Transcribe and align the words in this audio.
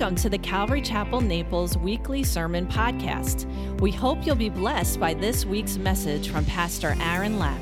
Welcome 0.00 0.16
to 0.16 0.30
the 0.30 0.38
Calvary 0.38 0.80
Chapel 0.80 1.20
Naples 1.20 1.76
weekly 1.76 2.24
sermon 2.24 2.66
podcast. 2.66 3.44
We 3.82 3.92
hope 3.92 4.24
you'll 4.24 4.34
be 4.34 4.48
blessed 4.48 4.98
by 4.98 5.12
this 5.12 5.44
week's 5.44 5.76
message 5.76 6.30
from 6.30 6.46
Pastor 6.46 6.96
Aaron 7.02 7.38
Lapp. 7.38 7.60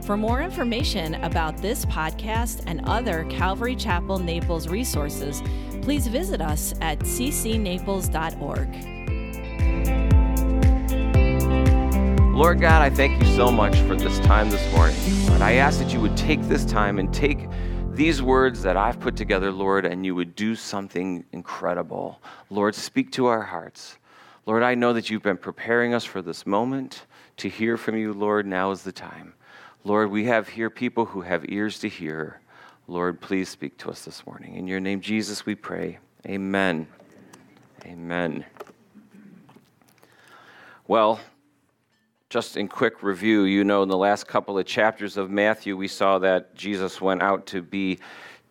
For 0.00 0.16
more 0.16 0.40
information 0.40 1.16
about 1.16 1.58
this 1.58 1.84
podcast 1.84 2.62
and 2.66 2.80
other 2.86 3.26
Calvary 3.28 3.76
Chapel 3.76 4.18
Naples 4.18 4.66
resources, 4.66 5.42
please 5.82 6.06
visit 6.06 6.40
us 6.40 6.72
at 6.80 7.00
ccnaples.org. 7.00 8.68
Lord 12.34 12.60
God, 12.62 12.80
I 12.80 12.88
thank 12.88 13.22
you 13.22 13.36
so 13.36 13.50
much 13.52 13.76
for 13.80 13.94
this 13.94 14.18
time 14.20 14.48
this 14.48 14.72
morning. 14.72 14.96
Lord, 15.26 15.42
I 15.42 15.56
ask 15.56 15.80
that 15.80 15.92
you 15.92 16.00
would 16.00 16.16
take 16.16 16.40
this 16.44 16.64
time 16.64 16.98
and 16.98 17.12
take 17.12 17.46
these 17.94 18.20
words 18.20 18.62
that 18.62 18.76
I've 18.76 18.98
put 18.98 19.14
together, 19.14 19.52
Lord, 19.52 19.86
and 19.86 20.04
you 20.04 20.16
would 20.16 20.34
do 20.34 20.56
something 20.56 21.24
incredible. 21.30 22.20
Lord, 22.50 22.74
speak 22.74 23.12
to 23.12 23.26
our 23.26 23.42
hearts. 23.42 23.98
Lord, 24.46 24.64
I 24.64 24.74
know 24.74 24.92
that 24.92 25.10
you've 25.10 25.22
been 25.22 25.36
preparing 25.36 25.94
us 25.94 26.04
for 26.04 26.20
this 26.20 26.44
moment 26.44 27.06
to 27.36 27.48
hear 27.48 27.76
from 27.76 27.96
you, 27.96 28.12
Lord. 28.12 28.46
Now 28.46 28.72
is 28.72 28.82
the 28.82 28.92
time. 28.92 29.34
Lord, 29.84 30.10
we 30.10 30.24
have 30.24 30.48
here 30.48 30.70
people 30.70 31.04
who 31.04 31.20
have 31.20 31.44
ears 31.48 31.78
to 31.80 31.88
hear. 31.88 32.40
Lord, 32.88 33.20
please 33.20 33.48
speak 33.48 33.78
to 33.78 33.90
us 33.90 34.04
this 34.04 34.26
morning. 34.26 34.56
In 34.56 34.66
your 34.66 34.80
name, 34.80 35.00
Jesus, 35.00 35.46
we 35.46 35.54
pray. 35.54 35.98
Amen. 36.26 36.88
Amen. 37.86 38.44
Well, 40.88 41.20
just 42.34 42.56
in 42.56 42.66
quick 42.66 43.00
review, 43.04 43.44
you 43.44 43.62
know, 43.62 43.84
in 43.84 43.88
the 43.88 43.96
last 43.96 44.26
couple 44.26 44.58
of 44.58 44.66
chapters 44.66 45.16
of 45.16 45.30
Matthew, 45.30 45.76
we 45.76 45.86
saw 45.86 46.18
that 46.18 46.52
Jesus 46.56 47.00
went 47.00 47.22
out 47.22 47.46
to 47.46 47.62
be 47.62 48.00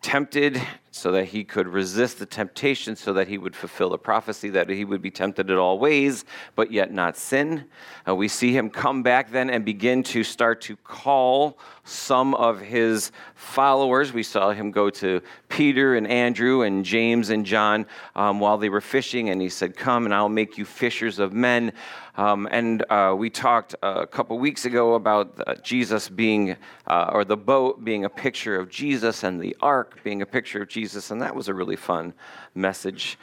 tempted 0.00 0.58
so 0.90 1.12
that 1.12 1.26
he 1.26 1.44
could 1.44 1.68
resist 1.68 2.18
the 2.18 2.24
temptation, 2.24 2.96
so 2.96 3.12
that 3.12 3.28
he 3.28 3.36
would 3.36 3.54
fulfill 3.54 3.90
the 3.90 3.98
prophecy 3.98 4.48
that 4.48 4.70
he 4.70 4.86
would 4.86 5.02
be 5.02 5.10
tempted 5.10 5.50
in 5.50 5.58
all 5.58 5.78
ways, 5.78 6.24
but 6.54 6.72
yet 6.72 6.94
not 6.94 7.14
sin. 7.14 7.66
Uh, 8.08 8.14
we 8.14 8.26
see 8.26 8.56
him 8.56 8.70
come 8.70 9.02
back 9.02 9.30
then 9.30 9.50
and 9.50 9.66
begin 9.66 10.02
to 10.02 10.24
start 10.24 10.62
to 10.62 10.76
call 10.76 11.58
some 11.84 12.34
of 12.34 12.60
his 12.60 13.12
followers. 13.34 14.12
We 14.12 14.22
saw 14.22 14.50
him 14.52 14.70
go 14.70 14.90
to 14.90 15.20
Peter 15.48 15.94
and 15.94 16.06
Andrew 16.06 16.62
and 16.62 16.84
James 16.84 17.30
and 17.30 17.44
John 17.44 17.86
um, 18.16 18.40
while 18.40 18.58
they 18.58 18.70
were 18.70 18.80
fishing, 18.80 19.28
and 19.28 19.40
he 19.40 19.50
said, 19.50 19.76
Come 19.76 20.06
and 20.06 20.14
I'll 20.14 20.28
make 20.28 20.56
you 20.58 20.64
fishers 20.64 21.18
of 21.18 21.32
men. 21.32 21.72
Um, 22.16 22.48
and 22.50 22.84
uh, 22.90 23.14
we 23.16 23.28
talked 23.28 23.74
a 23.82 24.06
couple 24.06 24.38
weeks 24.38 24.64
ago 24.64 24.94
about 24.94 25.62
Jesus 25.62 26.08
being, 26.08 26.56
uh, 26.86 27.10
or 27.12 27.24
the 27.24 27.36
boat 27.36 27.84
being 27.84 28.04
a 28.04 28.10
picture 28.10 28.56
of 28.56 28.70
Jesus, 28.70 29.22
and 29.22 29.40
the 29.40 29.56
ark 29.60 30.02
being 30.02 30.22
a 30.22 30.26
picture 30.26 30.62
of 30.62 30.68
Jesus, 30.68 31.10
and 31.10 31.20
that 31.20 31.34
was 31.34 31.48
a 31.48 31.54
really 31.54 31.76
fun 31.76 32.14
message. 32.54 33.18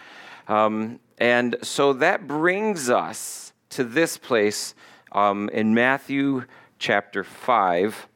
Um, 0.47 0.99
and 1.17 1.55
so 1.61 1.93
that 1.93 2.27
brings 2.27 2.89
us 2.89 3.53
to 3.69 3.83
this 3.83 4.17
place 4.17 4.75
um, 5.11 5.49
in 5.49 5.73
Matthew 5.73 6.45
chapter 6.79 7.23
5. 7.23 8.07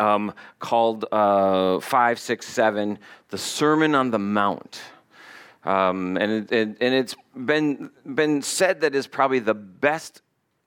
Um, 0.00 0.34
called 0.58 1.04
uh, 1.12 1.78
5, 1.78 2.18
6, 2.18 2.46
7, 2.46 2.98
the 3.28 3.38
Sermon 3.38 3.94
on 3.94 4.10
the 4.10 4.18
Mount. 4.18 4.80
Um, 5.64 6.16
and, 6.16 6.32
it, 6.32 6.50
and, 6.50 6.76
and 6.80 6.94
it's 6.94 7.14
been, 7.36 7.90
been 8.04 8.42
said 8.42 8.80
that 8.80 8.96
is 8.96 9.06
probably 9.06 9.38
the 9.38 9.54
best 9.54 10.22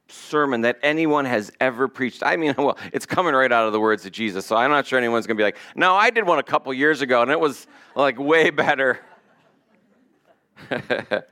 sermon 0.08 0.62
that 0.62 0.80
anyone 0.84 1.26
has 1.26 1.52
ever 1.60 1.88
preached. 1.88 2.24
I 2.24 2.38
mean, 2.38 2.54
well, 2.58 2.78
it's 2.94 3.06
coming 3.06 3.34
right 3.34 3.52
out 3.52 3.68
of 3.68 3.74
the 3.74 3.80
words 3.80 4.06
of 4.06 4.12
Jesus, 4.12 4.46
so 4.46 4.56
I'm 4.56 4.72
not 4.72 4.88
sure 4.88 4.98
anyone's 4.98 5.28
going 5.28 5.38
to 5.38 5.42
be 5.42 5.46
like, 5.46 5.58
no, 5.76 5.96
I 5.96 6.10
did 6.10 6.26
one 6.26 6.40
a 6.40 6.44
couple 6.44 6.74
years 6.74 7.02
ago, 7.02 7.22
and 7.22 7.32
it 7.32 7.40
was 7.40 7.68
like 7.96 8.20
way 8.20 8.50
better. 8.52 9.00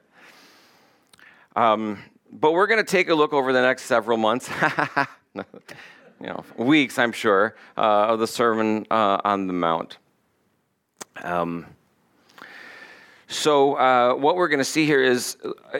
um, 1.56 2.00
but 2.32 2.52
we're 2.52 2.68
going 2.68 2.84
to 2.84 2.92
take 2.92 3.10
a 3.10 3.16
look 3.16 3.34
over 3.34 3.54
the 3.54 3.62
next 3.62 3.84
several 3.84 4.18
months. 4.18 4.50
You 6.24 6.30
know, 6.30 6.44
weeks, 6.56 6.98
I'm 6.98 7.12
sure, 7.12 7.56
uh, 7.78 7.82
of 7.82 8.20
the 8.20 8.28
Sermon 8.28 8.88
uh, 8.90 9.20
on 9.26 9.48
the 9.48 9.54
Mount. 9.54 9.98
Um, 11.22 11.66
so, 13.28 13.76
uh, 13.76 14.16
what 14.16 14.38
we're 14.38 14.48
going 14.48 14.60
to 14.60 14.66
see 14.66 14.86
here 14.86 15.04
is 15.04 15.38
uh, 15.44 15.80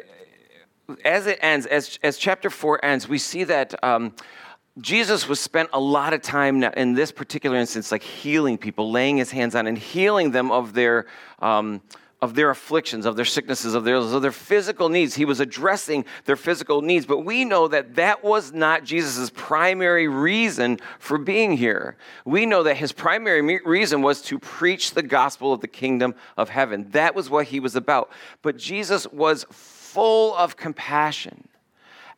as 1.06 1.28
it 1.28 1.40
ends, 1.42 1.66
as, 1.66 1.98
as 2.04 2.18
chapter 2.18 2.50
4 2.50 2.84
ends, 2.84 3.08
we 3.08 3.18
see 3.18 3.46
that 3.46 3.82
um, 3.84 4.14
Jesus 4.82 5.30
was 5.30 5.40
spent 5.40 5.70
a 5.72 5.80
lot 5.80 6.14
of 6.14 6.22
time 6.22 6.62
in 6.62 6.94
this 6.94 7.12
particular 7.12 7.56
instance, 7.56 7.90
like 7.90 8.04
healing 8.04 8.58
people, 8.58 8.92
laying 8.92 9.16
his 9.16 9.32
hands 9.32 9.56
on 9.56 9.66
and 9.66 9.78
healing 9.78 10.32
them 10.32 10.52
of 10.52 10.74
their. 10.74 11.06
Um, 11.40 11.82
of 12.24 12.36
their 12.36 12.50
afflictions, 12.50 13.06
of 13.06 13.18
their 13.18 13.26
sicknesses, 13.26 13.74
of 13.74 13.84
their, 13.84 13.98
of 13.98 14.22
their 14.22 14.32
physical 14.32 14.88
needs. 14.88 15.14
He 15.14 15.26
was 15.26 15.42
addressing 15.42 16.06
their 16.24 16.38
physical 16.38 16.82
needs, 16.82 17.06
but 17.06 17.20
we 17.20 17.44
know 17.44 17.68
that 17.68 17.96
that 17.96 18.24
was 18.24 18.54
not 18.54 18.86
Jesus' 18.86 19.30
primary 19.36 20.08
reason 20.08 20.80
for 21.00 21.18
being 21.18 21.58
here. 21.58 21.98
We 22.24 22.46
know 22.46 22.64
that 22.64 22.78
his 22.78 22.94
primary 22.94 23.60
reason 23.66 24.02
was 24.02 24.22
to 24.22 24.40
preach 24.40 24.92
the 24.92 25.04
gospel 25.04 25.52
of 25.52 25.60
the 25.60 25.68
kingdom 25.68 26.16
of 26.38 26.48
heaven. 26.48 26.90
That 26.92 27.14
was 27.14 27.30
what 27.30 27.48
he 27.48 27.60
was 27.60 27.76
about. 27.76 28.10
But 28.42 28.56
Jesus 28.56 29.06
was 29.08 29.46
full 29.52 30.34
of 30.36 30.56
compassion. 30.56 31.50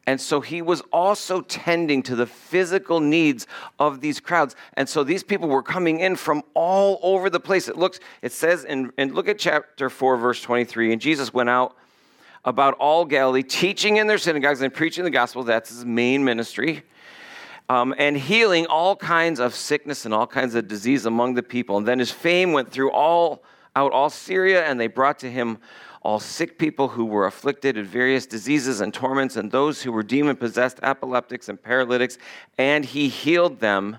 And 0.08 0.22
so 0.22 0.40
he 0.40 0.62
was 0.62 0.82
also 0.94 1.42
tending 1.42 2.04
to 2.04 2.16
the 2.16 2.28
physical 2.28 3.00
needs 3.00 3.48
of 3.80 4.02
these 4.02 4.20
crowds. 4.20 4.56
And 4.74 4.88
so 4.88 5.04
these 5.04 5.24
people 5.24 5.48
were 5.48 5.64
coming 5.64 6.00
in 6.00 6.16
from 6.16 6.44
all 6.54 7.00
over 7.02 7.30
the 7.30 7.40
place. 7.40 7.68
It 7.68 7.78
looks, 7.78 8.00
it 8.22 8.32
says, 8.32 8.66
in, 8.66 8.92
and 8.98 9.16
look 9.16 9.28
at 9.28 9.40
chapter 9.40 9.90
4, 9.90 10.18
verse 10.18 10.42
23. 10.42 10.94
And 10.94 11.02
Jesus 11.02 11.34
went 11.34 11.50
out 11.50 11.76
about 12.44 12.76
all 12.76 13.06
Galilee, 13.06 13.42
teaching 13.42 13.98
in 13.98 14.06
their 14.06 14.20
synagogues 14.20 14.62
and 14.62 14.72
preaching 14.72 15.04
the 15.04 15.10
gospel. 15.10 15.44
That's 15.44 15.70
his 15.70 15.84
main 15.84 16.24
ministry. 16.24 16.84
Um, 17.68 17.96
and 17.98 18.16
healing 18.16 18.68
all 18.68 18.96
kinds 18.96 19.40
of 19.40 19.56
sickness 19.56 20.06
and 20.06 20.14
all 20.14 20.28
kinds 20.28 20.54
of 20.54 20.68
disease 20.68 21.08
among 21.08 21.34
the 21.34 21.42
people. 21.42 21.78
And 21.78 21.88
then 21.88 21.98
his 21.98 22.12
fame 22.12 22.54
went 22.54 22.72
through 22.72 22.92
all 22.92 23.44
out 23.76 23.92
all 23.92 24.10
Syria, 24.10 24.64
and 24.66 24.80
they 24.80 24.88
brought 24.88 25.20
to 25.20 25.30
him 25.30 25.58
all 26.06 26.20
sick 26.20 26.60
people 26.60 26.90
who 26.90 27.04
were 27.04 27.26
afflicted 27.26 27.76
with 27.76 27.88
various 27.88 28.28
diseases 28.28 28.80
and 28.80 28.94
torments, 28.94 29.36
and 29.36 29.52
those 29.52 29.82
who 29.82 29.92
were 29.92 30.04
demon 30.04 30.36
possessed, 30.36 30.80
epileptics, 30.84 31.50
and 31.50 31.62
paralytics, 31.62 32.20
and 32.60 32.86
he 32.86 33.10
healed 33.10 33.60
them. 33.60 33.98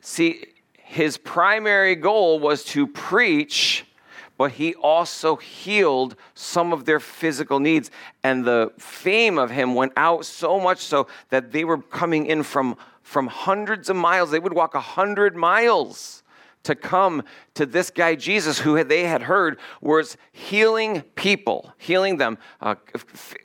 See, 0.00 0.46
his 0.74 1.16
primary 1.16 1.94
goal 1.94 2.40
was 2.40 2.64
to 2.64 2.88
preach, 2.88 3.84
but 4.36 4.50
he 4.50 4.74
also 4.74 5.36
healed 5.36 6.16
some 6.34 6.72
of 6.72 6.86
their 6.86 6.98
physical 6.98 7.60
needs. 7.60 7.92
And 8.24 8.44
the 8.44 8.72
fame 8.76 9.38
of 9.38 9.52
him 9.52 9.76
went 9.76 9.92
out 9.96 10.24
so 10.24 10.58
much 10.58 10.78
so 10.80 11.06
that 11.30 11.52
they 11.52 11.64
were 11.64 11.78
coming 11.78 12.26
in 12.26 12.42
from, 12.42 12.76
from 13.02 13.28
hundreds 13.28 13.88
of 13.88 13.94
miles. 13.94 14.32
They 14.32 14.40
would 14.40 14.54
walk 14.54 14.74
a 14.74 14.80
hundred 14.80 15.36
miles 15.36 16.24
to 16.68 16.74
come 16.74 17.22
to 17.54 17.64
this 17.64 17.90
guy 17.90 18.14
Jesus, 18.14 18.58
who 18.58 18.84
they 18.84 19.04
had 19.04 19.22
heard 19.22 19.58
was 19.80 20.18
healing 20.32 21.00
people, 21.14 21.72
healing 21.78 22.18
them, 22.18 22.36
uh, 22.60 22.74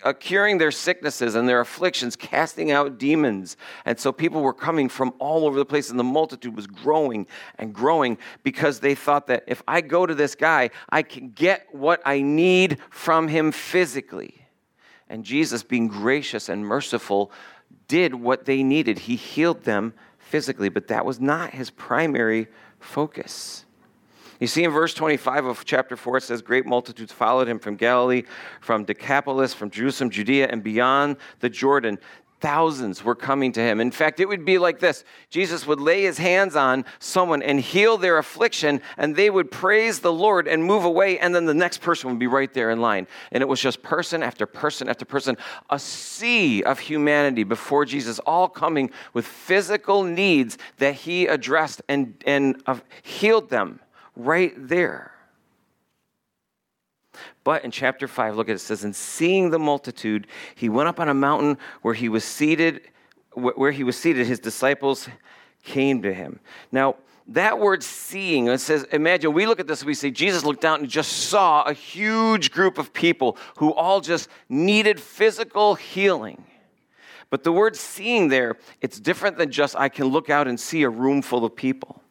uh, 0.03 0.11
curing 0.11 0.57
their 0.57 0.71
sicknesses 0.71 1.35
and 1.35 1.47
their 1.47 1.61
afflictions, 1.61 2.17
casting 2.17 2.69
out 2.69 2.97
demons. 2.97 3.55
And 3.85 3.97
so 3.97 4.11
people 4.11 4.41
were 4.41 4.53
coming 4.53 4.89
from 4.89 5.13
all 5.19 5.45
over 5.45 5.57
the 5.57 5.65
place, 5.65 5.89
and 5.89 5.97
the 5.97 6.03
multitude 6.03 6.53
was 6.53 6.67
growing 6.67 7.25
and 7.57 7.73
growing 7.73 8.17
because 8.43 8.81
they 8.81 8.93
thought 8.93 9.27
that 9.27 9.45
if 9.47 9.63
I 9.69 9.79
go 9.79 10.05
to 10.05 10.13
this 10.13 10.35
guy, 10.35 10.69
I 10.89 11.01
can 11.01 11.29
get 11.29 11.67
what 11.71 12.01
I 12.05 12.21
need 12.21 12.79
from 12.89 13.29
him 13.29 13.53
physically. 13.53 14.45
And 15.07 15.23
Jesus, 15.23 15.63
being 15.63 15.87
gracious 15.87 16.49
and 16.49 16.65
merciful, 16.65 17.31
did 17.87 18.15
what 18.15 18.43
they 18.43 18.63
needed. 18.63 18.99
He 18.99 19.15
healed 19.15 19.63
them 19.63 19.93
physically, 20.17 20.67
but 20.67 20.87
that 20.87 21.05
was 21.05 21.21
not 21.21 21.51
his 21.51 21.69
primary 21.69 22.47
focus. 22.83 23.65
You 24.39 24.47
see 24.47 24.63
in 24.63 24.71
verse 24.71 24.93
25 24.93 25.45
of 25.45 25.63
chapter 25.63 25.95
4, 25.95 26.17
it 26.17 26.23
says, 26.23 26.41
Great 26.41 26.65
multitudes 26.65 27.13
followed 27.13 27.47
him 27.47 27.59
from 27.59 27.75
Galilee, 27.75 28.23
from 28.59 28.83
Decapolis, 28.83 29.53
from 29.53 29.69
Jerusalem, 29.69 30.09
Judea, 30.09 30.47
and 30.49 30.61
beyond 30.61 31.17
the 31.39 31.49
Jordan. 31.49 31.97
Thousands 32.43 33.05
were 33.05 33.15
coming 33.15 33.53
to 33.53 33.61
him. 33.61 33.79
In 33.79 33.89
fact, 33.89 34.19
it 34.19 34.27
would 34.27 34.43
be 34.43 34.57
like 34.57 34.79
this 34.79 35.05
Jesus 35.29 35.65
would 35.65 35.79
lay 35.79 36.03
his 36.03 36.17
hands 36.17 36.57
on 36.57 36.83
someone 36.99 37.41
and 37.41 37.57
heal 37.57 37.97
their 37.97 38.17
affliction, 38.17 38.81
and 38.97 39.15
they 39.15 39.29
would 39.29 39.49
praise 39.49 40.01
the 40.01 40.11
Lord 40.11 40.49
and 40.49 40.61
move 40.61 40.83
away, 40.83 41.17
and 41.19 41.33
then 41.33 41.45
the 41.45 41.53
next 41.53 41.77
person 41.77 42.09
would 42.09 42.19
be 42.19 42.27
right 42.27 42.53
there 42.53 42.69
in 42.69 42.81
line. 42.81 43.07
And 43.31 43.41
it 43.41 43.47
was 43.47 43.61
just 43.61 43.81
person 43.81 44.21
after 44.21 44.45
person 44.45 44.89
after 44.89 45.05
person, 45.05 45.37
a 45.69 45.79
sea 45.79 46.63
of 46.63 46.79
humanity 46.79 47.45
before 47.45 47.85
Jesus, 47.85 48.19
all 48.19 48.49
coming 48.49 48.91
with 49.13 49.25
physical 49.25 50.03
needs 50.03 50.57
that 50.79 50.95
he 50.95 51.27
addressed 51.27 51.81
and, 51.87 52.21
and 52.27 52.61
healed 53.03 53.51
them 53.51 53.79
right 54.17 54.51
there. 54.57 55.12
But 57.43 57.65
in 57.65 57.71
chapter 57.71 58.07
5, 58.07 58.35
look 58.35 58.47
at 58.47 58.53
it, 58.53 58.55
it 58.55 58.59
says, 58.59 58.83
And 58.83 58.95
seeing 58.95 59.49
the 59.49 59.59
multitude, 59.59 60.27
he 60.55 60.69
went 60.69 60.87
up 60.87 60.99
on 60.99 61.09
a 61.09 61.13
mountain 61.13 61.57
where 61.81 61.93
he 61.93 62.07
was 62.09 62.23
seated, 62.23 62.81
where 63.33 63.71
he 63.71 63.83
was 63.83 63.97
seated, 63.97 64.27
his 64.27 64.39
disciples 64.39 65.09
came 65.63 66.01
to 66.03 66.13
him. 66.13 66.39
Now, 66.71 66.95
that 67.27 67.59
word 67.59 67.83
seeing, 67.83 68.47
it 68.47 68.59
says, 68.59 68.83
imagine 68.91 69.31
we 69.33 69.45
look 69.45 69.59
at 69.59 69.67
this 69.67 69.83
we 69.83 69.93
say, 69.93 70.11
Jesus 70.11 70.43
looked 70.43 70.65
out 70.65 70.81
and 70.81 70.89
just 70.89 71.29
saw 71.29 71.63
a 71.63 71.73
huge 71.73 72.51
group 72.51 72.77
of 72.77 72.91
people 72.91 73.37
who 73.57 73.73
all 73.73 74.01
just 74.01 74.27
needed 74.49 74.99
physical 74.99 75.75
healing. 75.75 76.43
But 77.29 77.43
the 77.43 77.51
word 77.51 77.75
seeing 77.75 78.27
there, 78.27 78.57
it's 78.81 78.99
different 78.99 79.37
than 79.37 79.51
just 79.51 79.75
I 79.75 79.89
can 79.89 80.07
look 80.07 80.29
out 80.29 80.47
and 80.47 80.59
see 80.59 80.83
a 80.83 80.89
room 80.89 81.21
full 81.21 81.45
of 81.45 81.55
people. 81.55 82.01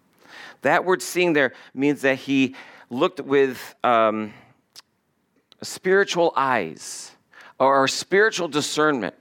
That 0.62 0.84
word 0.84 1.02
seeing 1.02 1.32
there 1.32 1.52
means 1.74 2.00
that 2.02 2.18
he 2.18 2.56
looked 2.88 3.20
with 3.20 3.74
um, 3.84 4.32
spiritual 5.62 6.32
eyes 6.36 7.12
or 7.58 7.88
spiritual 7.88 8.48
discernment. 8.48 9.14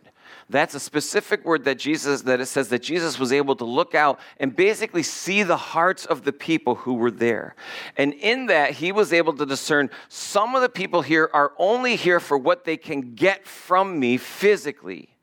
That's 0.49 0.75
a 0.75 0.81
specific 0.81 1.45
word 1.45 1.63
that 1.63 1.79
Jesus, 1.79 2.23
that 2.23 2.41
it 2.41 2.47
says 2.47 2.67
that 2.69 2.83
Jesus 2.83 3.17
was 3.17 3.31
able 3.31 3.55
to 3.55 3.63
look 3.63 3.95
out 3.95 4.19
and 4.37 4.53
basically 4.53 5.01
see 5.01 5.43
the 5.43 5.55
hearts 5.55 6.05
of 6.05 6.25
the 6.25 6.33
people 6.33 6.75
who 6.75 6.95
were 6.95 7.11
there. 7.11 7.55
And 7.95 8.13
in 8.13 8.47
that, 8.47 8.71
he 8.71 8.91
was 8.91 9.13
able 9.13 9.31
to 9.33 9.45
discern 9.45 9.89
some 10.09 10.53
of 10.53 10.61
the 10.61 10.67
people 10.67 11.03
here 11.03 11.29
are 11.33 11.53
only 11.57 11.95
here 11.95 12.19
for 12.19 12.37
what 12.37 12.65
they 12.65 12.75
can 12.75 13.15
get 13.15 13.47
from 13.47 13.97
me 13.97 14.17
physically. 14.17 15.15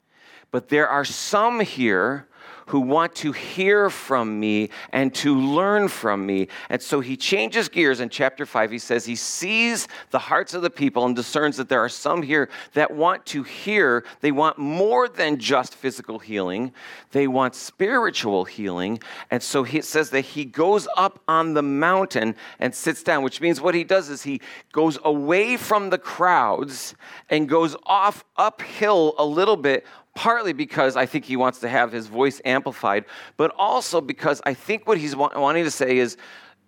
But 0.50 0.70
there 0.70 0.88
are 0.88 1.04
some 1.04 1.60
here 1.60 2.27
who 2.68 2.80
want 2.80 3.14
to 3.16 3.32
hear 3.32 3.88
from 3.88 4.38
me 4.38 4.68
and 4.92 5.14
to 5.14 5.34
learn 5.34 5.88
from 5.88 6.24
me. 6.24 6.48
And 6.68 6.80
so 6.80 7.00
he 7.00 7.16
changes 7.16 7.68
gears 7.68 8.00
in 8.00 8.10
chapter 8.10 8.44
5. 8.44 8.70
He 8.70 8.78
says 8.78 9.04
he 9.06 9.16
sees 9.16 9.88
the 10.10 10.18
hearts 10.18 10.52
of 10.52 10.62
the 10.62 10.70
people 10.70 11.06
and 11.06 11.16
discerns 11.16 11.56
that 11.56 11.68
there 11.68 11.82
are 11.82 11.88
some 11.88 12.22
here 12.22 12.50
that 12.74 12.90
want 12.90 13.24
to 13.26 13.42
hear. 13.42 14.04
They 14.20 14.32
want 14.32 14.58
more 14.58 15.08
than 15.08 15.38
just 15.38 15.74
physical 15.74 16.18
healing, 16.18 16.72
they 17.12 17.26
want 17.26 17.54
spiritual 17.54 18.44
healing. 18.44 19.00
And 19.30 19.42
so 19.42 19.62
he 19.62 19.80
says 19.80 20.10
that 20.10 20.20
he 20.20 20.44
goes 20.44 20.86
up 20.96 21.22
on 21.26 21.54
the 21.54 21.62
mountain 21.62 22.36
and 22.58 22.74
sits 22.74 23.02
down, 23.02 23.22
which 23.22 23.40
means 23.40 23.60
what 23.60 23.74
he 23.74 23.84
does 23.84 24.10
is 24.10 24.22
he 24.22 24.40
goes 24.72 24.98
away 25.04 25.56
from 25.56 25.90
the 25.90 25.98
crowds 25.98 26.94
and 27.30 27.48
goes 27.48 27.74
off 27.84 28.24
uphill 28.36 29.14
a 29.18 29.24
little 29.24 29.56
bit 29.56 29.86
partly 30.14 30.52
because 30.52 30.96
I 30.96 31.06
think 31.06 31.25
he 31.25 31.37
wants 31.37 31.60
to 31.60 31.69
have 31.69 31.93
his 31.93 32.06
voice 32.06 32.40
amplified, 32.44 33.05
but 33.37 33.52
also 33.56 34.00
because 34.00 34.40
I 34.44 34.55
think 34.55 34.87
what 34.87 34.99
he's 34.99 35.14
wanting 35.14 35.64
to 35.64 35.70
say 35.70 35.99
is 35.99 36.16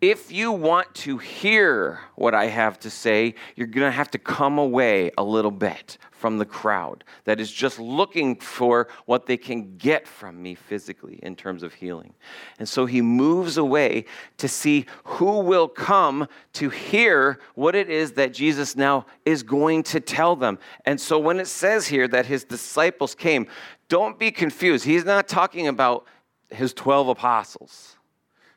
if 0.01 0.33
you 0.33 0.53
want 0.53 0.95
to 0.95 1.19
hear 1.19 2.01
what 2.15 2.35
I 2.35 2.47
have 2.47 2.79
to 2.81 2.91
say, 2.91 3.35
you're 3.55 3.67
going 3.67 3.87
to 3.87 3.91
have 3.91 4.11
to 4.13 4.19
come 4.19 4.59
away 4.59 5.11
a 5.19 5.25
little 5.25 5.51
bit 5.51 5.99
from 6.21 6.37
the 6.37 6.45
crowd 6.45 7.03
that 7.25 7.41
is 7.41 7.51
just 7.51 7.79
looking 7.79 8.37
for 8.37 8.89
what 9.07 9.25
they 9.25 9.39
can 9.39 9.79
get 9.79 10.07
from 10.07 10.41
me 10.43 10.55
physically 10.55 11.19
in 11.23 11.35
terms 11.35 11.63
of 11.63 11.73
healing. 11.73 12.13
And 12.59 12.69
so 12.69 12.85
he 12.85 13.01
moves 13.01 13.57
away 13.57 14.05
to 14.37 14.47
see 14.47 14.85
who 15.05 15.41
will 15.41 15.67
come 15.67 16.29
to 16.53 16.69
hear 16.69 17.41
what 17.55 17.75
it 17.75 17.89
is 17.89 18.13
that 18.13 18.35
Jesus 18.35 18.77
now 18.77 19.07
is 19.25 19.43
going 19.43 19.83
to 19.85 19.99
tell 19.99 20.37
them. 20.37 20.59
And 20.85 21.01
so 21.01 21.19
when 21.19 21.41
it 21.41 21.49
says 21.49 21.87
here 21.87 22.07
that 22.09 22.27
his 22.27 22.45
disciples 22.45 23.15
came, 23.15 23.47
don't 23.89 24.19
be 24.19 24.31
confused. 24.31 24.85
He's 24.85 25.07
not 25.07 25.27
talking 25.27 25.69
about 25.69 26.05
his 26.51 26.75
12 26.75 27.09
apostles. 27.09 27.97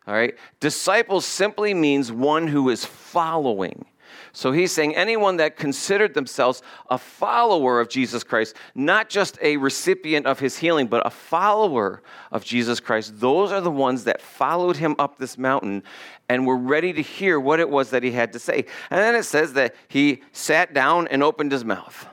All 0.06 0.14
right? 0.14 0.36
Disciples 0.60 1.26
simply 1.26 1.74
means 1.74 2.12
one 2.12 2.46
who 2.48 2.70
is 2.70 2.84
following. 2.84 3.86
So 4.36 4.52
he's 4.52 4.72
saying 4.72 4.96
anyone 4.96 5.38
that 5.38 5.58
considered 5.58 6.16
themselves 6.16 6.64
a 6.90 6.98
follower 6.98 7.80
of 7.80 7.88
Jesus 7.88 8.24
Christ, 8.24 8.56
not 8.74 9.08
just 9.08 9.38
a 9.44 9.58
recipient 9.58 10.26
of 10.26 10.40
his 10.40 10.58
healing, 10.58 10.88
but 10.88 11.06
a 11.06 11.12
follower 11.12 12.02
of 12.32 12.44
Jesus 12.44 12.80
Christ, 12.80 13.20
those 13.20 13.52
are 13.52 13.62
the 13.62 13.70
ones 13.70 14.06
that 14.06 14.22
followed 14.22 14.78
him 14.78 14.96
up 14.98 15.20
this 15.20 15.38
mountain 15.38 15.84
and 16.28 16.48
were 16.48 16.58
ready 16.58 16.92
to 16.94 17.02
hear 17.04 17.40
what 17.40 17.60
it 17.60 17.70
was 17.70 17.92
that 17.92 18.02
he 18.02 18.10
had 18.10 18.34
to 18.34 18.40
say. 18.40 18.66
And 18.90 19.00
then 19.00 19.14
it 19.14 19.24
says 19.24 19.54
that 19.54 19.76
he 19.88 20.24
sat 20.32 20.74
down 20.74 21.08
and 21.10 21.22
opened 21.22 21.52
his 21.52 21.64
mouth. 21.64 22.08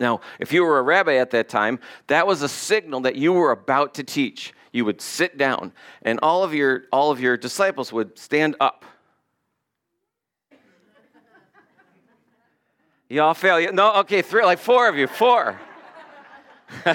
Now, 0.00 0.20
if 0.40 0.52
you 0.52 0.64
were 0.64 0.80
a 0.80 0.82
rabbi 0.82 1.14
at 1.14 1.30
that 1.30 1.48
time, 1.48 1.78
that 2.08 2.26
was 2.26 2.42
a 2.42 2.48
signal 2.48 3.00
that 3.02 3.14
you 3.14 3.32
were 3.32 3.52
about 3.52 3.94
to 3.94 4.02
teach 4.02 4.52
you 4.72 4.84
would 4.84 5.00
sit 5.00 5.38
down, 5.38 5.72
and 6.02 6.18
all 6.20 6.42
of 6.42 6.52
your, 6.52 6.82
all 6.90 7.12
of 7.12 7.20
your 7.20 7.36
disciples 7.36 7.92
would 7.92 8.18
stand 8.18 8.56
up. 8.58 8.84
You 13.08 13.22
all 13.22 13.34
fail. 13.34 13.72
No, 13.72 13.94
okay, 13.96 14.22
three, 14.22 14.44
like 14.44 14.58
four 14.58 14.88
of 14.88 14.96
you, 14.96 15.06
four. 15.06 15.60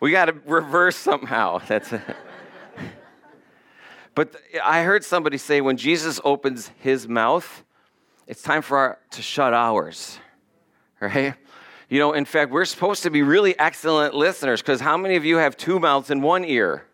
we 0.00 0.12
got 0.12 0.26
to 0.26 0.34
reverse 0.46 0.96
somehow. 0.96 1.58
That's 1.58 1.92
it. 1.92 2.00
But 4.14 4.36
I 4.62 4.82
heard 4.82 5.04
somebody 5.04 5.38
say 5.38 5.60
when 5.60 5.76
Jesus 5.76 6.20
opens 6.24 6.70
his 6.78 7.08
mouth, 7.08 7.64
it's 8.26 8.42
time 8.42 8.62
for 8.62 8.76
our, 8.76 8.98
to 9.12 9.22
shut 9.22 9.54
ours, 9.54 10.18
right? 11.00 11.34
You 11.88 11.98
know, 11.98 12.12
in 12.12 12.24
fact, 12.24 12.50
we're 12.50 12.64
supposed 12.64 13.02
to 13.04 13.10
be 13.10 13.22
really 13.22 13.58
excellent 13.58 14.14
listeners 14.14 14.62
because 14.62 14.80
how 14.80 14.96
many 14.96 15.16
of 15.16 15.24
you 15.24 15.38
have 15.38 15.56
two 15.56 15.80
mouths 15.80 16.10
and 16.10 16.22
one 16.22 16.44
ear? 16.44 16.84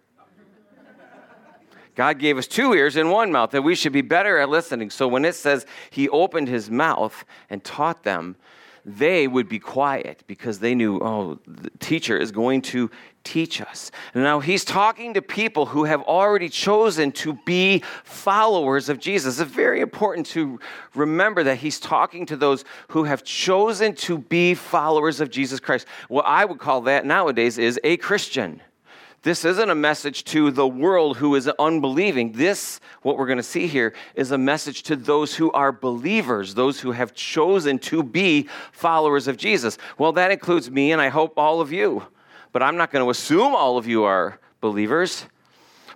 God 1.97 2.19
gave 2.19 2.39
us 2.39 2.47
two 2.47 2.75
ears 2.75 2.95
and 2.97 3.11
one 3.11 3.33
mouth, 3.33 3.51
that 3.51 3.63
we 3.63 3.75
should 3.75 3.93
be 3.93 4.03
better 4.03 4.39
at 4.39 4.49
listening. 4.49 4.91
So 4.91 5.09
when 5.09 5.25
it 5.25 5.35
says 5.35 5.67
he 5.91 6.09
opened 6.09 6.49
his 6.49 6.71
mouth 6.71 7.25
and 7.51 7.65
taught 7.65 8.05
them, 8.05 8.37
they 8.85 9.27
would 9.27 9.49
be 9.49 9.59
quiet 9.59 10.23
because 10.29 10.61
they 10.61 10.75
knew, 10.75 11.01
oh, 11.03 11.41
the 11.45 11.71
teacher 11.81 12.17
is 12.17 12.31
going 12.31 12.63
to 12.63 12.89
teach 13.25 13.61
us. 13.61 13.91
And 14.15 14.23
now 14.23 14.39
he's 14.39 14.65
talking 14.65 15.15
to 15.15 15.23
people 15.23 15.67
who 15.67 15.83
have 15.85 16.03
already 16.03 16.49
chosen 16.49 17.11
to 17.13 17.33
be 17.45 17.83
followers 18.05 18.89
of 18.89 19.01
Jesus. 19.01 19.41
It's 19.41 19.51
very 19.51 19.81
important 19.81 20.27
to 20.29 20.61
remember 20.95 21.43
that 21.43 21.57
he's 21.57 21.81
talking 21.81 22.27
to 22.27 22.37
those 22.37 22.65
who 22.89 23.03
have 23.03 23.25
chosen 23.25 23.97
to 23.97 24.19
be 24.19 24.55
followers 24.55 25.21
of 25.21 25.31
Jesus 25.31 25.59
Christ. 25.59 25.89
What 26.07 26.25
I 26.25 26.45
would 26.45 26.61
call 26.61 26.83
that 26.83 27.05
nowadays 27.05 27.59
is 27.59 27.81
a 27.83 27.97
Christian. 27.97 28.63
This 29.23 29.45
isn't 29.45 29.71
a 29.71 29.75
message 29.75 30.25
to 30.25 30.51
the 30.51 30.67
world 30.67 31.17
who 31.17 31.35
is 31.35 31.49
unbelieving. 31.59 32.33
This, 32.33 32.81
what 33.03 33.19
we're 33.19 33.27
going 33.27 33.39
to 33.39 33.43
see 33.43 33.67
here, 33.67 33.93
is 34.15 34.31
a 34.31 34.39
message 34.39 34.85
to 34.85 34.97
those 34.97 35.35
who 35.35 35.51
are 35.53 35.73
believers, 35.73 36.55
those 36.55 36.81
who 36.81 36.93
have 36.93 37.13
chosen 37.13 37.79
to 37.81 38.03
be 38.03 38.49
followers 38.73 39.27
of 39.27 39.37
Jesus. 39.37 39.79
Well, 39.99 40.13
that 40.13 40.31
includes 40.31 40.71
me, 40.71 40.93
and 40.93 41.03
I 41.03 41.09
hope 41.09 41.39
all 41.39 41.61
of 41.61 41.73
you. 41.73 42.05
But 42.53 42.63
I'm 42.63 42.77
not 42.77 42.91
going 42.93 43.05
to 43.05 43.11
assume 43.11 43.55
all 43.55 43.79
of 43.79 43.87
you 43.87 44.05
are 44.05 44.39
believers. 44.61 45.27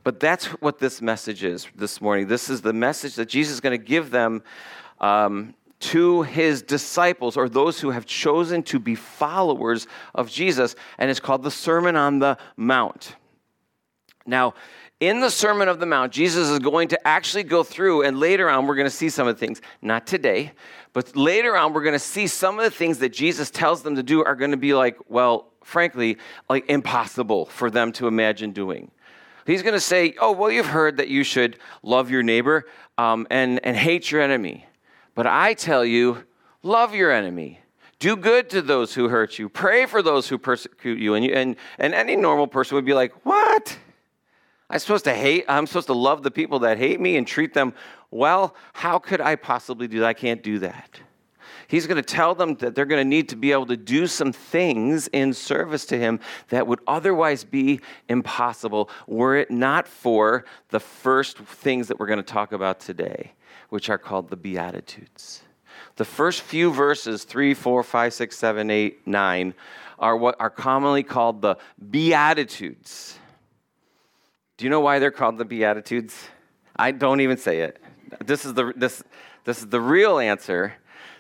But 0.03 0.19
that's 0.19 0.47
what 0.47 0.79
this 0.79 1.03
message 1.03 1.45
is 1.45 1.69
this 1.75 2.01
morning. 2.01 2.27
This 2.27 2.49
is 2.49 2.63
the 2.63 2.73
message 2.73 3.15
that 3.17 3.29
Jesus 3.29 3.55
is 3.55 3.61
going 3.61 3.79
to 3.79 3.85
give 3.85 4.11
them 4.11 4.43
um, 4.99 5.55
to 5.81 6.23
his 6.23 6.63
disciples 6.63 7.37
or 7.37 7.49
those 7.49 7.81
who 7.81 7.91
have 7.91 8.07
chosen 8.07 8.63
to 8.65 8.79
be 8.79 8.95
followers 8.95 9.87
of 10.15 10.31
Jesus. 10.31 10.77
And 10.99 11.11
it's 11.11 11.21
called 11.21 11.43
the 11.43 11.51
Sermon 11.51 11.97
on 11.97 12.19
the 12.19 12.37
Mount. 12.57 13.17
Now, 14.27 14.55
in 15.01 15.21
the 15.21 15.31
Sermon 15.31 15.69
of 15.69 15.81
the 15.81 15.87
Mount, 15.87 16.13
Jesus 16.13 16.51
is 16.51 16.59
going 16.59 16.89
to 16.89 17.09
actually 17.09 17.43
go 17.43 17.63
through, 17.63 18.03
and 18.03 18.21
later 18.21 18.51
on, 18.51 18.67
we're 18.67 18.75
going 18.75 18.87
to 18.87 18.95
see 18.95 19.09
some 19.09 19.27
of 19.27 19.35
the 19.35 19.41
things, 19.41 19.63
not 19.81 20.07
today, 20.07 20.53
but 20.93 21.17
later 21.17 21.57
on, 21.57 21.73
we're 21.73 21.83
going 21.83 21.95
to 21.95 21.99
see 21.99 22.27
some 22.27 22.59
of 22.59 22.65
the 22.65 22.71
things 22.71 22.99
that 22.99 23.09
Jesus 23.09 23.51
tells 23.51 23.83
them 23.83 23.97
to 23.97 24.03
do 24.03 24.23
are 24.23 24.35
going 24.35 24.51
to 24.51 24.59
be 24.59 24.75
like, 24.75 24.99
well, 25.09 25.47
frankly, 25.65 26.19
like 26.51 26.69
impossible 26.69 27.47
for 27.47 27.71
them 27.71 27.93
to 27.93 28.09
imagine 28.09 28.51
doing. 28.51 28.91
He's 29.47 29.63
going 29.63 29.75
to 29.75 29.81
say, 29.81 30.15
oh, 30.21 30.33
well, 30.33 30.51
you've 30.51 30.67
heard 30.67 30.99
that 30.99 31.09
you 31.09 31.25
should 31.25 31.59
love 31.83 32.11
your 32.11 32.23
neighbor 32.23 32.67
um, 32.99 33.27
and, 33.31 33.65
and 33.65 33.77
hate 33.77 34.11
your 34.11 34.21
enemy. 34.21 34.67
But 35.21 35.27
I 35.27 35.53
tell 35.53 35.85
you, 35.85 36.25
love 36.63 36.95
your 36.95 37.11
enemy. 37.11 37.61
Do 37.99 38.17
good 38.17 38.49
to 38.49 38.63
those 38.63 38.95
who 38.95 39.11
hurt 39.11 39.39
you. 39.39 39.51
Pray 39.51 39.85
for 39.85 40.01
those 40.01 40.27
who 40.27 40.39
persecute 40.39 40.99
you. 40.99 41.13
And, 41.13 41.23
you, 41.23 41.35
and, 41.35 41.57
and 41.79 41.93
any 41.93 42.17
normal 42.17 42.47
person 42.47 42.77
would 42.77 42.87
be 42.87 42.95
like, 42.95 43.13
what? 43.27 43.79
I'm 44.71 44.79
supposed 44.79 45.05
to 45.05 45.13
hate, 45.13 45.45
I'm 45.47 45.67
supposed 45.67 45.89
to 45.89 45.93
love 45.93 46.23
the 46.23 46.31
people 46.31 46.61
that 46.61 46.79
hate 46.79 47.03
me 47.03 47.19
and 47.19 47.27
treat 47.27 47.53
them 47.53 47.75
well. 48.11 48.57
How 48.73 48.99
could 48.99 49.21
I 49.21 49.37
possibly 49.37 49.89
do 49.89 50.01
that? 50.01 50.07
I 50.07 50.15
can't 50.15 50.43
do 50.43 50.61
that. 50.61 50.99
He's 51.69 51.87
going 51.87 52.03
to 52.03 52.03
tell 52.03 52.35
them 52.35 52.55
that 52.55 52.75
they're 52.75 52.87
going 52.87 53.05
to 53.05 53.09
need 53.09 53.29
to 53.29 53.37
be 53.37 53.53
able 53.53 53.67
to 53.67 53.77
do 53.77 54.07
some 54.07 54.33
things 54.33 55.07
in 55.09 55.35
service 55.35 55.85
to 55.87 55.99
Him 55.99 56.19
that 56.49 56.67
would 56.67 56.81
otherwise 56.87 57.45
be 57.45 57.81
impossible 58.09 58.89
were 59.07 59.37
it 59.37 59.51
not 59.51 59.87
for 59.87 60.47
the 60.71 60.81
first 60.81 61.37
things 61.37 61.89
that 61.89 62.01
we're 62.01 62.07
going 62.07 62.17
to 62.17 62.23
talk 62.23 62.53
about 62.53 62.81
today, 62.81 63.33
which 63.71 63.89
are 63.89 63.99
called 63.99 64.29
the 64.29 64.37
Beatitudes. 64.37 65.43
The 65.97 66.05
first 66.05 66.43
few 66.43 66.73
verses, 66.73 67.25
3, 67.25 67.55
4, 67.55 67.83
5, 67.83 68.15
6, 68.15 68.37
7, 68.37 68.71
8, 68.71 69.07
9, 69.07 69.55
are 69.99 70.17
what 70.17 70.37
are 70.39 70.51
commonly 70.51 71.03
called 71.03 71.43
the 71.43 71.57
Beatitudes. 71.91 73.19
Do 74.57 74.65
you 74.65 74.71
know 74.71 74.81
why 74.81 74.99
they're 74.99 75.11
called 75.11 75.39
the 75.39 75.45
Beatitudes? 75.45 76.17
I 76.77 76.91
don't 76.93 77.21
even 77.21 77.37
say 77.37 77.61
it. 77.61 77.81
This 78.25 78.45
is 78.45 78.55
the, 78.55 78.73
this, 78.77 79.03
this 79.45 79.61
is 79.61 79.69
the 79.69 79.81
real 79.81 80.19
answer. 80.19 80.75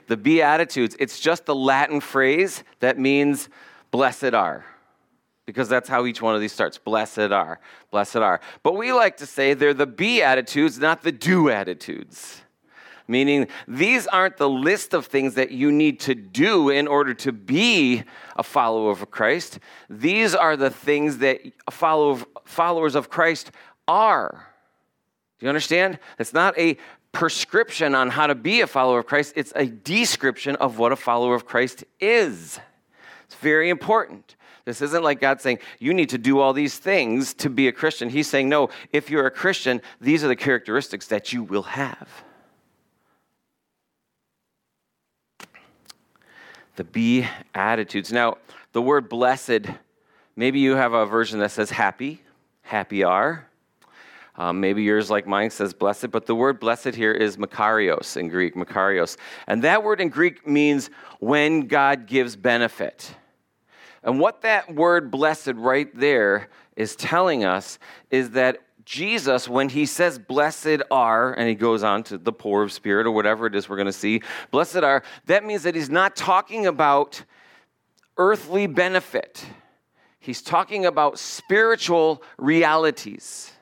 The 0.09 0.17
Beatitudes, 0.17 0.97
it's 0.99 1.21
just 1.21 1.47
the 1.47 1.55
Latin 1.55 2.01
phrase 2.01 2.65
that 2.81 2.99
means 2.99 3.49
blessed 3.91 4.35
are. 4.35 4.65
Because 5.51 5.69
that's 5.69 5.89
how 5.89 6.07
each 6.07 6.23
one 6.23 6.37
of 6.37 6.41
these 6.41 6.53
starts. 6.53 6.79
Blessed 6.79 7.33
are, 7.33 7.59
blessed 7.91 8.17
are. 8.17 8.41
But 8.63 8.77
we 8.77 8.93
like 8.93 9.17
to 9.17 9.27
say 9.27 9.53
they're 9.53 9.75
the 9.75 9.85
be 9.85 10.23
attitudes, 10.23 10.79
not 10.79 11.03
the 11.03 11.11
do 11.11 11.51
attitudes. 11.51 12.43
Meaning, 13.09 13.49
these 13.67 14.07
aren't 14.07 14.37
the 14.37 14.49
list 14.49 14.95
of 14.95 15.07
things 15.07 15.35
that 15.35 15.51
you 15.51 15.73
need 15.73 15.99
to 16.01 16.15
do 16.15 16.69
in 16.69 16.87
order 16.87 17.15
to 17.15 17.33
be 17.33 18.05
a 18.37 18.45
follower 18.45 18.93
of 18.93 19.11
Christ. 19.11 19.59
These 19.89 20.37
are 20.37 20.57
the 20.57 20.71
things 20.71 21.19
that 21.19 21.41
follow, 21.69 22.21
followers 22.45 22.95
of 22.95 23.11
Christ 23.11 23.51
are. 23.89 24.47
Do 25.41 25.47
you 25.47 25.49
understand? 25.49 25.99
It's 26.21 26.33
not 26.33 26.57
a 26.57 26.77
prescription 27.11 27.97
on 27.97 28.11
how 28.11 28.29
to 28.29 28.37
be 28.37 28.61
a 28.61 28.69
follower 28.69 29.01
of 29.01 29.07
Christ, 29.07 29.33
it's 29.35 29.53
a 29.57 29.67
description 29.67 30.55
of 30.57 30.79
what 30.79 30.93
a 30.93 30.97
follower 30.97 31.35
of 31.35 31.45
Christ 31.45 31.83
is. 31.99 32.61
It's 33.25 33.35
very 33.41 33.69
important. 33.69 34.37
This 34.71 34.83
isn't 34.83 35.03
like 35.03 35.19
God 35.19 35.41
saying, 35.41 35.59
you 35.81 35.93
need 35.93 36.11
to 36.11 36.19
do 36.19 36.39
all 36.39 36.53
these 36.53 36.79
things 36.79 37.35
to 37.35 37.51
be 37.51 37.67
a 37.67 37.73
Christian. 37.73 38.09
He's 38.09 38.29
saying, 38.29 38.49
no, 38.49 38.69
if 38.93 39.11
you're 39.11 39.27
a 39.27 39.31
Christian, 39.33 39.83
these 40.01 40.23
are 40.23 40.29
the 40.29 40.37
characteristics 40.37 41.09
that 41.09 41.33
you 41.33 41.43
will 41.43 41.65
have. 41.65 42.09
The 46.77 46.85
be 46.85 47.27
attitudes. 47.53 48.13
Now, 48.13 48.39
the 48.71 48.81
word 48.81 49.09
blessed, 49.09 49.67
maybe 50.37 50.61
you 50.61 50.77
have 50.77 50.93
a 50.93 51.05
version 51.05 51.41
that 51.41 51.51
says 51.51 51.71
happy, 51.71 52.23
happy 52.63 53.03
are. 53.03 53.49
Um, 54.37 54.61
maybe 54.61 54.85
yours, 54.85 55.11
like 55.11 55.27
mine, 55.27 55.51
says 55.51 55.75
blessed, 55.75 56.13
but 56.13 56.27
the 56.27 56.37
word 56.37 56.61
blessed 56.61 56.95
here 56.95 57.11
is 57.11 57.39
makarios 57.39 58.17
in 58.17 58.29
Greek, 58.29 58.55
makarios. 58.55 59.17
And 59.49 59.65
that 59.65 59.83
word 59.83 60.01
in 60.01 60.11
Greek 60.11 60.47
means 60.47 60.91
when 61.19 61.67
God 61.67 62.07
gives 62.07 62.37
benefit. 62.37 63.17
And 64.03 64.19
what 64.19 64.43
that 64.43 64.75
word 64.75 65.11
blessed 65.11 65.53
right 65.57 65.95
there 65.95 66.49
is 66.77 66.97
telling 66.97 67.45
us 67.45 67.79
is 68.11 68.31
that 68.31 68.59
Jesus, 68.85 69.49
when 69.49 69.69
he 69.69 69.87
says 69.87 70.19
blessed 70.19 70.83
are, 70.91 71.33
and 71.33 71.49
he 71.49 71.55
goes 71.55 71.83
on 71.83 72.03
to 72.05 72.19
the 72.19 72.33
poor 72.33 72.63
of 72.63 72.73
spirit 72.73 73.07
or 73.07 73.13
whatever 73.13 73.47
it 73.47 73.55
is 73.55 73.69
we're 73.69 73.77
going 73.77 73.87
to 73.87 73.93
see, 73.93 74.23
blessed 74.51 74.79
are, 74.79 75.03
that 75.27 75.45
means 75.45 75.63
that 75.63 75.75
he's 75.75 75.91
not 75.91 76.17
talking 76.17 76.67
about 76.67 77.23
earthly 78.17 78.67
benefit. 78.67 79.45
He's 80.19 80.43
talking 80.43 80.87
about 80.87 81.19
spiritual 81.19 82.23
realities. 82.37 83.53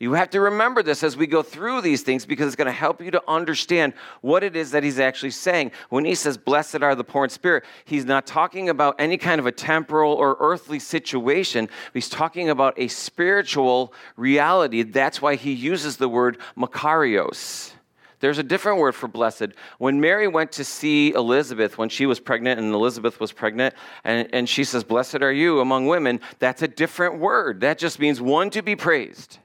You 0.00 0.12
have 0.12 0.30
to 0.30 0.40
remember 0.40 0.84
this 0.84 1.02
as 1.02 1.16
we 1.16 1.26
go 1.26 1.42
through 1.42 1.80
these 1.80 2.02
things 2.02 2.24
because 2.24 2.46
it's 2.46 2.54
going 2.54 2.66
to 2.66 2.72
help 2.72 3.02
you 3.02 3.10
to 3.10 3.22
understand 3.26 3.94
what 4.20 4.44
it 4.44 4.54
is 4.54 4.70
that 4.70 4.84
he's 4.84 5.00
actually 5.00 5.32
saying. 5.32 5.72
When 5.88 6.04
he 6.04 6.14
says, 6.14 6.38
Blessed 6.38 6.82
are 6.82 6.94
the 6.94 7.02
poor 7.02 7.24
in 7.24 7.30
spirit, 7.30 7.64
he's 7.84 8.04
not 8.04 8.24
talking 8.24 8.68
about 8.68 8.94
any 9.00 9.16
kind 9.16 9.40
of 9.40 9.46
a 9.46 9.52
temporal 9.52 10.12
or 10.12 10.36
earthly 10.38 10.78
situation. 10.78 11.68
He's 11.92 12.08
talking 12.08 12.48
about 12.48 12.74
a 12.78 12.86
spiritual 12.86 13.92
reality. 14.16 14.84
That's 14.84 15.20
why 15.20 15.34
he 15.34 15.52
uses 15.52 15.96
the 15.96 16.08
word 16.08 16.38
makarios. 16.56 17.72
There's 18.20 18.38
a 18.38 18.44
different 18.44 18.78
word 18.78 18.94
for 18.94 19.08
blessed. 19.08 19.48
When 19.78 20.00
Mary 20.00 20.28
went 20.28 20.52
to 20.52 20.64
see 20.64 21.12
Elizabeth 21.12 21.76
when 21.76 21.88
she 21.88 22.06
was 22.06 22.20
pregnant 22.20 22.60
and 22.60 22.72
Elizabeth 22.72 23.18
was 23.18 23.32
pregnant, 23.32 23.74
and, 24.04 24.28
and 24.32 24.48
she 24.48 24.62
says, 24.62 24.84
Blessed 24.84 25.22
are 25.22 25.32
you 25.32 25.58
among 25.58 25.88
women, 25.88 26.20
that's 26.38 26.62
a 26.62 26.68
different 26.68 27.18
word. 27.18 27.62
That 27.62 27.78
just 27.78 27.98
means 27.98 28.20
one 28.20 28.50
to 28.50 28.62
be 28.62 28.76
praised. 28.76 29.38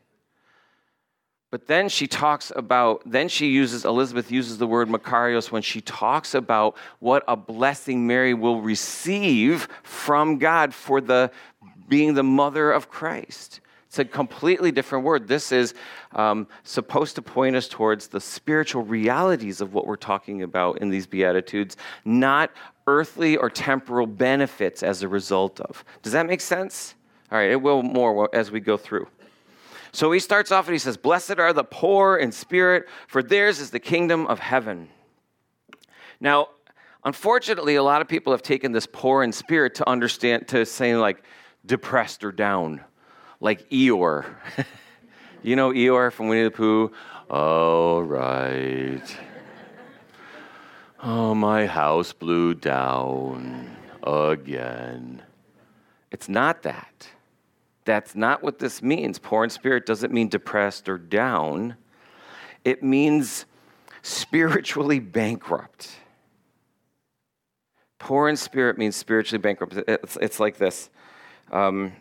But 1.54 1.68
then 1.68 1.88
she 1.88 2.08
talks 2.08 2.52
about, 2.56 3.04
then 3.06 3.28
she 3.30 3.46
uses, 3.46 3.86
Elizabeth 3.86 4.32
uses 4.32 4.58
the 4.58 4.66
word 4.66 4.90
Makarios 4.90 5.52
when 5.52 5.62
she 5.62 5.82
talks 5.82 6.34
about 6.34 6.76
what 6.98 7.24
a 7.28 7.36
blessing 7.36 8.08
Mary 8.08 8.34
will 8.34 8.60
receive 8.60 9.68
from 9.84 10.40
God 10.40 10.74
for 10.74 11.00
the 11.00 11.30
being 11.88 12.16
the 12.16 12.24
mother 12.24 12.72
of 12.72 12.90
Christ. 12.90 13.60
It's 13.86 14.00
a 14.00 14.06
completely 14.06 14.72
different 14.72 15.06
word. 15.06 15.28
This 15.28 15.52
is 15.52 15.76
um, 16.14 16.48
supposed 16.64 17.14
to 17.18 17.22
point 17.22 17.56
us 17.56 17.68
towards 17.68 18.08
the 18.08 18.20
spiritual 18.20 18.82
realities 18.82 19.62
of 19.62 19.76
what 19.76 19.86
we're 19.86 19.96
talking 19.96 20.42
about 20.42 20.80
in 20.80 20.90
these 20.90 21.06
Beatitudes, 21.06 21.78
not 22.04 22.50
earthly 22.88 23.38
or 23.38 23.52
temporal 23.52 24.08
benefits 24.08 24.82
as 24.82 25.04
a 25.04 25.08
result 25.08 25.60
of. 25.60 25.86
Does 26.02 26.14
that 26.14 26.26
make 26.26 26.42
sense? 26.42 26.96
All 27.32 27.38
right, 27.38 27.52
it 27.52 27.62
will 27.62 27.84
more 27.84 28.28
as 28.34 28.50
we 28.50 28.60
go 28.60 28.76
through. 28.76 29.08
So 29.94 30.12
he 30.12 30.20
starts 30.20 30.52
off 30.52 30.66
and 30.68 30.74
he 30.74 30.80
says, 30.80 30.98
Blessed 30.98 31.38
are 31.38 31.54
the 31.54 31.64
poor 31.64 32.18
in 32.18 32.32
spirit, 32.32 32.90
for 33.08 33.22
theirs 33.22 33.60
is 33.60 33.70
the 33.70 33.80
kingdom 33.80 34.26
of 34.26 34.40
heaven. 34.40 34.90
Now, 36.20 36.50
unfortunately, 37.06 37.76
a 37.76 37.84
lot 37.84 38.02
of 38.02 38.08
people 38.08 38.34
have 38.34 38.42
taken 38.42 38.72
this 38.72 38.88
poor 38.92 39.22
in 39.22 39.32
spirit 39.32 39.76
to 39.76 39.88
understand, 39.88 40.48
to 40.50 40.66
saying 40.66 40.98
like 40.98 41.24
depressed 41.64 42.24
or 42.24 42.32
down, 42.32 42.84
like 43.40 43.70
Eeyore. 43.70 44.26
you 45.44 45.56
know 45.56 45.70
Eeyore 45.70 46.12
from 46.12 46.28
Winnie 46.28 46.44
the 46.44 46.52
Pooh? 46.52 46.92
All 47.30 48.02
right. 48.02 49.18
Oh, 51.04 51.36
my 51.36 51.68
house 51.68 52.14
blew 52.14 52.56
down 52.56 53.76
again. 54.02 55.22
It's 56.10 56.28
not 56.28 56.64
that. 56.64 57.10
That's 57.86 58.16
not 58.16 58.44
what 58.44 58.60
this 58.60 58.82
means. 58.82 59.20
Poor 59.20 59.44
in 59.44 59.50
spirit 59.50 59.86
doesn't 59.86 60.14
mean 60.14 60.30
depressed 60.30 60.88
or 60.88 60.98
down, 60.98 61.76
it 62.64 62.82
means 62.82 63.46
spiritually 64.02 65.00
bankrupt. 65.00 65.92
Poor 68.00 68.28
in 68.28 68.36
spirit 68.36 68.78
means 68.78 68.96
spiritually 68.96 69.42
bankrupt. 69.42 69.76
It's, 69.88 70.18
it's 70.22 70.40
like 70.40 70.58
this. 70.58 70.90
Um, 71.52 71.94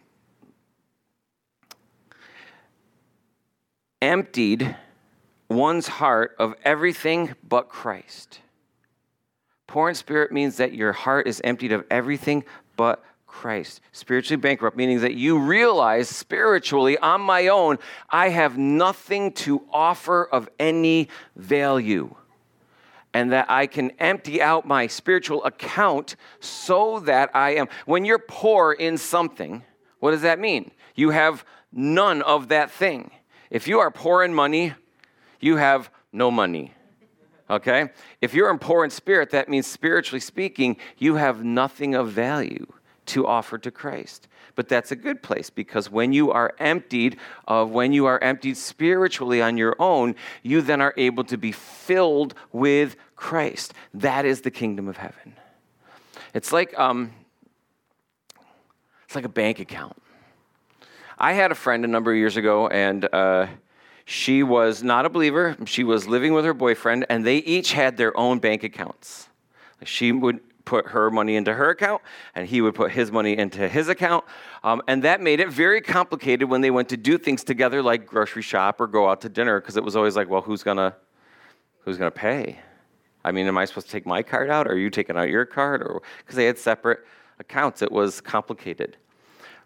emptied 4.00 4.76
one's 5.48 5.86
heart 5.86 6.34
of 6.38 6.54
everything 6.64 7.34
but 7.48 7.68
Christ. 7.68 8.40
Poor 9.66 9.88
in 9.88 9.94
spirit 9.94 10.32
means 10.32 10.56
that 10.56 10.74
your 10.74 10.92
heart 10.92 11.26
is 11.26 11.40
emptied 11.44 11.72
of 11.72 11.84
everything 11.90 12.44
but 12.76 13.02
Christ. 13.32 13.80
Spiritually 13.92 14.40
bankrupt, 14.40 14.76
meaning 14.76 15.00
that 15.00 15.14
you 15.14 15.38
realize 15.38 16.08
spiritually, 16.08 16.98
on 16.98 17.22
my 17.22 17.48
own, 17.48 17.78
I 18.10 18.28
have 18.28 18.58
nothing 18.58 19.32
to 19.32 19.62
offer 19.72 20.24
of 20.24 20.48
any 20.60 21.08
value. 21.34 22.14
And 23.14 23.32
that 23.32 23.50
I 23.50 23.66
can 23.66 23.90
empty 23.98 24.40
out 24.40 24.66
my 24.66 24.86
spiritual 24.86 25.42
account 25.44 26.14
so 26.40 27.00
that 27.00 27.30
I 27.34 27.56
am. 27.56 27.68
When 27.86 28.04
you're 28.04 28.18
poor 28.18 28.72
in 28.72 28.96
something, 28.96 29.64
what 29.98 30.12
does 30.12 30.22
that 30.22 30.38
mean? 30.38 30.70
You 30.94 31.10
have 31.10 31.44
none 31.72 32.22
of 32.22 32.48
that 32.48 32.70
thing. 32.70 33.10
If 33.50 33.66
you 33.66 33.80
are 33.80 33.90
poor 33.90 34.22
in 34.22 34.34
money, 34.34 34.74
you 35.40 35.56
have 35.56 35.90
no 36.12 36.30
money. 36.30 36.74
Okay? 37.50 37.90
If 38.20 38.34
you're 38.34 38.56
poor 38.58 38.84
in 38.84 38.90
spirit, 38.90 39.30
that 39.30 39.48
means 39.48 39.66
spiritually 39.66 40.20
speaking, 40.20 40.76
you 40.98 41.16
have 41.16 41.42
nothing 41.44 41.94
of 41.94 42.10
value 42.10 42.66
to 43.06 43.26
offer 43.26 43.58
to 43.58 43.70
Christ. 43.70 44.28
But 44.54 44.68
that's 44.68 44.92
a 44.92 44.96
good 44.96 45.22
place 45.22 45.50
because 45.50 45.90
when 45.90 46.12
you 46.12 46.30
are 46.30 46.54
emptied 46.58 47.18
of 47.48 47.70
when 47.70 47.92
you 47.92 48.06
are 48.06 48.22
emptied 48.22 48.56
spiritually 48.56 49.40
on 49.40 49.56
your 49.56 49.74
own, 49.78 50.14
you 50.42 50.60
then 50.60 50.80
are 50.80 50.94
able 50.96 51.24
to 51.24 51.36
be 51.36 51.52
filled 51.52 52.34
with 52.52 52.96
Christ. 53.16 53.74
That 53.94 54.24
is 54.24 54.42
the 54.42 54.50
kingdom 54.50 54.88
of 54.88 54.98
heaven. 54.98 55.34
It's 56.34 56.52
like 56.52 56.78
um, 56.78 57.12
it's 59.04 59.14
like 59.14 59.24
a 59.24 59.30
bank 59.30 59.58
account. 59.58 59.96
I 61.18 61.34
had 61.34 61.52
a 61.52 61.54
friend 61.54 61.84
a 61.84 61.88
number 61.88 62.10
of 62.10 62.18
years 62.18 62.36
ago, 62.36 62.68
and 62.68 63.08
uh, 63.12 63.46
she 64.04 64.42
was 64.42 64.82
not 64.82 65.06
a 65.06 65.08
believer. 65.08 65.56
She 65.66 65.84
was 65.84 66.08
living 66.08 66.32
with 66.32 66.44
her 66.44 66.54
boyfriend, 66.54 67.06
and 67.08 67.24
they 67.24 67.36
each 67.38 67.72
had 67.72 67.96
their 67.96 68.16
own 68.16 68.38
bank 68.38 68.64
accounts. 68.64 69.28
She 69.84 70.12
would 70.12 70.40
put 70.64 70.88
her 70.88 71.10
money 71.10 71.36
into 71.36 71.54
her 71.54 71.70
account, 71.70 72.02
and 72.34 72.46
he 72.46 72.60
would 72.60 72.74
put 72.74 72.92
his 72.92 73.10
money 73.10 73.36
into 73.36 73.68
his 73.68 73.88
account. 73.88 74.24
Um, 74.62 74.82
and 74.88 75.02
that 75.02 75.20
made 75.20 75.40
it 75.40 75.48
very 75.48 75.80
complicated 75.80 76.48
when 76.48 76.60
they 76.60 76.70
went 76.70 76.88
to 76.90 76.96
do 76.96 77.18
things 77.18 77.44
together, 77.44 77.82
like 77.82 78.06
grocery 78.06 78.42
shop 78.42 78.80
or 78.80 78.86
go 78.86 79.08
out 79.08 79.20
to 79.22 79.28
dinner, 79.28 79.60
because 79.60 79.76
it 79.76 79.84
was 79.84 79.96
always 79.96 80.16
like, 80.16 80.28
well, 80.28 80.42
who's 80.42 80.62
gonna, 80.62 80.94
who's 81.80 81.98
gonna 81.98 82.10
pay? 82.10 82.58
I 83.24 83.32
mean, 83.32 83.46
am 83.46 83.58
I 83.58 83.64
supposed 83.64 83.86
to 83.86 83.92
take 83.92 84.06
my 84.06 84.22
card 84.22 84.50
out, 84.50 84.66
or 84.66 84.72
are 84.72 84.78
you 84.78 84.90
taking 84.90 85.16
out 85.16 85.28
your 85.28 85.44
card, 85.44 85.82
or 85.82 86.02
because 86.18 86.36
they 86.36 86.46
had 86.46 86.58
separate 86.58 87.00
accounts, 87.38 87.82
it 87.82 87.92
was 87.92 88.20
complicated, 88.20 88.96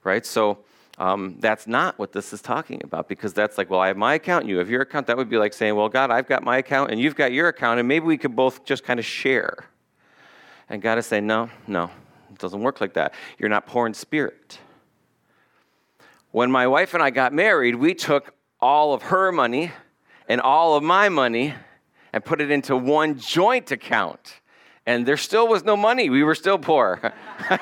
right? 0.05 0.25
So. 0.25 0.59
Um, 0.99 1.37
that's 1.41 1.67
not 1.67 1.99
what 1.99 2.13
this 2.13 2.33
is 2.33 2.41
talking 2.41 2.81
about 2.83 3.07
because 3.07 3.35
that's 3.35 3.59
like, 3.59 3.69
well, 3.69 3.81
I 3.81 3.89
have 3.89 3.99
my 3.99 4.15
account, 4.15 4.45
and 4.45 4.51
you 4.51 4.57
have 4.57 4.71
your 4.71 4.81
account. 4.81 5.09
That 5.09 5.19
would 5.19 5.29
be 5.29 5.37
like 5.37 5.53
saying, 5.53 5.75
well, 5.77 5.91
God, 5.91 6.11
I've 6.11 6.27
got 6.27 6.43
my 6.43 6.57
account 6.57 6.91
and 6.91 6.99
you've 6.99 7.15
got 7.15 7.33
your 7.33 7.49
account, 7.49 7.79
and 7.79 7.87
maybe 7.87 8.07
we 8.07 8.17
could 8.17 8.35
both 8.35 8.65
just 8.65 8.83
kind 8.83 8.99
of 8.99 9.05
share 9.05 9.67
and 10.69 10.83
God 10.83 10.99
is 10.99 11.07
saying, 11.07 11.27
no, 11.27 11.49
no, 11.67 11.91
it 12.31 12.39
doesn't 12.39 12.61
work 12.61 12.81
like 12.81 12.95
that. 12.95 13.15
You're 13.39 13.49
not 13.49 13.67
poor 13.67 13.87
in 13.87 13.95
spirit. 13.95 14.59
When 16.33 16.51
my 16.51 16.67
wife 16.67 16.93
and 16.95 17.03
I 17.03 17.11
got 17.11 17.33
married, 17.33 17.77
we 17.77 17.95
took 17.95 18.35
all 18.61 18.93
of 18.93 19.03
her 19.05 19.33
money 19.33 19.73
and 20.29 20.41
all 20.41 20.75
of 20.77 20.83
my 20.83 21.09
money 21.09 21.55
and 22.13 22.25
put 22.25 22.41
it 22.41 22.51
into 22.51 22.77
one 22.77 23.19
joint 23.19 23.71
account. 23.71 24.41
And 24.87 25.07
there 25.07 25.17
still 25.17 25.49
was 25.49 25.65
no 25.65 25.77
money. 25.77 26.11
We 26.11 26.23
were 26.23 26.35
still 26.35 26.59
poor. 26.59 27.13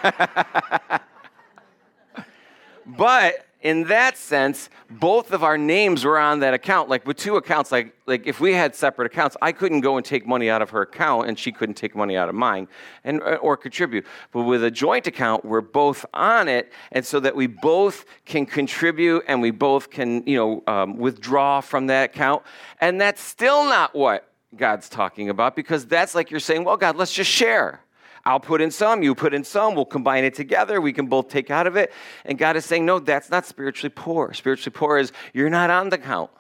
but 2.87 3.47
in 3.65 3.85
that 3.85 4.19
sense, 4.19 4.69
both 4.91 5.33
of 5.33 5.43
our 5.43 5.57
names 5.57 6.05
were 6.05 6.19
on 6.19 6.41
that 6.41 6.53
account. 6.53 6.91
Like 6.91 7.07
with 7.07 7.17
two 7.17 7.37
accounts, 7.37 7.73
like, 7.73 7.97
like 8.07 8.27
if 8.27 8.39
we 8.39 8.53
had 8.53 8.75
separate 8.75 9.07
accounts, 9.07 9.39
I 9.41 9.53
couldn't 9.53 9.81
go 9.81 9.97
and 9.97 10.05
take 10.05 10.27
money 10.27 10.51
out 10.51 10.61
of 10.61 10.69
her 10.71 10.83
account 10.83 11.29
and 11.29 11.39
she 11.39 11.51
couldn't 11.51 11.75
take 11.75 11.97
money 11.97 12.15
out 12.15 12.29
of 12.29 12.35
mine 12.35 12.69
and, 13.05 13.23
uh, 13.23 13.37
or 13.37 13.57
contribute. 13.57 14.05
But 14.33 14.43
with 14.43 14.63
a 14.63 14.71
joint 14.71 15.07
account, 15.07 15.47
we're 15.47 15.63
both 15.63 16.05
on 16.13 16.47
it. 16.47 16.73
And 16.93 17.07
so 17.07 17.19
that 17.21 17.35
we 17.35 17.47
both 17.47 18.05
can 18.27 18.45
contribute 18.45 19.25
and 19.27 19.41
we 19.41 19.51
both 19.51 19.91
can, 19.91 20.27
you 20.27 20.37
know, 20.37 20.63
um, 20.67 20.99
withdraw 20.99 21.63
from 21.63 21.87
that 21.87 22.11
account. 22.11 22.43
And 22.83 23.01
that's 23.01 23.23
still 23.23 23.65
not 23.65 23.95
what 23.95 24.31
God's 24.55 24.91
talking 24.91 25.31
about 25.31 25.57
because 25.57 25.87
that's 25.87 26.15
like 26.15 26.31
you're 26.31 26.39
saying, 26.39 26.65
well, 26.65 26.77
God, 26.77 26.97
let's 26.97 27.15
just 27.15 27.31
share. 27.31 27.81
I'll 28.27 28.41
put 28.41 28.63
in 28.63 28.71
some, 28.71 29.03
you 29.03 29.15
put 29.15 29.35
in 29.35 29.45
some, 29.45 29.75
we'll 29.75 29.85
combine 29.85 30.25
it 30.25 30.35
together, 30.35 30.81
we 30.81 30.93
can 30.93 31.07
both 31.07 31.29
take 31.29 31.51
out 31.51 31.67
of 31.67 31.77
it. 31.77 31.93
And 32.25 32.39
God 32.39 32.57
is 32.57 32.65
saying, 32.65 32.87
no, 32.87 32.99
that's 32.99 33.31
not 33.31 33.45
spiritually 33.45 33.93
poor. 33.95 34.33
Spiritually 34.33 34.75
poor 34.75 34.97
is 34.97 35.13
you're 35.35 35.51
not 35.51 35.69
on 35.71 35.91
the 35.91 35.99
count. 35.99 36.31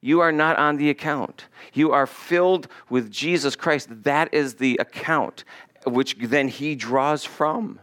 You 0.00 0.20
are 0.20 0.32
not 0.32 0.58
on 0.58 0.76
the 0.76 0.88
account. 0.88 1.46
You 1.74 1.92
are 1.92 2.06
filled 2.06 2.68
with 2.88 3.10
Jesus 3.10 3.56
Christ. 3.56 3.88
That 4.04 4.32
is 4.32 4.54
the 4.54 4.76
account 4.78 5.44
which 5.86 6.16
then 6.18 6.48
He 6.48 6.74
draws 6.74 7.24
from. 7.24 7.80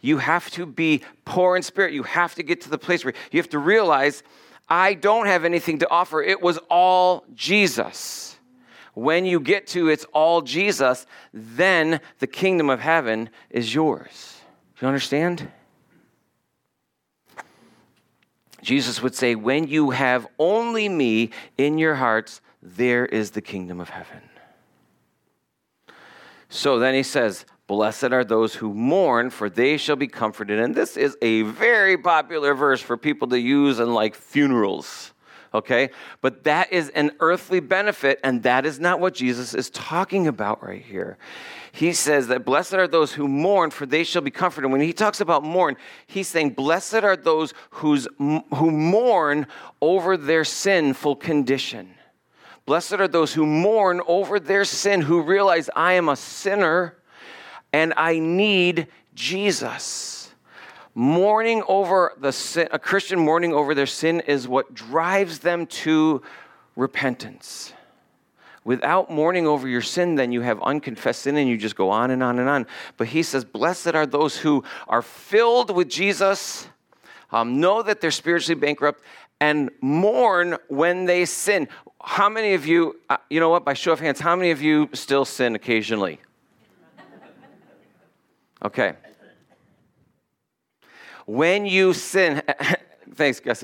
You 0.00 0.18
have 0.18 0.50
to 0.52 0.66
be 0.66 1.02
poor 1.24 1.56
in 1.56 1.62
spirit. 1.62 1.92
You 1.92 2.02
have 2.02 2.34
to 2.34 2.42
get 2.42 2.60
to 2.62 2.70
the 2.70 2.78
place 2.78 3.04
where 3.04 3.14
you 3.30 3.38
have 3.38 3.50
to 3.50 3.58
realize, 3.58 4.22
I 4.68 4.94
don't 4.94 5.26
have 5.26 5.44
anything 5.44 5.78
to 5.78 5.90
offer. 5.90 6.22
It 6.22 6.42
was 6.42 6.58
all 6.70 7.24
Jesus 7.34 8.29
when 8.94 9.24
you 9.24 9.40
get 9.40 9.66
to 9.68 9.88
it's 9.88 10.04
all 10.12 10.42
Jesus, 10.42 11.06
then 11.32 12.00
the 12.18 12.26
kingdom 12.26 12.70
of 12.70 12.80
heaven 12.80 13.30
is 13.50 13.74
yours. 13.74 14.40
Do 14.76 14.86
you 14.86 14.88
understand? 14.88 15.50
Jesus 18.62 19.02
would 19.02 19.14
say, 19.14 19.34
When 19.34 19.68
you 19.68 19.90
have 19.90 20.26
only 20.38 20.88
me 20.88 21.30
in 21.56 21.78
your 21.78 21.94
hearts, 21.94 22.40
there 22.62 23.06
is 23.06 23.30
the 23.30 23.40
kingdom 23.40 23.80
of 23.80 23.88
heaven. 23.88 24.22
So 26.48 26.78
then 26.78 26.94
he 26.94 27.02
says, 27.02 27.46
Blessed 27.66 28.12
are 28.12 28.24
those 28.24 28.54
who 28.54 28.74
mourn, 28.74 29.30
for 29.30 29.48
they 29.48 29.76
shall 29.76 29.96
be 29.96 30.08
comforted. 30.08 30.58
And 30.58 30.74
this 30.74 30.96
is 30.96 31.16
a 31.22 31.42
very 31.42 31.96
popular 31.96 32.52
verse 32.52 32.80
for 32.80 32.96
people 32.96 33.28
to 33.28 33.38
use 33.38 33.78
in 33.78 33.94
like 33.94 34.16
funerals 34.16 35.12
okay? 35.52 35.90
But 36.20 36.44
that 36.44 36.72
is 36.72 36.88
an 36.90 37.12
earthly 37.20 37.60
benefit, 37.60 38.20
and 38.22 38.42
that 38.42 38.66
is 38.66 38.78
not 38.78 39.00
what 39.00 39.14
Jesus 39.14 39.54
is 39.54 39.70
talking 39.70 40.26
about 40.26 40.62
right 40.62 40.82
here. 40.82 41.18
He 41.72 41.92
says 41.92 42.28
that 42.28 42.44
blessed 42.44 42.74
are 42.74 42.88
those 42.88 43.12
who 43.12 43.28
mourn, 43.28 43.70
for 43.70 43.86
they 43.86 44.04
shall 44.04 44.22
be 44.22 44.30
comforted. 44.30 44.70
When 44.70 44.80
he 44.80 44.92
talks 44.92 45.20
about 45.20 45.42
mourn, 45.42 45.76
he's 46.06 46.28
saying, 46.28 46.50
Blessed 46.50 46.94
are 46.94 47.16
those 47.16 47.54
who's, 47.70 48.08
who 48.18 48.70
mourn 48.70 49.46
over 49.80 50.16
their 50.16 50.44
sinful 50.44 51.16
condition. 51.16 51.94
Blessed 52.66 52.94
are 52.94 53.08
those 53.08 53.32
who 53.32 53.46
mourn 53.46 54.00
over 54.06 54.38
their 54.38 54.64
sin, 54.64 55.00
who 55.00 55.22
realize 55.22 55.70
I 55.74 55.94
am 55.94 56.08
a 56.08 56.16
sinner 56.16 56.96
and 57.72 57.94
I 57.96 58.18
need 58.18 58.88
Jesus. 59.14 60.19
Mourning 60.94 61.62
over 61.68 62.14
the 62.18 62.32
sin, 62.32 62.68
a 62.72 62.78
Christian 62.78 63.18
mourning 63.20 63.52
over 63.52 63.74
their 63.74 63.86
sin 63.86 64.20
is 64.20 64.48
what 64.48 64.74
drives 64.74 65.38
them 65.38 65.66
to 65.66 66.22
repentance. 66.74 67.72
Without 68.64 69.10
mourning 69.10 69.46
over 69.46 69.66
your 69.66 69.80
sin, 69.80 70.16
then 70.16 70.32
you 70.32 70.42
have 70.42 70.60
unconfessed 70.62 71.22
sin 71.22 71.36
and 71.36 71.48
you 71.48 71.56
just 71.56 71.76
go 71.76 71.90
on 71.90 72.10
and 72.10 72.22
on 72.22 72.38
and 72.38 72.48
on. 72.48 72.66
But 72.96 73.08
he 73.08 73.22
says, 73.22 73.44
Blessed 73.44 73.94
are 73.94 74.04
those 74.04 74.36
who 74.36 74.64
are 74.86 75.00
filled 75.00 75.74
with 75.74 75.88
Jesus, 75.88 76.68
um, 77.30 77.60
know 77.60 77.82
that 77.82 78.00
they're 78.00 78.10
spiritually 78.10 78.60
bankrupt, 78.60 79.02
and 79.40 79.70
mourn 79.80 80.58
when 80.68 81.06
they 81.06 81.24
sin. 81.24 81.68
How 82.02 82.28
many 82.28 82.52
of 82.54 82.66
you, 82.66 83.00
uh, 83.08 83.16
you 83.30 83.40
know 83.40 83.48
what, 83.48 83.64
by 83.64 83.74
show 83.74 83.92
of 83.92 84.00
hands, 84.00 84.20
how 84.20 84.36
many 84.36 84.50
of 84.50 84.60
you 84.60 84.90
still 84.92 85.24
sin 85.24 85.54
occasionally? 85.54 86.20
Okay. 88.62 88.92
When 91.30 91.64
you 91.64 91.92
sin, 91.92 92.42
thanks, 93.14 93.38
Gus. 93.38 93.62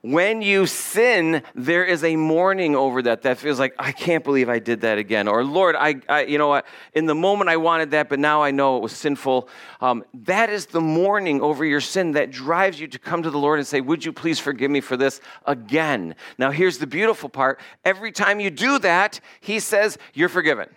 when 0.00 0.40
you 0.40 0.64
sin, 0.64 1.42
there 1.54 1.84
is 1.84 2.02
a 2.02 2.16
mourning 2.16 2.74
over 2.74 3.02
that. 3.02 3.20
That 3.20 3.36
feels 3.36 3.58
like, 3.58 3.74
I 3.78 3.92
can't 3.92 4.24
believe 4.24 4.48
I 4.48 4.58
did 4.58 4.80
that 4.80 4.96
again. 4.96 5.28
Or, 5.28 5.44
Lord, 5.44 5.76
I, 5.76 5.96
I 6.08 6.22
you 6.22 6.38
know 6.38 6.48
what, 6.48 6.64
in 6.94 7.04
the 7.04 7.14
moment 7.14 7.50
I 7.50 7.58
wanted 7.58 7.90
that, 7.90 8.08
but 8.08 8.18
now 8.18 8.42
I 8.42 8.52
know 8.52 8.78
it 8.78 8.82
was 8.82 8.92
sinful. 8.92 9.50
Um, 9.82 10.02
that 10.14 10.48
is 10.48 10.64
the 10.64 10.80
mourning 10.80 11.42
over 11.42 11.62
your 11.62 11.82
sin 11.82 12.12
that 12.12 12.30
drives 12.30 12.80
you 12.80 12.88
to 12.88 12.98
come 12.98 13.22
to 13.22 13.30
the 13.30 13.38
Lord 13.38 13.58
and 13.58 13.68
say, 13.68 13.82
Would 13.82 14.02
you 14.02 14.14
please 14.14 14.38
forgive 14.38 14.70
me 14.70 14.80
for 14.80 14.96
this 14.96 15.20
again? 15.44 16.14
Now, 16.38 16.52
here's 16.52 16.78
the 16.78 16.86
beautiful 16.86 17.28
part 17.28 17.60
every 17.84 18.12
time 18.12 18.40
you 18.40 18.48
do 18.48 18.78
that, 18.78 19.20
He 19.42 19.60
says, 19.60 19.98
You're 20.14 20.30
forgiven. 20.30 20.70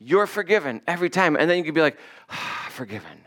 You're 0.00 0.26
forgiven 0.26 0.80
every 0.86 1.10
time. 1.10 1.36
And 1.36 1.48
then 1.48 1.58
you 1.58 1.64
can 1.64 1.74
be 1.74 1.82
like, 1.82 1.98
ah, 2.30 2.69
forgiven. 2.80 3.20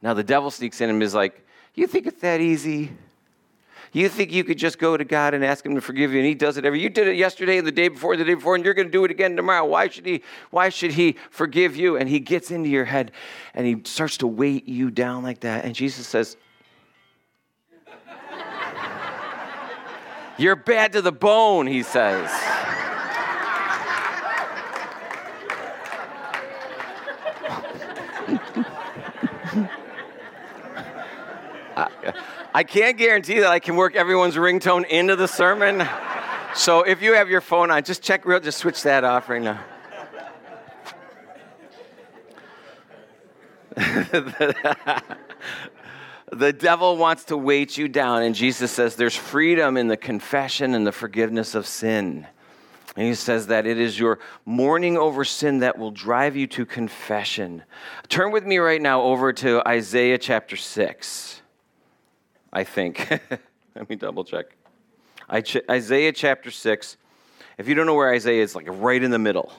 Now 0.00 0.14
the 0.14 0.24
devil 0.24 0.50
sneaks 0.50 0.80
in 0.80 0.88
and 0.88 1.02
is 1.02 1.14
like, 1.14 1.46
You 1.74 1.86
think 1.86 2.06
it's 2.06 2.22
that 2.22 2.40
easy? 2.40 2.90
You 3.92 4.08
think 4.08 4.32
you 4.32 4.44
could 4.44 4.56
just 4.56 4.78
go 4.78 4.96
to 4.96 5.04
God 5.04 5.34
and 5.34 5.44
ask 5.44 5.64
Him 5.64 5.74
to 5.74 5.82
forgive 5.82 6.10
you, 6.10 6.20
and 6.20 6.26
He 6.26 6.34
does 6.34 6.56
it 6.56 6.64
every. 6.64 6.80
You 6.80 6.88
did 6.88 7.06
it 7.06 7.16
yesterday, 7.16 7.58
and 7.58 7.66
the 7.66 7.70
day 7.70 7.88
before, 7.88 8.14
and 8.14 8.20
the 8.20 8.24
day 8.24 8.32
before, 8.32 8.54
and 8.54 8.64
you're 8.64 8.72
going 8.72 8.88
to 8.88 8.92
do 8.92 9.04
it 9.04 9.10
again 9.10 9.36
tomorrow. 9.36 9.66
Why 9.66 9.88
should 9.88 10.06
He? 10.06 10.22
Why 10.50 10.70
should 10.70 10.92
He 10.92 11.16
forgive 11.30 11.76
you? 11.76 11.98
And 11.98 12.08
He 12.08 12.18
gets 12.18 12.50
into 12.50 12.70
your 12.70 12.86
head, 12.86 13.12
and 13.52 13.66
He 13.66 13.82
starts 13.84 14.16
to 14.18 14.26
weight 14.26 14.66
you 14.66 14.90
down 14.90 15.22
like 15.22 15.40
that. 15.40 15.66
And 15.66 15.74
Jesus 15.74 16.08
says, 16.08 16.38
"You're 20.38 20.56
bad 20.56 20.94
to 20.94 21.02
the 21.02 21.12
bone," 21.12 21.66
He 21.66 21.82
says. 21.82 22.30
I 32.56 32.62
can't 32.62 32.96
guarantee 32.96 33.40
that 33.40 33.50
I 33.50 33.58
can 33.58 33.74
work 33.74 33.96
everyone's 33.96 34.36
ringtone 34.36 34.86
into 34.86 35.16
the 35.16 35.26
sermon. 35.26 35.84
So 36.54 36.82
if 36.82 37.02
you 37.02 37.14
have 37.14 37.28
your 37.28 37.40
phone 37.40 37.72
on, 37.72 37.82
just 37.82 38.00
check 38.00 38.24
real, 38.24 38.38
just 38.38 38.58
switch 38.58 38.84
that 38.84 39.02
off 39.02 39.28
right 39.28 39.42
now. 39.42 39.60
the 46.30 46.52
devil 46.56 46.96
wants 46.96 47.24
to 47.24 47.36
weight 47.36 47.76
you 47.76 47.88
down, 47.88 48.22
and 48.22 48.36
Jesus 48.36 48.70
says 48.70 48.94
there's 48.94 49.16
freedom 49.16 49.76
in 49.76 49.88
the 49.88 49.96
confession 49.96 50.76
and 50.76 50.86
the 50.86 50.92
forgiveness 50.92 51.56
of 51.56 51.66
sin. 51.66 52.24
And 52.94 53.04
he 53.04 53.16
says 53.16 53.48
that 53.48 53.66
it 53.66 53.80
is 53.80 53.98
your 53.98 54.20
mourning 54.44 54.96
over 54.96 55.24
sin 55.24 55.58
that 55.58 55.76
will 55.76 55.90
drive 55.90 56.36
you 56.36 56.46
to 56.46 56.64
confession. 56.64 57.64
Turn 58.08 58.30
with 58.30 58.46
me 58.46 58.58
right 58.58 58.80
now 58.80 59.02
over 59.02 59.32
to 59.32 59.60
Isaiah 59.66 60.18
chapter 60.18 60.54
6. 60.54 61.40
I 62.54 62.62
think. 62.64 63.10
Let 63.74 63.90
me 63.90 63.96
double 63.96 64.24
check. 64.24 64.46
Isaiah 65.30 66.12
chapter 66.12 66.50
6. 66.50 66.96
If 67.58 67.68
you 67.68 67.74
don't 67.74 67.86
know 67.86 67.94
where 67.94 68.12
Isaiah 68.12 68.42
is, 68.42 68.54
like 68.54 68.66
right 68.68 69.02
in 69.02 69.10
the 69.10 69.18
middle. 69.18 69.52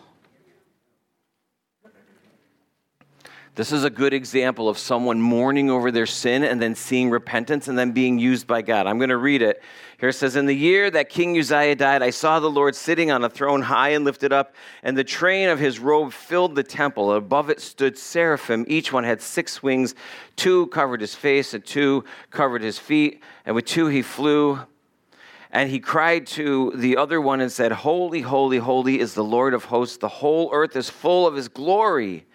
This 3.55 3.71
is 3.71 3.85
a 3.85 3.89
good 3.89 4.13
example 4.13 4.67
of 4.67 4.77
someone 4.77 5.21
mourning 5.21 5.69
over 5.69 5.89
their 5.89 6.05
sin 6.05 6.43
and 6.43 6.61
then 6.61 6.75
seeing 6.75 7.09
repentance 7.09 7.69
and 7.69 7.79
then 7.79 7.93
being 7.93 8.19
used 8.19 8.47
by 8.47 8.61
God. 8.61 8.85
I'm 8.85 8.97
going 8.97 9.11
to 9.11 9.17
read 9.17 9.41
it. 9.41 9.63
Here 9.97 10.09
it 10.09 10.13
says 10.13 10.35
In 10.35 10.45
the 10.45 10.53
year 10.53 10.91
that 10.91 11.07
King 11.07 11.39
Uzziah 11.39 11.77
died, 11.77 12.03
I 12.03 12.09
saw 12.09 12.41
the 12.41 12.49
Lord 12.49 12.75
sitting 12.75 13.11
on 13.11 13.23
a 13.23 13.29
throne 13.29 13.61
high 13.61 13.89
and 13.89 14.03
lifted 14.03 14.33
up, 14.33 14.55
and 14.83 14.97
the 14.97 15.05
train 15.05 15.47
of 15.47 15.57
his 15.57 15.79
robe 15.79 16.11
filled 16.11 16.55
the 16.55 16.63
temple. 16.63 17.13
Above 17.13 17.49
it 17.49 17.61
stood 17.61 17.97
seraphim. 17.97 18.65
Each 18.67 18.91
one 18.91 19.05
had 19.05 19.21
six 19.21 19.63
wings. 19.63 19.95
Two 20.35 20.67
covered 20.67 20.99
his 20.99 21.15
face, 21.15 21.53
and 21.53 21.65
two 21.65 22.03
covered 22.31 22.61
his 22.61 22.77
feet, 22.77 23.23
and 23.45 23.55
with 23.55 23.63
two 23.63 23.87
he 23.87 24.01
flew. 24.01 24.59
And 25.49 25.69
he 25.69 25.79
cried 25.79 26.27
to 26.27 26.73
the 26.75 26.97
other 26.97 27.21
one 27.21 27.39
and 27.39 27.49
said, 27.49 27.71
Holy, 27.71 28.19
holy, 28.19 28.57
holy 28.57 28.99
is 28.99 29.13
the 29.13 29.23
Lord 29.23 29.53
of 29.53 29.63
hosts. 29.63 29.95
The 29.95 30.09
whole 30.09 30.49
earth 30.51 30.75
is 30.75 30.89
full 30.89 31.25
of 31.25 31.35
his 31.35 31.47
glory 31.47 32.25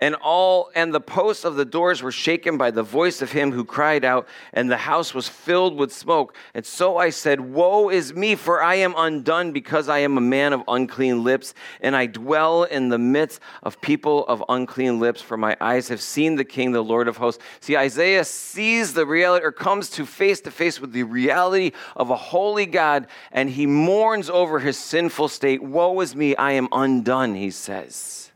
and 0.00 0.14
all 0.16 0.70
and 0.74 0.94
the 0.94 1.00
posts 1.00 1.44
of 1.44 1.56
the 1.56 1.64
doors 1.64 2.02
were 2.02 2.12
shaken 2.12 2.56
by 2.56 2.70
the 2.70 2.82
voice 2.82 3.22
of 3.22 3.32
him 3.32 3.52
who 3.52 3.64
cried 3.64 4.04
out 4.04 4.26
and 4.52 4.70
the 4.70 4.76
house 4.76 5.14
was 5.14 5.28
filled 5.28 5.76
with 5.76 5.92
smoke. 5.92 6.34
And 6.54 6.64
so 6.64 6.96
i 6.96 7.10
said 7.10 7.40
woe 7.40 7.90
is 7.90 8.14
me 8.14 8.34
for 8.34 8.62
i 8.62 8.76
am 8.76 8.94
undone 8.96 9.52
because 9.52 9.88
i 9.88 9.98
am 9.98 10.16
a 10.16 10.20
man 10.20 10.52
of 10.52 10.62
unclean 10.68 11.22
lips 11.22 11.54
and 11.80 11.94
i 11.94 12.06
dwell 12.06 12.64
in 12.64 12.88
the 12.88 12.98
midst 12.98 13.40
of 13.62 13.80
people 13.80 14.26
of 14.26 14.42
unclean 14.48 15.00
lips 15.00 15.20
for 15.20 15.36
my 15.36 15.56
eyes 15.60 15.88
have 15.88 16.00
seen 16.00 16.36
the 16.36 16.44
king 16.44 16.72
the 16.72 16.82
lord 16.82 17.08
of 17.08 17.16
hosts. 17.16 17.42
See 17.60 17.76
isaiah 17.76 18.24
sees 18.24 18.94
the 18.94 19.06
reality 19.06 19.44
or 19.44 19.52
comes 19.52 19.90
to 19.90 20.06
face 20.06 20.40
to 20.42 20.50
face 20.50 20.80
with 20.80 20.92
the 20.92 21.02
reality 21.02 21.72
of 21.96 22.10
a 22.10 22.16
holy 22.16 22.66
god 22.66 23.06
and 23.32 23.50
he 23.50 23.66
mourns 23.66 24.30
over 24.30 24.58
his 24.58 24.78
sinful 24.78 25.28
state. 25.28 25.62
Woe 25.62 26.00
is 26.00 26.16
me 26.16 26.34
i 26.36 26.52
am 26.52 26.68
undone 26.72 27.34
he 27.34 27.50
says 27.50 28.29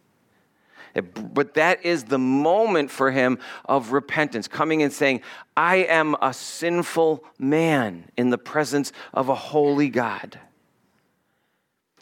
But 0.94 1.54
that 1.54 1.84
is 1.84 2.04
the 2.04 2.18
moment 2.18 2.90
for 2.90 3.10
him 3.10 3.38
of 3.64 3.92
repentance, 3.92 4.46
coming 4.46 4.82
and 4.82 4.92
saying, 4.92 5.22
I 5.56 5.76
am 5.76 6.16
a 6.22 6.32
sinful 6.32 7.24
man 7.38 8.10
in 8.16 8.30
the 8.30 8.38
presence 8.38 8.92
of 9.12 9.28
a 9.28 9.34
holy 9.34 9.88
God. 9.88 10.38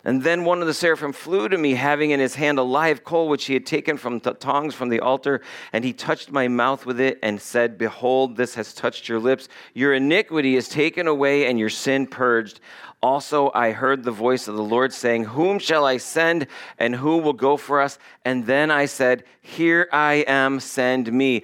And 0.05 0.25
then 0.25 0.45
one 0.45 0.61
of 0.61 0.67
the 0.67 0.75
seraphim 0.75 1.13
flew 1.13 1.49
to 1.49 1.57
me, 1.57 1.75
having 1.75 2.11
in 2.11 2.19
his 2.19 2.35
hand 2.35 2.59
a 2.59 2.63
live 2.63 3.05
coal 3.05 3.29
which 3.29 3.45
he 3.45 3.55
had 3.55 3.65
taken 3.65 3.97
from 3.97 4.19
the 4.19 4.35
tongs 4.35 4.75
from 4.75 4.89
the 4.89 4.99
altar, 4.99 5.41
and 5.73 5.85
he 5.85 5.93
touched 5.93 6.33
my 6.33 6.49
mouth 6.49 6.85
with 6.85 7.01
it 7.01 7.21
and 7.23 7.41
said, 7.41 7.79
Behold, 7.79 8.37
this 8.37 8.57
has 8.57 8.75
touched 8.75 9.09
your 9.09 9.21
lips. 9.21 9.49
Your 9.75 9.95
iniquity 9.95 10.57
is 10.57 10.69
taken 10.69 11.07
away, 11.07 11.47
and 11.47 11.57
your 11.57 11.71
sin 11.71 12.09
purged. 12.09 12.59
Also, 13.03 13.51
I 13.53 13.73
heard 13.73 14.05
the 14.05 14.13
voice 14.13 14.47
of 14.47 14.55
the 14.55 14.63
Lord 14.63 14.93
saying, 14.93 15.25
Whom 15.25 15.59
shall 15.59 15.85
I 15.85 15.97
send, 15.97 16.47
and 16.79 16.95
who 16.95 17.19
will 17.19 17.33
go 17.33 17.57
for 17.57 17.81
us? 17.81 17.99
And 18.25 18.47
then 18.47 18.71
I 18.71 18.87
said, 18.87 19.25
Here 19.41 19.89
I 19.93 20.25
am, 20.29 20.61
send 20.61 21.13
me. 21.13 21.43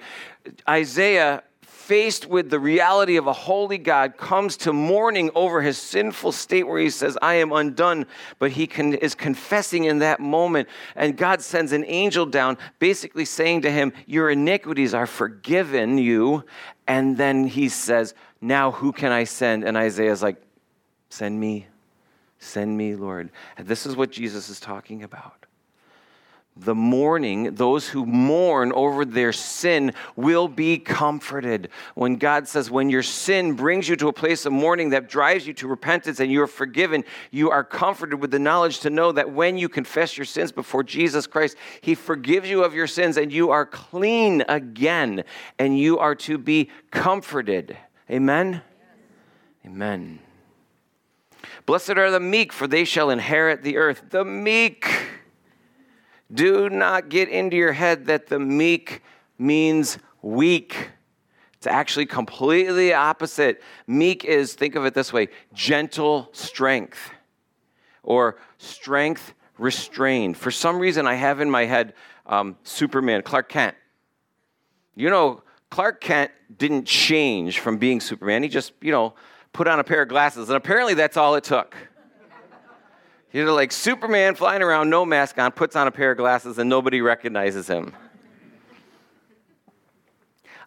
Isaiah 0.67 1.43
faced 1.89 2.27
with 2.27 2.51
the 2.51 2.59
reality 2.59 3.17
of 3.17 3.25
a 3.25 3.33
holy 3.33 3.79
God, 3.79 4.15
comes 4.15 4.55
to 4.55 4.71
mourning 4.71 5.31
over 5.33 5.59
his 5.59 5.75
sinful 5.75 6.31
state 6.31 6.67
where 6.67 6.79
he 6.79 6.91
says, 6.91 7.17
I 7.19 7.33
am 7.35 7.51
undone. 7.51 8.05
But 8.37 8.51
he 8.51 8.67
can, 8.67 8.93
is 8.93 9.15
confessing 9.15 9.85
in 9.85 9.97
that 9.97 10.19
moment. 10.19 10.69
And 10.95 11.17
God 11.17 11.41
sends 11.41 11.71
an 11.71 11.83
angel 11.87 12.27
down, 12.27 12.59
basically 12.77 13.25
saying 13.25 13.63
to 13.63 13.71
him, 13.71 13.91
Your 14.05 14.29
iniquities 14.29 14.93
are 14.93 15.07
forgiven 15.07 15.97
you. 15.97 16.45
And 16.87 17.17
then 17.17 17.47
he 17.47 17.69
says, 17.69 18.13
Now 18.39 18.69
who 18.69 18.91
can 18.91 19.11
I 19.11 19.23
send? 19.23 19.63
And 19.63 19.75
Isaiah's 19.75 20.21
like, 20.21 20.39
Send 21.09 21.39
me. 21.39 21.67
Send 22.39 22.77
me, 22.77 22.95
Lord. 22.95 23.31
And 23.57 23.67
this 23.67 23.85
is 23.85 23.95
what 23.95 24.11
Jesus 24.11 24.49
is 24.49 24.59
talking 24.59 25.03
about 25.03 25.45
the 26.59 26.75
mourning, 26.75 27.55
those 27.55 27.87
who 27.87 28.05
mourn 28.05 28.71
over 28.73 29.05
their 29.05 29.31
sin 29.31 29.93
will 30.15 30.47
be 30.47 30.77
comforted. 30.77 31.69
When 31.95 32.17
God 32.17 32.47
says, 32.47 32.69
when 32.69 32.89
your 32.89 33.03
sin 33.03 33.53
brings 33.53 33.87
you 33.87 33.95
to 33.97 34.09
a 34.09 34.13
place 34.13 34.45
of 34.45 34.53
mourning 34.53 34.89
that 34.89 35.09
drives 35.09 35.47
you 35.47 35.53
to 35.55 35.67
repentance 35.67 36.19
and 36.19 36.31
you 36.31 36.41
are 36.41 36.47
forgiven, 36.47 37.03
you 37.31 37.49
are 37.49 37.63
comforted 37.63 38.19
with 38.19 38.31
the 38.31 38.39
knowledge 38.39 38.79
to 38.79 38.89
know 38.89 39.11
that 39.11 39.31
when 39.31 39.57
you 39.57 39.69
confess 39.69 40.17
your 40.17 40.25
sins 40.25 40.51
before 40.51 40.83
Jesus 40.83 41.27
Christ, 41.27 41.55
He 41.81 41.95
forgives 41.95 42.49
you 42.49 42.63
of 42.63 42.73
your 42.73 42.87
sins 42.87 43.17
and 43.17 43.31
you 43.31 43.51
are 43.51 43.65
clean 43.65 44.43
again 44.49 45.23
and 45.57 45.77
you 45.77 45.99
are 45.99 46.15
to 46.15 46.37
be 46.37 46.69
comforted. 46.91 47.77
Amen? 48.09 48.61
Amen. 49.65 50.19
Blessed 51.69 51.99
are 51.99 52.09
the 52.09 52.19
meek, 52.19 52.51
for 52.51 52.65
they 52.65 52.83
shall 52.83 53.11
inherit 53.11 53.61
the 53.61 53.77
earth. 53.77 54.05
The 54.09 54.25
meek 54.25 54.89
do 56.33 56.67
not 56.67 57.09
get 57.09 57.29
into 57.29 57.57
your 57.57 57.73
head 57.73 58.07
that 58.07 58.25
the 58.25 58.39
meek 58.39 59.03
means 59.37 59.99
weak. 60.23 60.89
It's 61.53 61.67
actually 61.67 62.07
completely 62.07 62.91
opposite. 62.91 63.61
Meek 63.85 64.25
is, 64.25 64.55
think 64.55 64.73
of 64.73 64.83
it 64.83 64.95
this 64.95 65.13
way 65.13 65.27
gentle 65.53 66.29
strength 66.31 67.11
or 68.01 68.39
strength 68.57 69.35
restrained. 69.59 70.37
For 70.37 70.49
some 70.49 70.79
reason, 70.79 71.05
I 71.05 71.13
have 71.13 71.39
in 71.39 71.51
my 71.51 71.65
head 71.65 71.93
um, 72.25 72.57
Superman, 72.63 73.21
Clark 73.21 73.47
Kent. 73.47 73.75
You 74.95 75.11
know, 75.11 75.43
Clark 75.69 76.01
Kent 76.01 76.31
didn't 76.57 76.85
change 76.85 77.59
from 77.59 77.77
being 77.77 78.01
Superman. 78.01 78.41
He 78.41 78.49
just, 78.49 78.73
you 78.81 78.91
know, 78.91 79.13
put 79.53 79.67
on 79.67 79.79
a 79.79 79.83
pair 79.83 80.01
of 80.01 80.09
glasses. 80.09 80.49
And 80.49 80.55
apparently, 80.55 80.93
that's 80.93 81.17
all 81.17 81.35
it 81.35 81.43
took. 81.43 81.75
You 83.31 83.45
know, 83.45 83.53
like 83.53 83.71
Superman 83.71 84.33
flying 84.33 84.63
around, 84.63 84.89
no 84.89 85.05
mask 85.05 85.37
on, 85.37 85.51
puts 85.51 85.75
on 85.75 85.87
a 85.87 85.91
pair 85.91 86.11
of 86.11 86.17
glasses, 86.17 86.57
and 86.57 86.67
nobody 86.67 87.01
recognizes 87.01 87.67
him. 87.67 87.93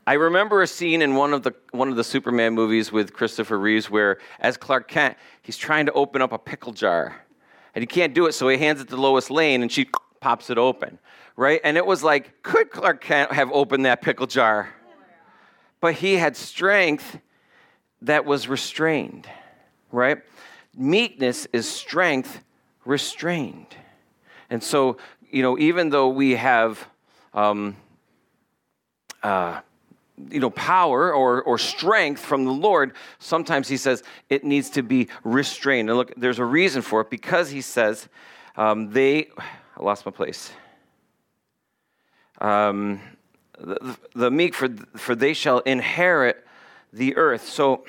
I 0.06 0.14
remember 0.14 0.62
a 0.62 0.66
scene 0.66 1.00
in 1.00 1.14
one 1.14 1.32
of 1.32 1.42
the 1.44 1.54
one 1.70 1.88
of 1.88 1.94
the 1.94 2.02
Superman 2.04 2.54
movies 2.54 2.90
with 2.90 3.12
Christopher 3.12 3.58
Reeves 3.58 3.88
where, 3.88 4.18
as 4.40 4.56
Clark 4.56 4.88
Kent, 4.88 5.16
he's 5.42 5.56
trying 5.56 5.86
to 5.86 5.92
open 5.92 6.20
up 6.20 6.32
a 6.32 6.38
pickle 6.38 6.72
jar, 6.72 7.24
and 7.74 7.82
he 7.82 7.86
can't 7.86 8.12
do 8.12 8.26
it, 8.26 8.32
so 8.32 8.48
he 8.48 8.58
hands 8.58 8.80
it 8.80 8.88
to 8.88 8.96
Lois 8.96 9.30
Lane, 9.30 9.62
and 9.62 9.70
she 9.70 9.88
pops 10.20 10.50
it 10.50 10.58
open, 10.58 10.98
right? 11.36 11.60
And 11.62 11.76
it 11.76 11.86
was 11.86 12.02
like, 12.02 12.42
could 12.42 12.70
Clark 12.70 13.00
Kent 13.00 13.32
have 13.32 13.50
opened 13.52 13.86
that 13.86 14.02
pickle 14.02 14.26
jar? 14.26 14.70
But 15.80 15.94
he 15.94 16.14
had 16.14 16.36
strength 16.36 17.18
that 18.02 18.24
was 18.24 18.48
restrained, 18.48 19.28
right? 19.90 20.18
Meekness 20.76 21.46
is 21.52 21.68
strength 21.68 22.42
restrained. 22.84 23.74
And 24.50 24.62
so, 24.62 24.98
you 25.30 25.42
know, 25.42 25.58
even 25.58 25.90
though 25.90 26.08
we 26.08 26.32
have, 26.32 26.86
um, 27.32 27.76
uh, 29.22 29.60
you 30.30 30.40
know, 30.40 30.50
power 30.50 31.12
or, 31.12 31.42
or 31.42 31.58
strength 31.58 32.20
from 32.20 32.44
the 32.44 32.52
Lord, 32.52 32.92
sometimes 33.18 33.68
he 33.68 33.76
says 33.76 34.02
it 34.28 34.44
needs 34.44 34.70
to 34.70 34.82
be 34.82 35.08
restrained. 35.24 35.88
And 35.88 35.96
look, 35.96 36.12
there's 36.16 36.38
a 36.38 36.44
reason 36.44 36.82
for 36.82 37.00
it 37.00 37.10
because 37.10 37.50
he 37.50 37.60
says 37.60 38.08
um, 38.56 38.90
they, 38.90 39.28
I 39.76 39.82
lost 39.82 40.04
my 40.04 40.12
place. 40.12 40.52
Um, 42.40 43.00
the, 43.58 43.96
the 44.14 44.30
meek, 44.30 44.54
for, 44.54 44.68
for 44.96 45.14
they 45.14 45.32
shall 45.32 45.60
inherit 45.60 46.44
the 46.92 47.16
earth. 47.16 47.48
So, 47.48 47.84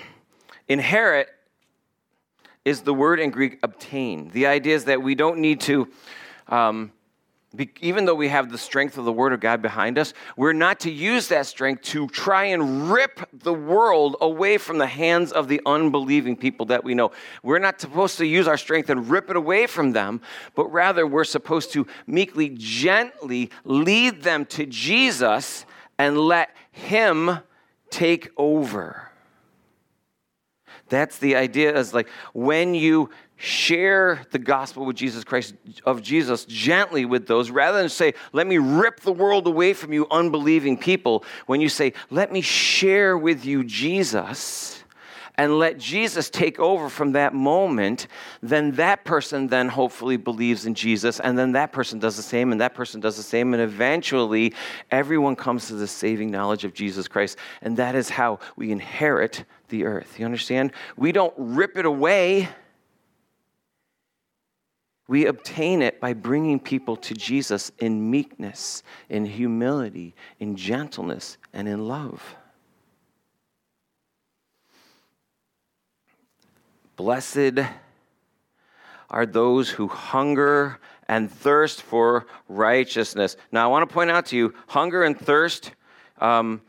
inherit 0.68 1.30
is 2.66 2.82
the 2.82 2.94
word 2.94 3.20
in 3.20 3.30
Greek 3.30 3.60
obtain. 3.63 4.30
The 4.30 4.48
idea 4.48 4.76
is 4.76 4.86
that 4.86 5.02
we 5.02 5.16
don't 5.16 5.39
need 5.39 5.60
to, 5.62 5.89
um, 6.48 6.92
be, 7.56 7.70
even 7.82 8.06
though 8.06 8.16
we 8.16 8.30
have 8.30 8.52
the 8.52 8.58
strength 8.58 8.98
of 8.98 9.06
the 9.06 9.12
word 9.12 9.34
of 9.34 9.39
God 9.39 9.62
behind 9.62 10.00
us, 10.00 10.13
we're 10.38 10.54
not 10.54 10.80
to 10.82 10.92
use 10.92 11.28
that 11.28 11.46
strength 11.46 11.84
to 11.84 12.08
try 12.08 12.46
and 12.46 12.89
rip 12.89 13.30
the 13.32 13.54
world 13.54 14.16
away 14.22 14.58
from 14.58 14.78
the 14.78 14.88
hands 14.88 15.32
of 15.32 15.48
the 15.48 15.62
unbelieving 15.66 16.36
people 16.36 16.66
that 16.68 16.84
we 16.84 16.96
know. 16.96 17.12
We're 17.44 17.60
not 17.60 17.80
supposed 17.80 18.18
to 18.20 18.26
use 18.26 18.48
our 18.48 18.58
strength 18.58 18.89
and 18.89 19.10
rip 19.10 19.30
it 19.30 19.36
away 19.36 19.68
from 19.68 19.92
them, 19.92 20.22
but 20.56 20.72
rather 20.72 21.06
we're 21.06 21.26
supposed 21.26 21.74
to 21.74 21.86
meekly, 22.08 22.50
gently 22.50 23.52
lead 23.66 24.24
them 24.24 24.46
to 24.46 24.66
Jesus 24.66 25.66
and 26.00 26.18
let 26.18 26.56
Him 26.72 27.39
take 27.94 28.32
over. 28.38 29.10
That's 30.90 31.20
the 31.20 31.36
idea 31.36 31.78
is 31.78 31.94
like 31.94 32.10
when 32.34 32.74
you 32.74 33.10
share 33.36 34.26
the 34.32 34.40
gospel 34.40 34.86
with 34.86 34.96
Jesus 34.96 35.24
Christ 35.24 35.54
of 35.86 36.02
Jesus 36.02 36.46
gently 36.46 37.06
with 37.06 37.28
those 37.28 37.50
rather 37.52 37.80
than 37.80 37.90
say 37.90 38.14
let 38.32 38.48
me 38.48 38.58
rip 38.58 39.00
the 39.02 39.12
world 39.12 39.48
away 39.48 39.74
from 39.74 39.92
you 39.92 40.08
unbelieving 40.12 40.78
people 40.78 41.24
when 41.46 41.62
you 41.62 41.70
say 41.70 41.94
let 42.10 42.32
me 42.32 42.42
share 42.42 43.18
with 43.18 43.46
you 43.46 43.64
Jesus 43.64 44.83
and 45.36 45.58
let 45.58 45.78
Jesus 45.78 46.30
take 46.30 46.60
over 46.60 46.89
from 46.89 47.13
that 47.13 47.34
moment, 47.34 48.08
then 48.41 48.72
that 48.74 49.04
person 49.04 49.48
then 49.48 49.67
hopefully 49.67 50.17
believes 50.17 50.65
in 50.65 50.76
Jesus, 50.76 51.19
and 51.19 51.38
then 51.38 51.54
that 51.54 51.72
person 51.72 51.98
does 52.00 52.15
the 52.17 52.24
same, 52.24 52.52
and 52.52 52.62
that 52.62 52.76
person 52.76 53.02
does 53.02 53.17
the 53.17 53.24
same, 53.24 53.54
and 53.54 53.62
eventually 53.62 54.54
everyone 54.91 55.36
comes 55.36 55.67
to 55.67 55.74
the 55.74 55.88
saving 55.88 56.30
knowledge 56.30 56.65
of 56.65 56.74
Jesus 56.74 57.08
Christ. 57.08 57.38
And 57.62 57.78
that 57.78 57.96
is 57.96 58.10
how 58.10 58.39
we 58.56 58.72
inherit 58.72 59.46
the 59.69 59.86
earth. 59.86 60.19
You 60.19 60.26
understand? 60.26 60.72
We 60.98 61.12
don't 61.12 61.34
rip 61.38 61.78
it 61.78 61.86
away. 61.86 62.50
We 65.08 65.26
obtain 65.26 65.82
it 65.82 66.00
by 66.00 66.13
bringing 66.13 66.60
people 66.60 66.96
to 66.98 67.13
Jesus 67.13 67.72
in 67.80 68.10
meekness, 68.10 68.84
in 69.10 69.26
humility, 69.26 70.15
in 70.39 70.56
gentleness, 70.56 71.38
and 71.54 71.67
in 71.67 71.88
love. 71.88 72.36
Blessed 76.96 77.60
are 79.10 79.26
those 79.26 79.70
who 79.70 79.88
hunger 79.88 80.80
and 81.08 81.32
thirst 81.32 81.82
for 81.82 82.26
righteousness. 82.48 83.38
Now, 83.52 83.66
I 83.66 83.68
want 83.68 83.88
to 83.88 83.94
point 83.94 84.12
out 84.12 84.28
to 84.28 84.38
you 84.38 84.54
hunger 84.68 85.04
and 85.04 85.20
thirst, 85.20 85.72
um, 86.20 86.62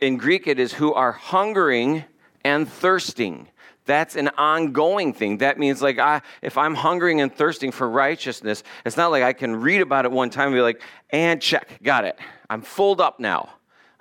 in 0.00 0.16
Greek, 0.16 0.46
it 0.46 0.58
is 0.58 0.72
who 0.72 0.92
are 0.92 1.12
hungering 1.12 2.04
and 2.44 2.68
thirsting. 2.68 3.48
That's 3.86 4.16
an 4.16 4.28
ongoing 4.38 5.12
thing. 5.12 5.38
That 5.38 5.58
means, 5.58 5.82
like, 5.82 5.98
I, 5.98 6.22
if 6.42 6.56
I'm 6.56 6.74
hungering 6.74 7.20
and 7.20 7.34
thirsting 7.34 7.70
for 7.70 7.88
righteousness, 7.88 8.62
it's 8.84 8.96
not 8.96 9.10
like 9.10 9.22
I 9.22 9.32
can 9.32 9.56
read 9.56 9.82
about 9.82 10.04
it 10.04 10.12
one 10.12 10.30
time 10.30 10.48
and 10.48 10.54
be 10.54 10.60
like, 10.60 10.80
and 11.10 11.40
check, 11.40 11.82
got 11.82 12.04
it. 12.04 12.18
I'm 12.48 12.62
full 12.62 13.00
up 13.00 13.20
now. 13.20 13.50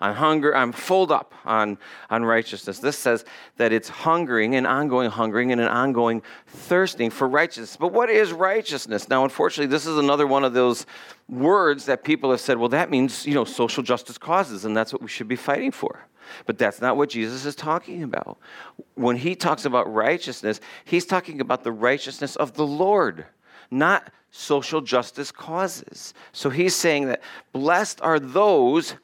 I'm 0.04 0.16
hunger, 0.16 0.54
I'm 0.54 0.74
full 0.74 1.14
up 1.14 1.34
on, 1.46 1.78
on 2.10 2.26
righteousness. 2.26 2.80
This 2.80 2.98
says 2.98 3.24
that 3.56 3.72
it's 3.72 3.88
hungering 3.88 4.54
and 4.56 4.68
ongoing 4.68 5.10
hungering 5.10 5.54
and 5.54 5.62
an 5.62 5.70
ongoing 5.70 6.22
thirsting 6.46 7.10
for 7.10 7.26
righteousness. 7.26 7.78
But 7.78 7.94
what 7.94 8.10
is 8.10 8.34
righteousness? 8.34 9.08
Now, 9.08 9.24
unfortunately, 9.24 9.72
this 9.72 9.86
is 9.86 9.98
another 9.98 10.28
one 10.28 10.44
of 10.44 10.54
those 10.54 10.86
words 11.30 11.86
that 11.86 12.04
people 12.04 12.32
have 12.32 12.42
said, 12.42 12.58
well, 12.58 12.68
that 12.68 12.92
means, 12.92 13.26
you 13.26 13.34
know, 13.34 13.46
social 13.46 13.82
justice 13.82 14.18
causes, 14.18 14.66
and 14.66 14.76
that's 14.76 14.92
what 14.92 15.02
we 15.02 15.08
should 15.08 15.30
be 15.30 15.38
fighting 15.38 15.72
for. 15.72 16.06
But 16.46 16.58
that's 16.58 16.82
not 16.82 16.98
what 16.98 17.10
Jesus 17.10 17.46
is 17.46 17.56
talking 17.56 18.04
about. 18.04 18.38
When 18.96 19.16
he 19.16 19.36
talks 19.36 19.64
about 19.64 19.92
righteousness, 19.94 20.60
he's 20.84 21.06
talking 21.06 21.40
about 21.40 21.64
the 21.64 21.72
righteousness 21.72 22.36
of 22.36 22.56
the 22.56 22.68
Lord 22.68 23.26
not 23.74 24.12
social 24.32 24.82
justice 24.82 25.32
causes. 25.32 26.14
So 26.32 26.50
he's 26.50 26.76
saying 26.76 27.08
that 27.08 27.22
blessed 27.52 28.02
are 28.02 28.20
those, 28.20 28.96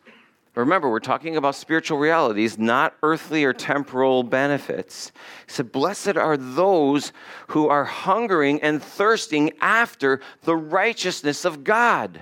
remember, 0.56 0.90
we're 0.90 1.00
talking 1.00 1.38
about 1.38 1.56
spiritual 1.56 1.98
realities, 1.98 2.58
not 2.58 2.96
earthly 3.04 3.46
or 3.46 3.54
temporal 3.54 4.24
benefits. 4.24 5.12
He 5.48 5.54
said, 5.54 5.72
Blessed 5.72 6.18
are 6.18 6.38
those 6.38 7.12
who 7.50 7.68
are 7.68 7.86
hungering 7.86 8.62
and 8.62 8.82
thirsting 8.82 9.52
after 9.62 10.20
the 10.44 10.56
righteousness 10.56 11.46
of 11.46 11.64
God, 11.64 12.22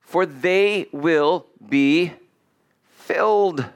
for 0.00 0.26
they 0.26 0.86
will 0.92 1.46
be 1.68 2.12
filled. 2.96 3.66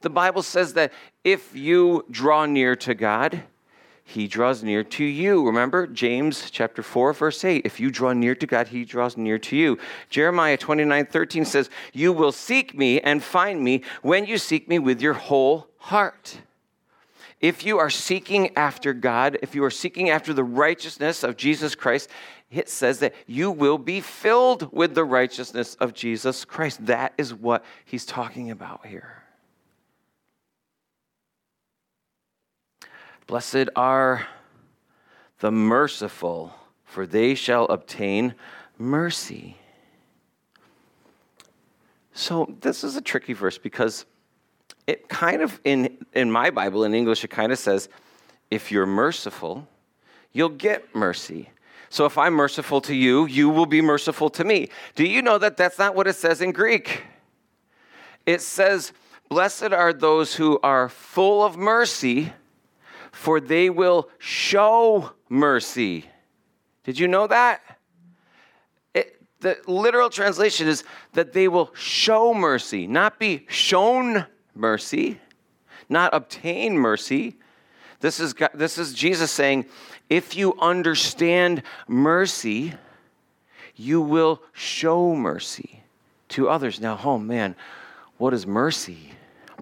The 0.00 0.10
Bible 0.10 0.42
says 0.42 0.74
that 0.74 0.92
if 1.24 1.56
you 1.56 2.04
draw 2.10 2.46
near 2.46 2.76
to 2.76 2.94
God, 2.94 3.42
he 4.08 4.26
draws 4.26 4.62
near 4.62 4.82
to 4.82 5.04
you. 5.04 5.46
Remember 5.46 5.86
James 5.86 6.50
chapter 6.50 6.82
4, 6.82 7.12
verse 7.12 7.44
8. 7.44 7.66
If 7.66 7.78
you 7.78 7.90
draw 7.90 8.14
near 8.14 8.34
to 8.36 8.46
God, 8.46 8.68
he 8.68 8.86
draws 8.86 9.18
near 9.18 9.38
to 9.40 9.54
you. 9.54 9.76
Jeremiah 10.08 10.56
29, 10.56 11.04
13 11.04 11.44
says, 11.44 11.68
You 11.92 12.14
will 12.14 12.32
seek 12.32 12.74
me 12.74 13.02
and 13.02 13.22
find 13.22 13.62
me 13.62 13.82
when 14.00 14.24
you 14.24 14.38
seek 14.38 14.66
me 14.66 14.78
with 14.78 15.02
your 15.02 15.12
whole 15.12 15.68
heart. 15.76 16.38
If 17.42 17.66
you 17.66 17.78
are 17.78 17.90
seeking 17.90 18.56
after 18.56 18.94
God, 18.94 19.38
if 19.42 19.54
you 19.54 19.62
are 19.62 19.70
seeking 19.70 20.08
after 20.08 20.32
the 20.32 20.42
righteousness 20.42 21.22
of 21.22 21.36
Jesus 21.36 21.74
Christ, 21.74 22.08
it 22.50 22.70
says 22.70 23.00
that 23.00 23.14
you 23.26 23.50
will 23.50 23.76
be 23.76 24.00
filled 24.00 24.72
with 24.72 24.94
the 24.94 25.04
righteousness 25.04 25.74
of 25.74 25.92
Jesus 25.92 26.46
Christ. 26.46 26.86
That 26.86 27.12
is 27.18 27.34
what 27.34 27.62
he's 27.84 28.06
talking 28.06 28.50
about 28.50 28.86
here. 28.86 29.22
Blessed 33.28 33.68
are 33.76 34.26
the 35.40 35.52
merciful, 35.52 36.54
for 36.82 37.06
they 37.06 37.34
shall 37.34 37.66
obtain 37.66 38.34
mercy. 38.78 39.58
So, 42.14 42.56
this 42.62 42.82
is 42.82 42.96
a 42.96 43.02
tricky 43.02 43.34
verse 43.34 43.58
because 43.58 44.06
it 44.86 45.10
kind 45.10 45.42
of, 45.42 45.60
in, 45.62 45.98
in 46.14 46.32
my 46.32 46.48
Bible, 46.48 46.84
in 46.84 46.94
English, 46.94 47.22
it 47.22 47.28
kind 47.28 47.52
of 47.52 47.58
says, 47.58 47.90
if 48.50 48.72
you're 48.72 48.86
merciful, 48.86 49.68
you'll 50.32 50.48
get 50.48 50.94
mercy. 50.94 51.50
So, 51.90 52.06
if 52.06 52.16
I'm 52.16 52.32
merciful 52.32 52.80
to 52.80 52.94
you, 52.94 53.26
you 53.26 53.50
will 53.50 53.66
be 53.66 53.82
merciful 53.82 54.30
to 54.30 54.42
me. 54.42 54.70
Do 54.94 55.06
you 55.06 55.20
know 55.20 55.36
that 55.36 55.58
that's 55.58 55.78
not 55.78 55.94
what 55.94 56.06
it 56.06 56.16
says 56.16 56.40
in 56.40 56.52
Greek? 56.52 57.02
It 58.24 58.40
says, 58.40 58.94
Blessed 59.28 59.72
are 59.72 59.92
those 59.92 60.34
who 60.34 60.58
are 60.62 60.88
full 60.88 61.44
of 61.44 61.58
mercy 61.58 62.32
for 63.18 63.40
they 63.40 63.68
will 63.68 64.08
show 64.18 65.10
mercy. 65.28 66.04
Did 66.84 67.00
you 67.00 67.08
know 67.08 67.26
that? 67.26 67.60
It, 68.94 69.20
the 69.40 69.58
literal 69.66 70.08
translation 70.08 70.68
is 70.68 70.84
that 71.14 71.32
they 71.32 71.48
will 71.48 71.74
show 71.74 72.32
mercy, 72.32 72.86
not 72.86 73.18
be 73.18 73.44
shown 73.48 74.24
mercy, 74.54 75.18
not 75.88 76.14
obtain 76.14 76.78
mercy. 76.78 77.34
This 77.98 78.20
is, 78.20 78.36
this 78.54 78.78
is 78.78 78.94
Jesus 78.94 79.32
saying, 79.32 79.66
if 80.08 80.36
you 80.36 80.54
understand 80.60 81.64
mercy, 81.88 82.74
you 83.74 84.00
will 84.00 84.40
show 84.52 85.16
mercy 85.16 85.82
to 86.28 86.48
others. 86.48 86.80
Now, 86.80 87.00
oh 87.02 87.18
man, 87.18 87.56
what 88.16 88.32
is 88.32 88.46
mercy? 88.46 89.10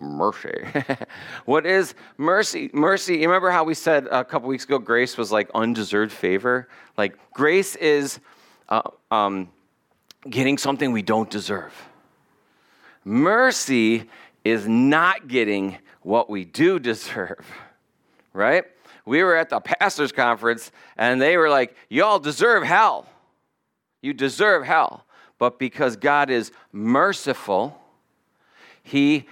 Mercy. 0.00 0.64
what 1.44 1.66
is 1.66 1.94
mercy? 2.16 2.70
Mercy, 2.72 3.14
you 3.14 3.28
remember 3.28 3.50
how 3.50 3.64
we 3.64 3.74
said 3.74 4.06
a 4.11 4.24
couple 4.24 4.48
weeks 4.48 4.64
ago 4.64 4.78
grace 4.78 5.16
was 5.16 5.32
like 5.32 5.50
undeserved 5.54 6.12
favor? 6.12 6.68
Like 6.96 7.16
grace 7.32 7.76
is 7.76 8.20
uh, 8.68 8.82
um, 9.11 9.48
getting 10.28 10.59
something 10.59 10.92
we 10.92 11.02
don't 11.02 11.30
deserve. 11.30 11.72
Mercy 13.04 14.09
is 14.44 14.66
not 14.66 15.28
getting 15.28 15.78
what 16.02 16.28
we 16.28 16.44
do 16.44 16.78
deserve, 16.80 17.46
right? 18.32 18.64
We 19.04 19.22
were 19.22 19.37
at 19.37 19.50
the 19.50 19.61
pastor's 19.61 20.12
conference 20.12 20.72
and 20.96 21.22
they 21.22 21.37
were 21.37 21.48
like, 21.48 21.76
Y'all 21.88 22.18
deserve 22.18 22.64
hell. 22.64 23.06
You 24.02 24.12
deserve 24.12 24.64
hell. 24.64 25.04
But 25.38 25.59
because 25.59 25.96
God 25.96 26.30
is 26.30 26.50
merciful, 26.72 27.80
He 28.82 29.26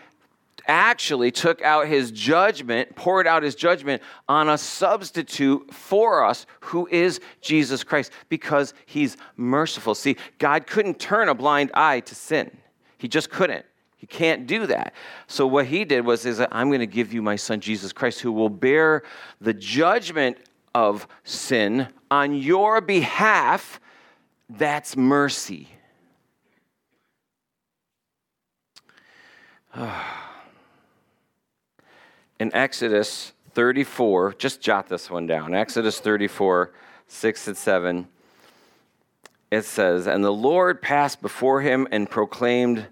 actually 0.66 1.31
took 1.31 1.62
out 1.62 1.87
his 1.87 2.11
judgment, 2.11 2.94
poured 2.96 3.27
out 3.27 3.42
his 3.42 3.55
judgment 3.55 4.03
on 4.29 4.48
a 4.48 4.59
substitute 4.59 5.72
for 5.72 6.24
us 6.24 6.46
who 6.61 6.87
is 6.90 7.20
Jesus 7.40 7.85
Christ 7.85 8.12
because 8.29 8.74
he's 8.87 9.16
merciful. 9.37 9.94
See, 9.94 10.16
God 10.38 10.66
couldn't 10.66 10.98
turn 10.98 11.29
a 11.29 11.35
blind 11.35 11.70
eye 11.74 12.00
to 12.00 12.14
sin, 12.14 12.57
he 12.98 13.09
just 13.09 13.31
couldn't. 13.31 13.64
He 13.96 14.07
can't 14.07 14.46
do 14.46 14.66
that. 14.66 14.92
So 15.29 15.46
what 15.46 15.64
he 15.64 15.87
did 15.87 16.05
was 16.05 16.27
is 16.27 16.38
I'm 16.53 16.68
going 16.68 16.81
to 16.81 16.87
give 16.87 17.14
you 17.14 17.22
my 17.22 17.37
son 17.37 17.61
Jesus 17.61 17.90
Christ 17.90 18.20
who 18.20 18.33
will 18.33 18.50
bear 18.50 19.03
the 19.40 19.55
judgment 19.55 20.37
of 20.74 21.09
sin 21.22 21.88
on 22.11 22.35
your 22.35 22.83
behalf. 22.83 23.81
That's 24.50 24.94
mercy. 24.94 25.70
in 32.45 32.55
Exodus 32.55 33.33
34, 33.55 34.35
just 34.35 34.61
jot 34.61 34.87
this 34.87 35.11
one 35.11 35.27
down. 35.27 35.55
Exodus 35.55 35.99
34, 35.99 36.73
6 37.09 37.49
and 37.49 37.57
7. 37.57 38.09
It 39.51 39.63
says, 39.63 40.07
And 40.07 40.23
the 40.23 40.31
Lord 40.31 40.83
passed 40.83 41.23
before 41.23 41.63
him 41.63 41.89
and 41.91 42.11
proclaimed, 42.11 42.87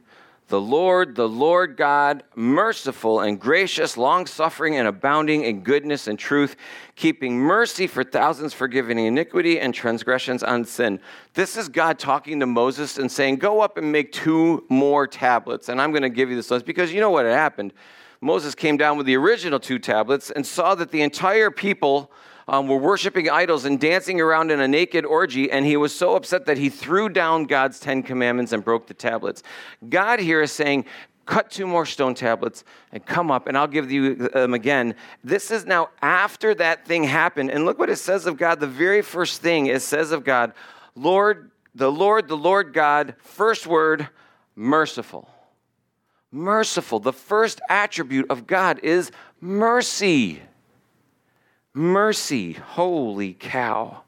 The 0.49 0.59
Lord, 0.59 1.17
the 1.17 1.29
Lord 1.29 1.77
God, 1.77 2.23
merciful 2.35 3.21
and 3.21 3.38
gracious, 3.38 3.99
long 3.99 4.25
suffering 4.25 4.77
and 4.77 4.88
abounding 4.88 5.45
in 5.45 5.62
goodness 5.62 6.09
and 6.09 6.19
truth, 6.19 6.57
keeping 6.97 7.38
mercy 7.38 7.87
for 7.87 8.03
thousands, 8.03 8.55
forgiving 8.55 8.99
iniquity 8.99 9.61
and 9.61 9.75
transgressions 9.75 10.43
on 10.43 10.65
sin. 10.65 10.99
This 11.35 11.59
is 11.59 11.69
God 11.69 11.99
talking 11.99 12.41
to 12.41 12.47
Moses 12.47 12.97
and 12.97 13.12
saying, 13.12 13.37
Go 13.37 13.61
up 13.61 13.77
and 13.77 13.93
make 13.93 14.12
two 14.12 14.65
more 14.71 15.07
tablets. 15.07 15.69
And 15.69 15.79
I'm 15.79 15.91
going 15.91 16.05
to 16.05 16.09
give 16.09 16.31
you 16.31 16.37
this 16.37 16.51
list 16.51 16.65
because 16.65 16.91
you 16.91 17.03
know 17.03 17.11
what 17.11 17.27
had 17.27 17.35
happened 17.35 17.75
Moses 18.22 18.54
came 18.54 18.76
down 18.76 18.96
with 18.96 19.06
the 19.06 19.16
original 19.16 19.58
two 19.58 19.80
tablets 19.80 20.30
and 20.30 20.46
saw 20.46 20.76
that 20.76 20.92
the 20.92 21.02
entire 21.02 21.50
people 21.50 22.08
um, 22.46 22.68
were 22.68 22.76
worshiping 22.76 23.28
idols 23.28 23.64
and 23.64 23.80
dancing 23.80 24.20
around 24.20 24.52
in 24.52 24.61
a 24.61 24.68
naked 24.68 25.04
orgy, 25.04 25.50
and 25.50 25.66
he 25.66 25.76
was 25.76 25.92
so 25.92 26.14
upset 26.14 26.46
that 26.46 26.56
he 26.56 26.68
threw 26.68 27.08
down 27.08 27.46
God's 27.46 27.80
Ten 27.80 28.00
Commandments 28.00 28.52
and 28.52 28.64
broke 28.64 28.87
the 28.87 28.94
tablets. 28.94 29.42
God 29.88 30.20
here 30.20 30.40
is 30.40 30.52
saying, 30.52 30.85
Cut 31.26 31.50
two 31.50 31.66
more 31.66 31.87
stone 31.87 32.14
tablets 32.14 32.64
and 32.92 33.04
come 33.04 33.30
up, 33.30 33.46
and 33.48 33.56
I'll 33.58 33.68
give 33.68 33.90
you 33.90 34.14
them 34.14 34.54
again. 34.54 34.94
This 35.22 35.50
is 35.50 35.64
now 35.64 35.90
after 36.00 36.54
that 36.56 36.85
thing 36.85 37.04
happened. 37.04 37.50
And 37.50 37.64
look 37.64 37.78
what 37.78 37.90
it 37.90 37.96
says 37.96 38.26
of 38.26 38.37
God. 38.37 38.58
The 38.58 38.66
very 38.66 39.02
first 39.02 39.40
thing 39.40 39.66
it 39.66 39.82
says 39.82 40.11
of 40.11 40.24
God, 40.24 40.52
Lord, 40.96 41.52
the 41.76 41.90
Lord, 41.90 42.26
the 42.26 42.37
Lord 42.37 42.72
God, 42.72 43.14
first 43.20 43.68
word, 43.68 44.08
merciful 44.56 45.32
merciful. 46.33 46.99
The 46.99 47.12
first 47.12 47.61
attribute 47.68 48.31
of 48.31 48.47
God 48.47 48.81
is 48.83 49.12
mercy. 49.40 50.42
Mercy. 51.75 52.55
Holy 52.55 53.35
cow. 53.35 54.03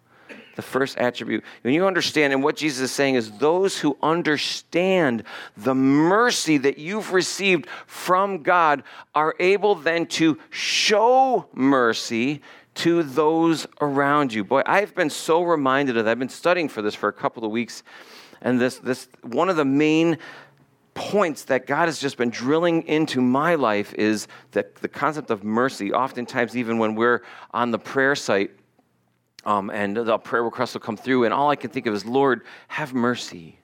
The 0.57 0.63
first 0.63 0.97
attribute. 0.99 1.45
When 1.63 1.75
you 1.75 1.87
understand, 1.87 2.33
and 2.33 2.43
what 2.43 2.57
Jesus 2.57 2.91
is 2.91 2.93
saying 2.93 3.17
is 3.17 3.31
those 3.39 3.79
who 3.79 3.99
understand 4.03 5.25
the 5.57 5.75
mercy 5.75 6.59
that 6.59 6.79
you've 6.79 7.13
received 7.13 7.67
from 7.87 8.43
God 8.43 8.85
are 9.15 9.35
able 9.41 9.75
then 9.75 10.07
to 10.07 10.39
show 10.51 11.47
mercy 11.55 12.41
to 12.77 13.03
those 13.03 13.67
around 13.81 14.33
you. 14.33 14.45
Boy, 14.45 14.63
I've 14.65 14.95
been 14.95 15.11
so 15.11 15.43
reminded 15.43 15.97
of 15.97 16.05
that. 16.05 16.11
I've 16.13 16.19
been 16.19 16.29
studying 16.29 16.69
for 16.69 16.83
this 16.83 16.95
for 16.95 17.09
a 17.09 17.13
couple 17.13 17.45
of 17.45 17.51
weeks. 17.51 17.83
And 18.41 18.61
this, 18.61 18.79
this 18.79 19.09
one 19.23 19.49
of 19.49 19.57
the 19.57 19.65
main 19.65 20.19
points 20.95 21.45
that 21.45 21.67
God 21.67 21.87
has 21.87 21.99
just 21.99 22.17
been 22.17 22.31
drilling 22.31 22.83
into 22.87 23.21
my 23.21 23.57
life 23.57 23.93
is 23.95 24.29
that 24.53 24.77
the 24.77 24.89
concept 24.89 25.31
of 25.31 25.45
mercy. 25.45 25.93
Oftentimes, 25.93 26.57
even 26.57 26.79
when 26.79 26.95
we're 26.95 27.23
on 27.53 27.71
the 27.71 27.79
prayer 27.79 28.15
site, 28.15 28.53
um, 29.45 29.71
and 29.71 29.97
the 29.97 30.19
prayer 30.19 30.43
request 30.43 30.75
will 30.75 30.81
come 30.81 30.97
through, 30.97 31.25
and 31.25 31.35
all 31.35 31.51
I 31.51 31.57
can 31.57 31.71
think 31.71 31.87
of 31.87 31.95
is, 31.95 32.07
Lord, 32.07 32.43
have 32.69 32.95
mercy. 32.95 33.59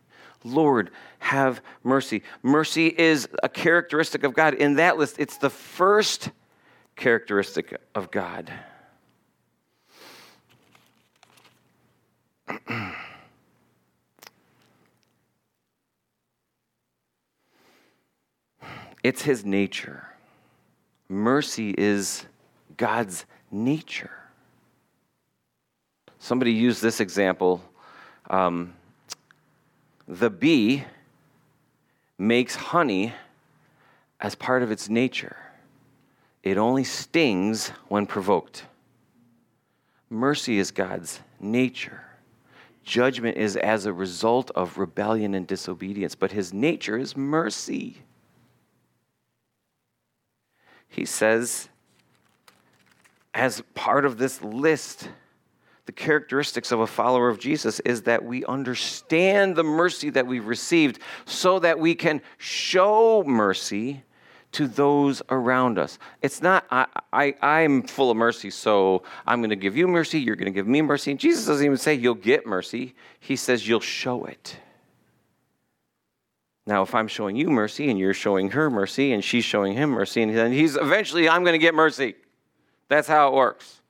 Lord, 0.44 0.90
have 1.18 1.62
mercy. 1.82 2.22
Mercy 2.42 2.88
is 2.88 3.28
a 3.42 3.48
characteristic 3.48 4.24
of 4.24 4.34
God. 4.34 4.54
In 4.54 4.74
that 4.76 4.98
list, 4.98 5.16
it's 5.18 5.36
the 5.38 5.50
first 5.50 6.30
characteristic 6.96 7.80
of 7.94 8.10
God. 8.10 8.52
It's 19.02 19.22
his 19.22 19.44
nature. 19.44 20.06
Mercy 21.08 21.74
is 21.76 22.26
God's 22.76 23.24
nature. 23.50 24.10
Somebody 26.18 26.52
used 26.52 26.82
this 26.82 27.00
example. 27.00 27.62
Um, 28.28 28.74
the 30.06 30.30
bee 30.30 30.84
makes 32.18 32.54
honey 32.54 33.14
as 34.20 34.34
part 34.34 34.62
of 34.62 34.70
its 34.70 34.88
nature. 34.88 35.36
It 36.42 36.58
only 36.58 36.84
stings 36.84 37.70
when 37.88 38.06
provoked. 38.06 38.64
Mercy 40.10 40.58
is 40.58 40.70
God's 40.70 41.20
nature. 41.40 42.04
Judgment 42.82 43.36
is 43.36 43.56
as 43.56 43.86
a 43.86 43.92
result 43.92 44.50
of 44.52 44.78
rebellion 44.78 45.34
and 45.34 45.46
disobedience, 45.46 46.14
but 46.14 46.32
his 46.32 46.52
nature 46.52 46.98
is 46.98 47.16
mercy. 47.16 48.02
He 50.90 51.04
says, 51.06 51.68
as 53.32 53.62
part 53.74 54.04
of 54.04 54.18
this 54.18 54.42
list, 54.42 55.08
the 55.86 55.92
characteristics 55.92 56.72
of 56.72 56.80
a 56.80 56.86
follower 56.86 57.28
of 57.28 57.38
Jesus 57.38 57.80
is 57.80 58.02
that 58.02 58.24
we 58.24 58.44
understand 58.44 59.56
the 59.56 59.64
mercy 59.64 60.10
that 60.10 60.26
we've 60.26 60.46
received 60.46 60.98
so 61.24 61.58
that 61.60 61.78
we 61.78 61.94
can 61.94 62.20
show 62.38 63.24
mercy 63.24 64.02
to 64.52 64.66
those 64.66 65.22
around 65.30 65.78
us. 65.78 65.98
It's 66.22 66.42
not, 66.42 66.66
I, 66.70 66.86
I, 67.12 67.34
I'm 67.40 67.82
full 67.84 68.10
of 68.10 68.16
mercy, 68.16 68.50
so 68.50 69.04
I'm 69.26 69.40
going 69.40 69.50
to 69.50 69.56
give 69.56 69.76
you 69.76 69.86
mercy, 69.86 70.20
you're 70.20 70.36
going 70.36 70.52
to 70.52 70.56
give 70.56 70.66
me 70.66 70.82
mercy. 70.82 71.12
And 71.12 71.20
Jesus 71.20 71.46
doesn't 71.46 71.64
even 71.64 71.78
say 71.78 71.94
you'll 71.94 72.14
get 72.14 72.46
mercy, 72.46 72.94
He 73.20 73.36
says 73.36 73.66
you'll 73.66 73.80
show 73.80 74.24
it. 74.24 74.56
Now, 76.66 76.82
if 76.82 76.94
I'm 76.94 77.08
showing 77.08 77.36
you 77.36 77.48
mercy 77.48 77.90
and 77.90 77.98
you're 77.98 78.14
showing 78.14 78.50
her 78.50 78.70
mercy 78.70 79.12
and 79.12 79.24
she's 79.24 79.44
showing 79.44 79.74
him 79.74 79.90
mercy, 79.90 80.22
and 80.22 80.36
then 80.36 80.52
he's 80.52 80.76
eventually, 80.76 81.28
I'm 81.28 81.42
going 81.42 81.54
to 81.54 81.58
get 81.58 81.74
mercy. 81.74 82.14
That's 82.88 83.08
how 83.08 83.28
it 83.28 83.34
works. 83.34 83.80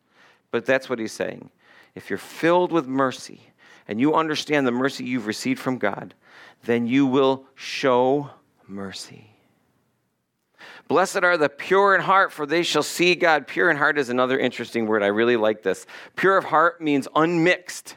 But 0.51 0.67
that's 0.67 0.89
what 0.89 0.99
he's 0.99 1.13
saying. 1.13 1.51
If 1.95 2.11
you're 2.11 2.19
filled 2.19 2.73
with 2.73 2.87
mercy 2.87 3.41
and 3.89 4.01
you 4.01 4.15
understand 4.15 4.67
the 4.67 4.73
mercy 4.73 5.05
you've 5.05 5.27
received 5.27 5.61
from 5.61 5.79
God, 5.79 6.15
then 6.65 6.87
you 6.87 7.07
will 7.07 7.47
show 7.55 8.31
mercy. 8.67 9.27
Blessed 10.89 11.23
are 11.23 11.37
the 11.37 11.49
pure 11.49 11.95
in 11.95 12.01
heart, 12.01 12.33
for 12.33 12.47
they 12.47 12.63
shall 12.63 12.83
see 12.83 13.15
God. 13.15 13.47
Pure 13.47 13.71
in 13.71 13.77
heart 13.77 13.99
is 13.99 14.11
another 14.11 14.39
interesting 14.39 14.87
word. 14.87 15.03
I 15.03 15.07
really 15.07 15.37
like 15.37 15.63
this. 15.63 15.87
Pure 16.17 16.39
of 16.39 16.45
heart 16.45 16.81
means 16.81 17.07
unmixed. 17.15 17.97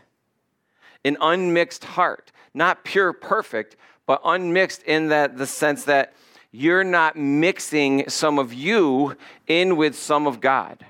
An 1.04 1.18
unmixed 1.20 1.84
heart. 1.84 2.32
Not 2.54 2.84
pure 2.84 3.12
perfect, 3.12 3.76
but 4.06 4.22
unmixed 4.24 4.84
in 4.84 5.10
that 5.10 5.38
the 5.38 5.48
sense 5.48 5.86
that 5.86 6.14
you're 6.52 6.84
not 6.84 7.16
mixing 7.16 8.08
some 8.10 8.38
of 8.38 8.54
you 8.54 9.18
in 9.48 9.76
with 9.76 9.96
some 9.96 10.28
of 10.28 10.40
God. 10.40 10.86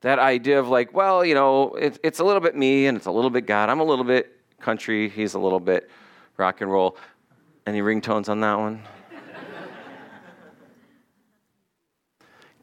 That 0.00 0.18
idea 0.18 0.58
of 0.58 0.68
like, 0.68 0.92
well, 0.92 1.24
you 1.24 1.34
know, 1.34 1.74
it, 1.74 2.00
it's 2.02 2.18
a 2.18 2.24
little 2.24 2.40
bit 2.40 2.56
me 2.56 2.86
and 2.86 2.96
it's 2.96 3.06
a 3.06 3.10
little 3.10 3.30
bit 3.30 3.46
God. 3.46 3.68
I'm 3.68 3.80
a 3.80 3.84
little 3.84 4.04
bit 4.04 4.36
country, 4.60 5.08
he's 5.08 5.34
a 5.34 5.38
little 5.38 5.60
bit 5.60 5.90
rock 6.36 6.60
and 6.60 6.70
roll. 6.70 6.96
Any 7.66 7.82
ringtones 7.82 8.28
on 8.28 8.40
that 8.40 8.58
one? 8.58 8.82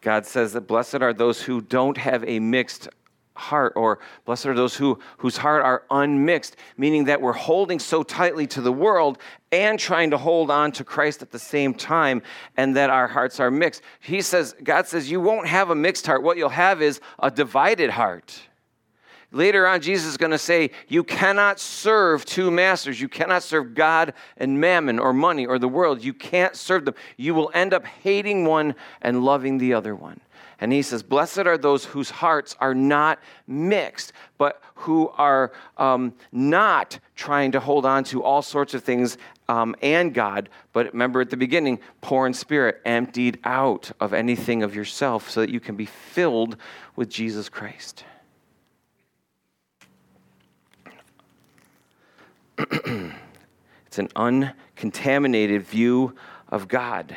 God 0.02 0.26
says 0.26 0.54
that 0.54 0.62
blessed 0.62 0.96
are 0.96 1.13
those 1.13 1.42
who 1.42 1.62
don't 1.62 1.98
have 1.98 2.24
a 2.26 2.40
mixed 2.40 2.90
heart, 3.38 3.74
or 3.76 4.00
blessed 4.26 4.48
are 4.48 4.54
those 4.54 4.76
who, 4.76 5.00
whose 5.18 5.38
heart 5.38 5.63
are 5.63 5.84
unmixed, 5.92 6.56
meaning 6.76 7.06
that 7.06 7.22
we're 7.22 7.34
holding 7.34 7.80
so 7.80 8.04
tightly 8.04 8.48
to 8.48 8.62
the 8.62 8.72
world 8.72 9.20
and 9.52 9.80
trying 9.80 10.12
to 10.12 10.18
hold 10.18 10.52
on 10.52 10.72
to 10.74 10.84
Christ 10.84 11.22
at 11.22 11.32
the 11.32 11.40
same 11.40 11.74
time, 11.74 12.22
and 12.58 12.76
that 12.76 12.90
our 12.90 13.08
hearts 13.08 13.40
are 13.40 13.50
mixed. 13.50 13.82
He 14.00 14.22
says, 14.22 14.56
God 14.64 14.88
says, 14.88 15.10
you 15.10 15.22
won't 15.22 15.48
have 15.48 15.70
a 15.70 15.76
mixed 15.76 16.06
heart. 16.06 16.24
What 16.24 16.38
you'll 16.38 16.50
have 16.50 16.82
is 16.82 17.00
a 17.20 17.32
divided 17.32 17.90
heart. 17.90 18.42
Later 19.32 19.68
on, 19.68 19.82
Jesus 19.82 20.08
is 20.08 20.18
going 20.18 20.32
to 20.32 20.38
say, 20.38 20.72
You 20.88 21.04
cannot 21.04 21.60
serve 21.60 22.24
two 22.24 22.50
masters. 22.50 23.02
You 23.02 23.10
cannot 23.10 23.44
serve 23.44 23.76
God 23.76 24.13
and 24.38 24.62
mammon 24.62 25.00
or 25.00 25.12
money 25.12 25.46
or 25.46 25.60
the 25.60 25.68
world. 25.68 26.04
You 26.04 26.13
can't 26.13 26.56
serve 26.56 26.86
them. 26.86 26.96
You 27.18 27.34
will 27.34 27.52
end 27.54 27.74
up 27.74 27.86
hating 27.86 28.46
one 28.46 28.76
and 29.02 29.24
loving 29.26 29.58
the 29.58 29.74
other 29.74 29.96
one. 29.96 30.22
And 30.60 30.72
he 30.72 30.82
says, 30.82 31.04
Blessed 31.04 31.40
are 31.40 31.58
those 31.58 31.86
whose 31.86 32.10
hearts 32.10 32.56
are 32.60 32.74
not 32.74 33.20
mixed, 33.48 34.13
but 34.38 34.62
who 34.76 35.10
are 35.10 35.52
um, 35.78 36.13
not 36.32 36.98
trying 37.16 37.52
to 37.52 37.60
hold 37.60 37.86
on 37.86 38.06
to 38.06 38.24
all 38.24 38.42
sorts 38.42 38.74
of 38.74 38.84
things 38.84 39.18
um, 39.50 39.76
and 39.82 40.13
God. 40.13 40.50
But 40.72 40.94
remember 40.94 41.20
at 41.20 41.30
the 41.30 41.38
beginning, 41.38 41.80
poor 42.00 42.28
in 42.28 42.34
spirit, 42.34 42.82
emptied 42.86 43.40
out 43.44 43.92
of 44.00 44.13
anything 44.13 44.63
of 44.63 44.74
yourself 44.74 45.30
so 45.30 45.42
that 45.42 45.50
you 45.50 45.60
can 45.60 45.76
be 45.76 45.86
filled 45.86 46.56
with 46.96 47.10
Jesus 47.10 47.50
Christ. 47.50 48.06
it's 53.86 54.00
an 54.00 54.10
uncontaminated 54.15 55.63
view 55.63 56.15
of 56.50 56.67
God. 56.67 57.15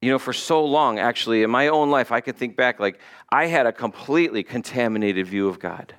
You 0.00 0.10
know, 0.10 0.18
for 0.18 0.32
so 0.34 0.64
long, 0.64 0.98
actually, 0.98 1.42
in 1.42 1.50
my 1.50 1.68
own 1.68 1.90
life, 1.90 2.12
I 2.12 2.20
could 2.20 2.36
think 2.36 2.56
back 2.56 2.78
like 2.78 3.00
I 3.30 3.46
had 3.46 3.66
a 3.66 3.72
completely 3.72 4.42
contaminated 4.42 5.26
view 5.26 5.48
of 5.48 5.58
God. 5.58 5.94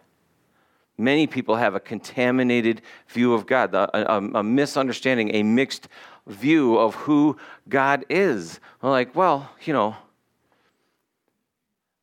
Many 0.97 1.27
people 1.27 1.55
have 1.55 1.75
a 1.75 1.79
contaminated 1.79 2.81
view 3.10 3.34
of 3.34 3.45
God, 3.45 3.73
a, 3.73 4.13
a, 4.13 4.39
a 4.39 4.43
misunderstanding, 4.43 5.36
a 5.36 5.43
mixed 5.43 5.89
view 6.27 6.77
of 6.77 6.95
who 6.95 7.36
God 7.67 8.05
is. 8.10 8.60
I'm 8.81 8.91
like, 8.91 9.15
well, 9.15 9.49
you 9.63 9.73
know, 9.73 9.95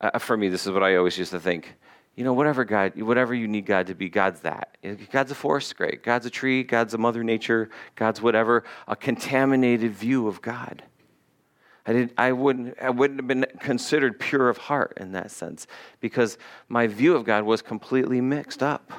uh, 0.00 0.18
for 0.18 0.36
me, 0.36 0.48
this 0.48 0.66
is 0.66 0.72
what 0.72 0.82
I 0.82 0.96
always 0.96 1.16
used 1.16 1.30
to 1.30 1.40
think 1.40 1.76
you 2.14 2.24
know, 2.24 2.34
whatever 2.34 2.64
God, 2.64 3.00
whatever 3.00 3.34
you 3.34 3.48
need 3.48 3.64
God 3.64 3.86
to 3.86 3.94
be, 3.94 4.08
God's 4.08 4.40
that. 4.40 4.76
God's 5.10 5.30
a 5.30 5.34
forest, 5.34 5.76
great. 5.76 6.02
God's 6.02 6.26
a 6.26 6.30
tree, 6.30 6.62
God's 6.62 6.92
a 6.92 6.98
mother 6.98 7.24
nature, 7.24 7.70
God's 7.96 8.20
whatever, 8.20 8.64
a 8.86 8.94
contaminated 8.94 9.92
view 9.92 10.28
of 10.28 10.42
God. 10.42 10.82
I, 11.86 11.92
did, 11.92 12.14
I, 12.16 12.32
wouldn't, 12.32 12.78
I 12.80 12.90
wouldn't 12.90 13.18
have 13.18 13.26
been 13.26 13.46
considered 13.60 14.20
pure 14.20 14.48
of 14.48 14.56
heart 14.56 14.98
in 15.00 15.12
that 15.12 15.30
sense 15.30 15.66
because 16.00 16.38
my 16.68 16.86
view 16.86 17.16
of 17.16 17.24
God 17.24 17.44
was 17.44 17.62
completely 17.62 18.20
mixed 18.20 18.62
up. 18.62 18.92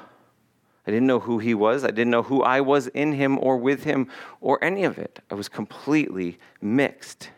I 0.86 0.92
didn't 0.92 1.08
know 1.08 1.20
who 1.20 1.40
He 1.40 1.54
was. 1.54 1.86
I 1.86 1.92
didn't 1.92 2.10
know 2.10 2.24
who 2.24 2.42
I 2.42 2.60
was 2.62 2.88
in 2.88 3.14
Him 3.14 3.38
or 3.40 3.58
with 3.58 3.84
Him 3.84 4.10
or 4.42 4.62
any 4.62 4.84
of 4.84 4.98
it. 4.98 5.20
I 5.32 5.36
was 5.36 5.48
completely 5.48 6.40
mixed. 6.62 7.30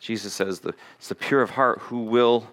Jesus 0.00 0.34
says, 0.34 0.60
the, 0.60 0.74
It's 0.98 1.08
the 1.08 1.14
pure 1.14 1.40
of 1.40 1.50
heart 1.50 1.78
who 1.80 2.04
will 2.04 2.46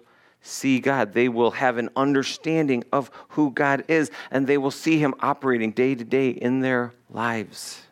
see 0.44 0.78
God. 0.78 1.12
They 1.14 1.28
will 1.28 1.52
have 1.52 1.78
an 1.78 1.88
understanding 1.96 2.84
of 2.92 3.10
who 3.30 3.50
God 3.50 3.84
is, 3.88 4.10
and 4.30 4.46
they 4.46 4.58
will 4.58 4.70
see 4.70 4.98
Him 4.98 5.14
operating 5.20 5.72
day 5.72 5.94
to 5.94 6.04
day 6.04 6.30
in 6.30 6.60
their 6.60 6.92
lives. 7.10 7.82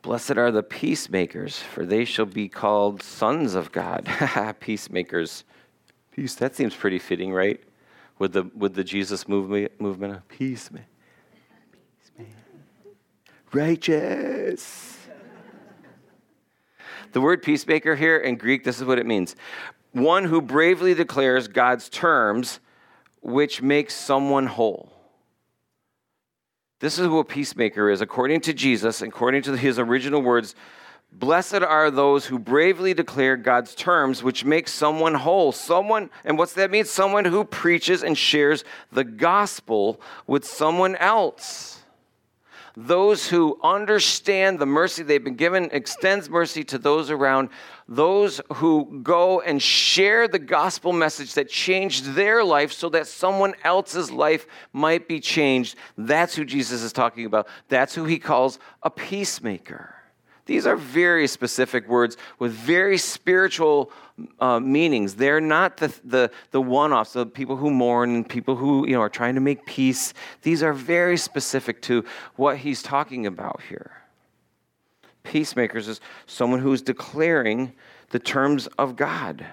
Blessed 0.00 0.36
are 0.36 0.50
the 0.50 0.62
peacemakers, 0.62 1.58
for 1.58 1.84
they 1.84 2.04
shall 2.04 2.26
be 2.26 2.48
called 2.48 3.02
sons 3.02 3.54
of 3.54 3.70
God. 3.70 4.08
peacemakers. 4.60 5.44
Peace, 6.10 6.34
that 6.36 6.56
seems 6.56 6.74
pretty 6.74 6.98
fitting, 6.98 7.32
right? 7.32 7.62
With 8.18 8.32
the, 8.32 8.44
with 8.56 8.74
the 8.74 8.84
Jesus 8.84 9.28
movement, 9.28 9.80
movement 9.80 10.14
of 10.14 10.28
peace. 10.28 10.68
peace 12.16 12.26
Righteous. 13.52 15.01
The 17.12 17.20
word 17.20 17.42
peacemaker 17.42 17.94
here 17.94 18.16
in 18.16 18.36
Greek, 18.36 18.64
this 18.64 18.78
is 18.78 18.84
what 18.84 18.98
it 18.98 19.06
means 19.06 19.36
one 19.92 20.24
who 20.24 20.40
bravely 20.40 20.94
declares 20.94 21.48
God's 21.48 21.90
terms, 21.90 22.60
which 23.20 23.60
makes 23.60 23.94
someone 23.94 24.46
whole. 24.46 24.90
This 26.80 26.98
is 26.98 27.06
who 27.06 27.18
a 27.18 27.24
peacemaker 27.24 27.90
is. 27.90 28.00
According 28.00 28.40
to 28.42 28.54
Jesus, 28.54 29.02
according 29.02 29.42
to 29.42 29.56
his 29.56 29.78
original 29.78 30.22
words, 30.22 30.54
blessed 31.12 31.62
are 31.62 31.90
those 31.90 32.24
who 32.26 32.38
bravely 32.38 32.94
declare 32.94 33.36
God's 33.36 33.74
terms, 33.74 34.22
which 34.22 34.46
makes 34.46 34.72
someone 34.72 35.14
whole. 35.14 35.52
Someone, 35.52 36.08
and 36.24 36.38
what's 36.38 36.54
that 36.54 36.70
mean? 36.70 36.86
Someone 36.86 37.26
who 37.26 37.44
preaches 37.44 38.02
and 38.02 38.16
shares 38.16 38.64
the 38.90 39.04
gospel 39.04 40.00
with 40.26 40.44
someone 40.46 40.96
else 40.96 41.81
those 42.76 43.28
who 43.28 43.58
understand 43.62 44.58
the 44.58 44.66
mercy 44.66 45.02
they've 45.02 45.22
been 45.22 45.34
given, 45.34 45.68
extends 45.72 46.30
mercy 46.30 46.64
to 46.64 46.78
those 46.78 47.10
around, 47.10 47.50
those 47.88 48.40
who 48.54 49.00
go 49.02 49.40
and 49.40 49.60
share 49.60 50.26
the 50.26 50.38
gospel 50.38 50.92
message 50.92 51.34
that 51.34 51.48
changed 51.48 52.14
their 52.14 52.42
life 52.42 52.72
so 52.72 52.88
that 52.88 53.06
someone 53.06 53.54
else's 53.64 54.10
life 54.10 54.46
might 54.72 55.06
be 55.08 55.20
changed. 55.20 55.76
That's 55.98 56.34
who 56.34 56.44
Jesus 56.44 56.82
is 56.82 56.92
talking 56.92 57.26
about. 57.26 57.46
That's 57.68 57.94
who 57.94 58.04
he 58.04 58.18
calls 58.18 58.58
a 58.82 58.90
peacemaker. 58.90 60.01
These 60.46 60.66
are 60.66 60.74
very 60.76 61.28
specific 61.28 61.88
words 61.88 62.16
with 62.38 62.52
very 62.52 62.98
spiritual 62.98 63.92
uh, 64.40 64.58
meanings. 64.58 65.14
They're 65.14 65.40
not 65.40 65.76
the, 65.76 65.94
the, 66.04 66.32
the 66.50 66.60
one 66.60 66.92
offs, 66.92 67.12
the 67.12 67.26
people 67.26 67.56
who 67.56 67.70
mourn 67.70 68.24
people 68.24 68.56
who 68.56 68.86
you 68.86 68.94
know, 68.94 69.00
are 69.00 69.08
trying 69.08 69.36
to 69.36 69.40
make 69.40 69.64
peace. 69.66 70.12
These 70.42 70.64
are 70.64 70.72
very 70.72 71.16
specific 71.16 71.80
to 71.82 72.04
what 72.34 72.58
he's 72.58 72.82
talking 72.82 73.26
about 73.26 73.62
here. 73.68 73.92
Peacemakers 75.22 75.86
is 75.86 76.00
someone 76.26 76.58
who 76.58 76.72
is 76.72 76.82
declaring 76.82 77.72
the 78.10 78.18
terms 78.18 78.66
of 78.78 78.96
God. 78.96 79.46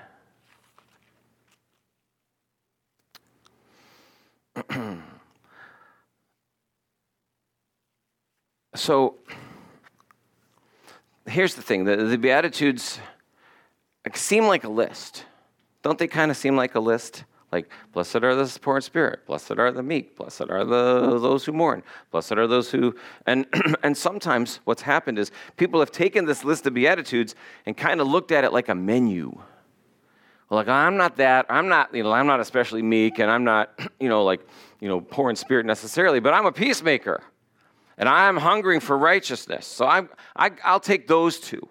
so 8.76 9.16
here's 11.30 11.56
the 11.56 11.62
thing 11.62 11.86
the, 11.86 11.96
the 11.96 12.18
Beatitudes 12.18 13.00
seem 14.14 14.46
like 14.46 14.64
a 14.64 14.70
list. 14.70 15.26
Don't 15.84 15.98
they 16.00 16.08
kind 16.08 16.32
of 16.32 16.38
seem 16.38 16.56
like 16.56 16.76
a 16.76 16.80
list? 16.80 17.24
Like, 17.52 17.70
blessed 17.94 18.18
are 18.18 18.36
the 18.36 18.60
poor 18.62 18.76
in 18.76 18.82
spirit, 18.82 19.26
blessed 19.26 19.58
are 19.58 19.72
the 19.72 19.82
meek, 19.82 20.16
blessed 20.16 20.50
are 20.50 20.64
the 20.64 21.20
those 21.20 21.46
who 21.46 21.52
mourn, 21.52 21.82
blessed 22.12 22.34
are 22.34 22.46
those 22.46 22.70
who 22.70 22.96
and 23.26 23.48
and 23.84 23.98
sometimes 23.98 24.60
what's 24.66 24.84
happened 24.84 25.18
is 25.18 25.32
people 25.58 25.80
have 25.80 25.92
taken 25.92 26.26
this 26.26 26.44
list 26.44 26.68
of 26.68 26.76
beatitudes 26.76 27.34
and 27.66 27.76
kind 27.76 28.02
of 28.02 28.08
looked 28.08 28.32
at 28.32 28.44
it 28.44 28.54
like 28.54 28.70
a 28.70 28.76
menu. 28.76 29.36
Like, 30.52 30.68
I'm 30.68 30.98
not 30.98 31.18
that, 31.18 31.46
I'm 31.50 31.68
not, 31.68 31.94
you 31.94 32.02
know, 32.02 32.12
I'm 32.12 32.26
not 32.26 32.40
especially 32.40 32.82
meek, 32.82 33.20
and 33.20 33.30
I'm 33.30 33.44
not, 33.44 33.80
you 34.00 34.10
know, 34.10 34.24
like, 34.24 34.48
you 34.80 34.88
know, 34.88 35.02
poor 35.02 35.30
in 35.30 35.36
spirit 35.36 35.66
necessarily, 35.66 36.20
but 36.20 36.34
I'm 36.34 36.46
a 36.46 36.52
peacemaker. 36.52 37.22
And 38.00 38.10
I'm 38.10 38.38
hungering 38.38 38.80
for 38.80 38.98
righteousness. 38.98 39.68
So 39.68 39.86
I'm, 39.86 40.10
I, 40.36 40.52
I'll 40.64 40.80
take 40.80 41.08
those 41.08 41.40
two. 41.40 41.68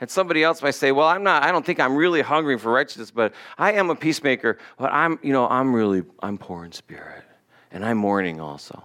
And 0.00 0.10
somebody 0.10 0.42
else 0.42 0.60
might 0.60 0.74
say, 0.74 0.90
well, 0.90 1.06
I'm 1.06 1.22
not, 1.22 1.44
I 1.44 1.52
don't 1.52 1.64
think 1.64 1.78
I'm 1.78 1.94
really 1.94 2.22
hungering 2.22 2.58
for 2.58 2.72
righteousness, 2.72 3.12
but 3.12 3.32
I 3.56 3.72
am 3.74 3.88
a 3.88 3.94
peacemaker, 3.94 4.58
but 4.76 4.92
I'm, 4.92 5.20
you 5.22 5.32
know, 5.32 5.48
I'm 5.48 5.72
really, 5.72 6.02
I'm 6.20 6.38
poor 6.38 6.64
in 6.64 6.72
spirit. 6.72 7.22
And 7.70 7.84
I'm 7.84 7.98
mourning 7.98 8.40
also. 8.40 8.82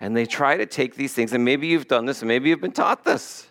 And 0.00 0.16
they 0.16 0.26
try 0.26 0.56
to 0.56 0.66
take 0.66 0.96
these 0.96 1.14
things, 1.14 1.32
and 1.32 1.44
maybe 1.44 1.68
you've 1.68 1.88
done 1.88 2.04
this, 2.04 2.20
and 2.20 2.28
maybe 2.28 2.48
you've 2.48 2.60
been 2.60 2.72
taught 2.72 3.04
this 3.04 3.48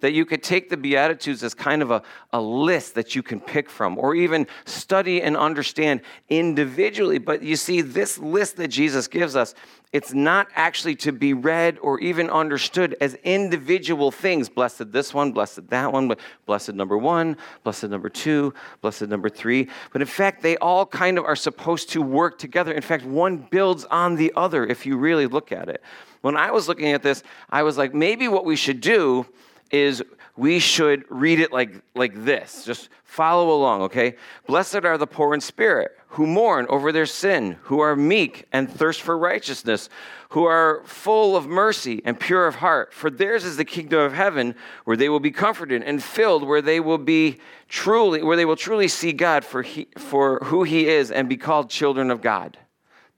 that 0.00 0.12
you 0.12 0.24
could 0.24 0.42
take 0.42 0.68
the 0.68 0.76
Beatitudes 0.76 1.42
as 1.42 1.54
kind 1.54 1.82
of 1.82 1.90
a, 1.90 2.02
a 2.32 2.40
list 2.40 2.94
that 2.94 3.14
you 3.14 3.22
can 3.22 3.40
pick 3.40 3.68
from, 3.68 3.98
or 3.98 4.14
even 4.14 4.46
study 4.64 5.22
and 5.22 5.36
understand 5.36 6.00
individually. 6.28 7.18
But 7.18 7.42
you 7.42 7.56
see, 7.56 7.80
this 7.80 8.18
list 8.18 8.56
that 8.56 8.68
Jesus 8.68 9.08
gives 9.08 9.34
us, 9.34 9.54
it's 9.92 10.12
not 10.12 10.48
actually 10.54 10.96
to 10.96 11.12
be 11.12 11.32
read 11.32 11.78
or 11.80 11.98
even 12.00 12.28
understood 12.28 12.94
as 13.00 13.14
individual 13.24 14.10
things. 14.10 14.48
Blessed 14.48 14.92
this 14.92 15.14
one, 15.14 15.32
blessed 15.32 15.68
that 15.70 15.92
one, 15.92 16.14
blessed 16.44 16.74
number 16.74 16.98
one, 16.98 17.36
blessed 17.64 17.84
number 17.84 18.10
two, 18.10 18.52
blessed 18.82 19.08
number 19.08 19.30
three. 19.30 19.68
But 19.92 20.02
in 20.02 20.08
fact, 20.08 20.42
they 20.42 20.58
all 20.58 20.84
kind 20.84 21.16
of 21.16 21.24
are 21.24 21.36
supposed 21.36 21.88
to 21.90 22.02
work 22.02 22.38
together. 22.38 22.72
In 22.72 22.82
fact, 22.82 23.04
one 23.04 23.38
builds 23.38 23.84
on 23.86 24.16
the 24.16 24.32
other 24.36 24.66
if 24.66 24.84
you 24.84 24.98
really 24.98 25.26
look 25.26 25.52
at 25.52 25.68
it. 25.68 25.82
When 26.20 26.36
I 26.36 26.50
was 26.50 26.68
looking 26.68 26.92
at 26.92 27.02
this, 27.02 27.22
I 27.48 27.62
was 27.62 27.78
like, 27.78 27.94
maybe 27.94 28.28
what 28.28 28.44
we 28.44 28.56
should 28.56 28.80
do 28.80 29.26
is 29.70 30.02
we 30.36 30.60
should 30.60 31.04
read 31.10 31.40
it 31.40 31.52
like, 31.52 31.82
like 31.94 32.24
this. 32.24 32.64
Just 32.64 32.88
follow 33.04 33.50
along, 33.50 33.82
okay? 33.82 34.14
Blessed 34.46 34.84
are 34.84 34.96
the 34.96 35.06
poor 35.06 35.34
in 35.34 35.40
spirit, 35.40 35.98
who 36.10 36.26
mourn 36.26 36.66
over 36.68 36.92
their 36.92 37.06
sin, 37.06 37.58
who 37.62 37.80
are 37.80 37.96
meek 37.96 38.46
and 38.52 38.70
thirst 38.70 39.02
for 39.02 39.18
righteousness, 39.18 39.88
who 40.30 40.44
are 40.44 40.82
full 40.84 41.36
of 41.36 41.46
mercy 41.46 42.00
and 42.04 42.20
pure 42.20 42.46
of 42.46 42.56
heart. 42.56 42.92
For 42.94 43.10
theirs 43.10 43.44
is 43.44 43.56
the 43.56 43.64
kingdom 43.64 43.98
of 43.98 44.12
heaven, 44.12 44.54
where 44.84 44.96
they 44.96 45.08
will 45.08 45.20
be 45.20 45.30
comforted 45.30 45.82
and 45.82 46.02
filled, 46.02 46.46
where 46.46 46.62
they 46.62 46.80
will 46.80 46.98
be 46.98 47.38
truly, 47.68 48.22
where 48.22 48.36
they 48.36 48.44
will 48.44 48.56
truly 48.56 48.88
see 48.88 49.12
God 49.12 49.44
for, 49.44 49.62
he, 49.62 49.88
for 49.96 50.38
who 50.44 50.62
He 50.62 50.86
is 50.86 51.10
and 51.10 51.28
be 51.28 51.36
called 51.36 51.68
children 51.68 52.10
of 52.10 52.22
God. 52.22 52.56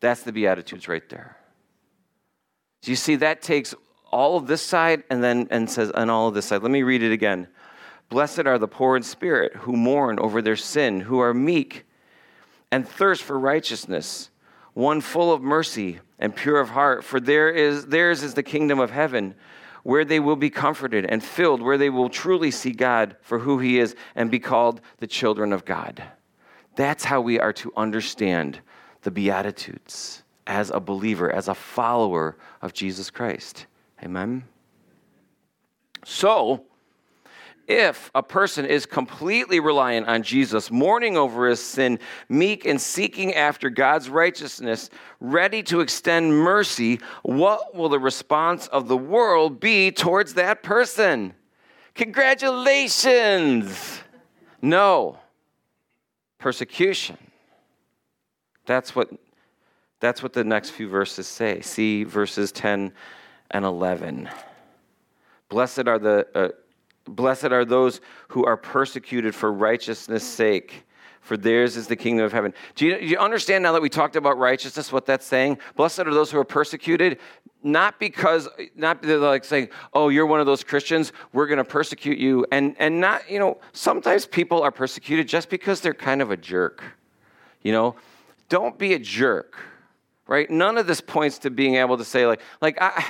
That's 0.01 0.23
the 0.23 0.33
Beatitudes 0.33 0.89
right 0.89 1.07
there. 1.11 1.37
Do 2.83 2.91
you 2.91 2.97
see 2.97 3.17
that 3.17 3.43
takes 3.43 3.75
all 4.11 4.37
of 4.37 4.47
this 4.47 4.63
side 4.63 5.05
and 5.11 5.23
then 5.23 5.49
and 5.51 5.71
says 5.71 5.91
and 5.95 6.11
all 6.11 6.29
of 6.29 6.35
this 6.35 6.47
side. 6.47 6.63
Let 6.63 6.71
me 6.71 6.83
read 6.83 7.03
it 7.03 7.13
again. 7.13 7.49
Blessed 8.09 8.47
are 8.47 8.59
the 8.59 8.69
poor 8.69 8.97
in 8.97 9.03
spirit 9.03 9.55
who 9.55 9.77
mourn 9.77 10.19
over 10.19 10.43
their 10.43 10.57
sin, 10.57 11.01
who 11.01 11.21
are 11.21 11.33
meek 11.33 11.87
and 12.73 12.89
thirst 12.89 13.23
for 13.23 13.39
righteousness, 13.39 14.31
one 14.75 15.01
full 15.01 15.33
of 15.33 15.43
mercy 15.43 16.01
and 16.19 16.35
pure 16.35 16.61
of 16.61 16.71
heart, 16.71 17.05
for 17.05 17.21
there 17.21 17.51
is 17.51 17.87
theirs 17.87 18.23
is 18.23 18.35
the 18.35 18.43
kingdom 18.43 18.79
of 18.79 18.91
heaven, 18.91 19.35
where 19.83 20.05
they 20.05 20.21
will 20.21 20.37
be 20.37 20.51
comforted 20.51 21.07
and 21.07 21.23
filled, 21.23 21.63
where 21.63 21.79
they 21.79 21.91
will 21.91 22.09
truly 22.09 22.51
see 22.51 22.73
God 22.73 23.17
for 23.23 23.39
who 23.39 23.59
he 23.59 23.79
is 23.79 23.97
and 24.15 24.31
be 24.31 24.39
called 24.39 24.81
the 24.99 25.07
children 25.07 25.53
of 25.53 25.65
God. 25.65 26.03
That's 26.77 27.05
how 27.05 27.21
we 27.21 27.41
are 27.41 27.53
to 27.55 27.73
understand 27.77 28.61
the 29.03 29.11
beatitudes 29.11 30.23
as 30.47 30.71
a 30.71 30.81
believer, 30.81 31.31
as 31.31 31.49
a 31.49 31.55
follower 31.55 32.37
of 32.61 32.73
Jesus 32.73 33.11
Christ. 33.11 33.67
Amen? 34.03 34.45
So, 36.05 36.65
if 37.69 38.11
a 38.17 38.23
person 38.23 38.65
is 38.65 38.85
completely 38.85 39.61
reliant 39.61 40.09
on 40.09 40.25
Jesus, 40.25 40.73
mourning 40.73 41.17
over 41.17 41.47
his 41.47 41.61
sin, 41.61 42.01
meek 42.29 42.65
and 42.65 42.81
seeking 42.81 43.35
after 43.35 43.71
God's 43.71 44.11
righteousness, 44.11 44.91
ready 45.21 45.63
to 45.65 45.81
extend 45.81 46.35
mercy, 46.35 46.99
what 47.23 47.77
will 47.77 47.89
the 47.89 48.01
response 48.01 48.67
of 48.69 48.89
the 48.89 48.97
world 48.97 49.61
be 49.61 49.93
towards 49.93 50.35
that 50.35 50.65
person? 50.65 51.35
Congratulations! 51.95 54.01
No. 54.61 55.19
Persecution. 56.39 57.19
That's 58.67 58.97
what, 58.97 59.11
that's 60.01 60.23
what 60.23 60.33
the 60.33 60.45
next 60.45 60.71
few 60.71 60.89
verses 60.89 61.27
say. 61.27 61.61
See 61.61 62.05
verses 62.05 62.51
10 62.51 62.93
and 63.51 63.65
11. 63.65 64.29
Blessed 65.49 65.89
are 65.89 65.99
the 65.99 66.27
uh, 66.35 66.49
blessed 67.07 67.47
are 67.47 67.65
those 67.65 68.01
who 68.29 68.45
are 68.47 68.57
persecuted 68.57 69.35
for 69.35 69.53
righteousness' 69.53 70.25
sake, 70.25 70.85
for 71.21 71.37
theirs 71.37 71.77
is 71.77 71.87
the 71.87 71.97
kingdom 71.97 72.25
of 72.25 72.33
heaven. 72.33 72.55
Do 72.77 72.87
you, 72.87 72.99
do 72.99 73.07
you 73.07 73.19
understand 73.19 73.63
now 73.63 73.73
that 73.73 73.83
we 73.83 73.89
talked 73.89 74.17
about 74.17 74.39
righteousness 74.39 74.93
what 74.93 75.07
that's 75.07 75.27
saying? 75.27 75.59
Blessed 75.77 76.01
are 76.01 76.15
those 76.15 76.31
who 76.31 76.39
are 76.39 76.45
persecuted, 76.45 77.19
not 77.63 77.99
because 77.99 78.49
not 78.75 79.05
like 79.05 79.45
saying, 79.45 79.69
"Oh, 79.93 80.09
you're 80.09 80.27
one 80.27 80.41
of 80.41 80.47
those 80.47 80.65
Christians, 80.65 81.13
we're 81.33 81.47
going 81.47 81.59
to 81.59 81.65
persecute 81.65 82.19
you," 82.19 82.47
and 82.53 82.77
and 82.79 83.01
not 83.01 83.29
you 83.31 83.39
know 83.39 83.59
sometimes 83.73 84.27
people 84.27 84.63
are 84.63 84.73
persecuted 84.73 85.29
just 85.29 85.51
because 85.51 85.81
they're 85.81 85.95
kind 85.95 86.23
of 86.23 86.31
a 86.31 86.37
jerk. 86.37 86.83
You 87.63 87.73
know, 87.73 87.97
don't 88.49 88.79
be 88.79 88.95
a 88.95 88.99
jerk, 88.99 89.57
right? 90.27 90.49
None 90.49 90.79
of 90.79 90.87
this 90.87 91.01
points 91.01 91.39
to 91.41 91.51
being 91.51 91.75
able 91.75 91.99
to 91.99 92.05
say 92.05 92.27
like 92.27 92.41
like 92.63 92.81
I 92.81 93.05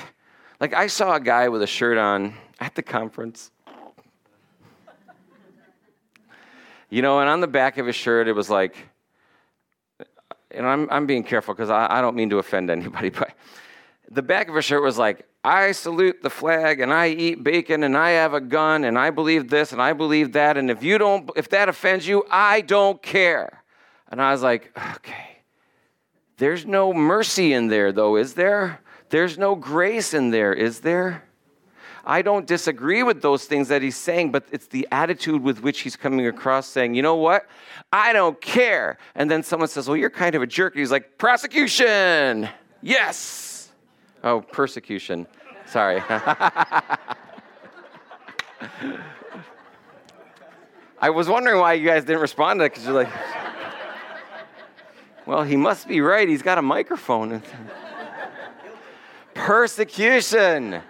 like, 0.60 0.74
I 0.74 0.86
saw 0.86 1.14
a 1.14 1.20
guy 1.20 1.48
with 1.48 1.62
a 1.62 1.66
shirt 1.66 1.98
on 1.98 2.34
at 2.60 2.74
the 2.74 2.82
conference. 2.82 3.50
You 6.90 7.02
know, 7.02 7.20
and 7.20 7.28
on 7.28 7.40
the 7.40 7.46
back 7.46 7.78
of 7.78 7.86
his 7.86 7.96
shirt, 7.96 8.28
it 8.28 8.32
was 8.32 8.50
like, 8.50 8.76
and 10.50 10.66
I'm, 10.66 10.88
I'm 10.90 11.06
being 11.06 11.22
careful 11.22 11.54
because 11.54 11.70
I, 11.70 11.86
I 11.98 12.00
don't 12.00 12.16
mean 12.16 12.30
to 12.30 12.38
offend 12.38 12.68
anybody, 12.68 13.08
but 13.10 13.32
the 14.10 14.22
back 14.22 14.48
of 14.48 14.54
his 14.54 14.64
shirt 14.64 14.82
was 14.82 14.98
like, 14.98 15.26
I 15.42 15.72
salute 15.72 16.22
the 16.22 16.28
flag 16.28 16.80
and 16.80 16.92
I 16.92 17.08
eat 17.08 17.42
bacon 17.42 17.84
and 17.84 17.96
I 17.96 18.10
have 18.10 18.34
a 18.34 18.40
gun 18.40 18.84
and 18.84 18.98
I 18.98 19.10
believe 19.10 19.48
this 19.48 19.72
and 19.72 19.80
I 19.80 19.94
believe 19.94 20.32
that. 20.32 20.58
And 20.58 20.70
if 20.70 20.82
you 20.82 20.98
don't, 20.98 21.30
if 21.36 21.48
that 21.50 21.68
offends 21.68 22.06
you, 22.06 22.24
I 22.30 22.60
don't 22.60 23.00
care. 23.00 23.62
And 24.08 24.20
I 24.20 24.32
was 24.32 24.42
like, 24.42 24.76
okay. 24.96 25.38
There's 26.36 26.66
no 26.66 26.92
mercy 26.92 27.52
in 27.52 27.68
there, 27.68 27.92
though, 27.92 28.16
is 28.16 28.34
there? 28.34 28.80
There's 29.10 29.36
no 29.36 29.54
grace 29.56 30.14
in 30.14 30.30
there, 30.30 30.52
is 30.52 30.80
there? 30.80 31.24
I 32.04 32.22
don't 32.22 32.46
disagree 32.46 33.02
with 33.02 33.20
those 33.22 33.44
things 33.44 33.68
that 33.68 33.82
he's 33.82 33.96
saying, 33.96 34.30
but 34.30 34.44
it's 34.50 34.66
the 34.66 34.88
attitude 34.90 35.42
with 35.42 35.62
which 35.62 35.80
he's 35.80 35.96
coming 35.96 36.26
across 36.26 36.66
saying, 36.66 36.94
you 36.94 37.02
know 37.02 37.16
what? 37.16 37.46
I 37.92 38.12
don't 38.12 38.40
care. 38.40 38.98
And 39.14 39.30
then 39.30 39.42
someone 39.42 39.68
says, 39.68 39.86
well, 39.86 39.96
you're 39.96 40.10
kind 40.10 40.34
of 40.34 40.42
a 40.42 40.46
jerk. 40.46 40.74
And 40.74 40.80
he's 40.80 40.90
like, 40.90 41.18
prosecution. 41.18 42.48
Yes. 42.82 43.70
Oh, 44.24 44.40
persecution. 44.40 45.26
Sorry. 45.66 46.02
I 51.02 51.10
was 51.10 51.28
wondering 51.28 51.58
why 51.60 51.74
you 51.74 51.86
guys 51.86 52.04
didn't 52.04 52.22
respond 52.22 52.60
to 52.60 52.64
that 52.64 52.70
because 52.70 52.84
you're 52.84 52.94
like, 52.94 53.12
well, 55.26 55.42
he 55.42 55.56
must 55.56 55.88
be 55.88 56.00
right. 56.00 56.28
He's 56.28 56.42
got 56.42 56.58
a 56.58 56.62
microphone 56.62 57.42
persecution. 59.40 60.80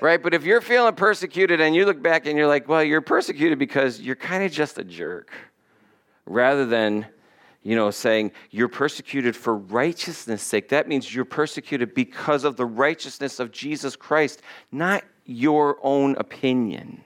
Right? 0.00 0.22
But 0.22 0.32
if 0.32 0.44
you're 0.44 0.60
feeling 0.60 0.94
persecuted 0.94 1.60
and 1.60 1.74
you 1.74 1.84
look 1.84 2.00
back 2.02 2.26
and 2.26 2.38
you're 2.38 2.46
like, 2.46 2.68
well, 2.68 2.84
you're 2.84 3.00
persecuted 3.00 3.58
because 3.58 4.00
you're 4.00 4.16
kind 4.16 4.44
of 4.44 4.52
just 4.52 4.78
a 4.78 4.84
jerk, 4.84 5.32
rather 6.24 6.64
than, 6.64 7.06
you 7.62 7.74
know, 7.74 7.90
saying 7.90 8.30
you're 8.50 8.68
persecuted 8.68 9.34
for 9.34 9.56
righteousness' 9.56 10.42
sake. 10.42 10.68
That 10.68 10.86
means 10.86 11.12
you're 11.12 11.24
persecuted 11.24 11.94
because 11.94 12.44
of 12.44 12.56
the 12.56 12.66
righteousness 12.66 13.40
of 13.40 13.50
Jesus 13.50 13.96
Christ, 13.96 14.40
not 14.70 15.02
your 15.24 15.78
own 15.82 16.16
opinion. 16.16 17.04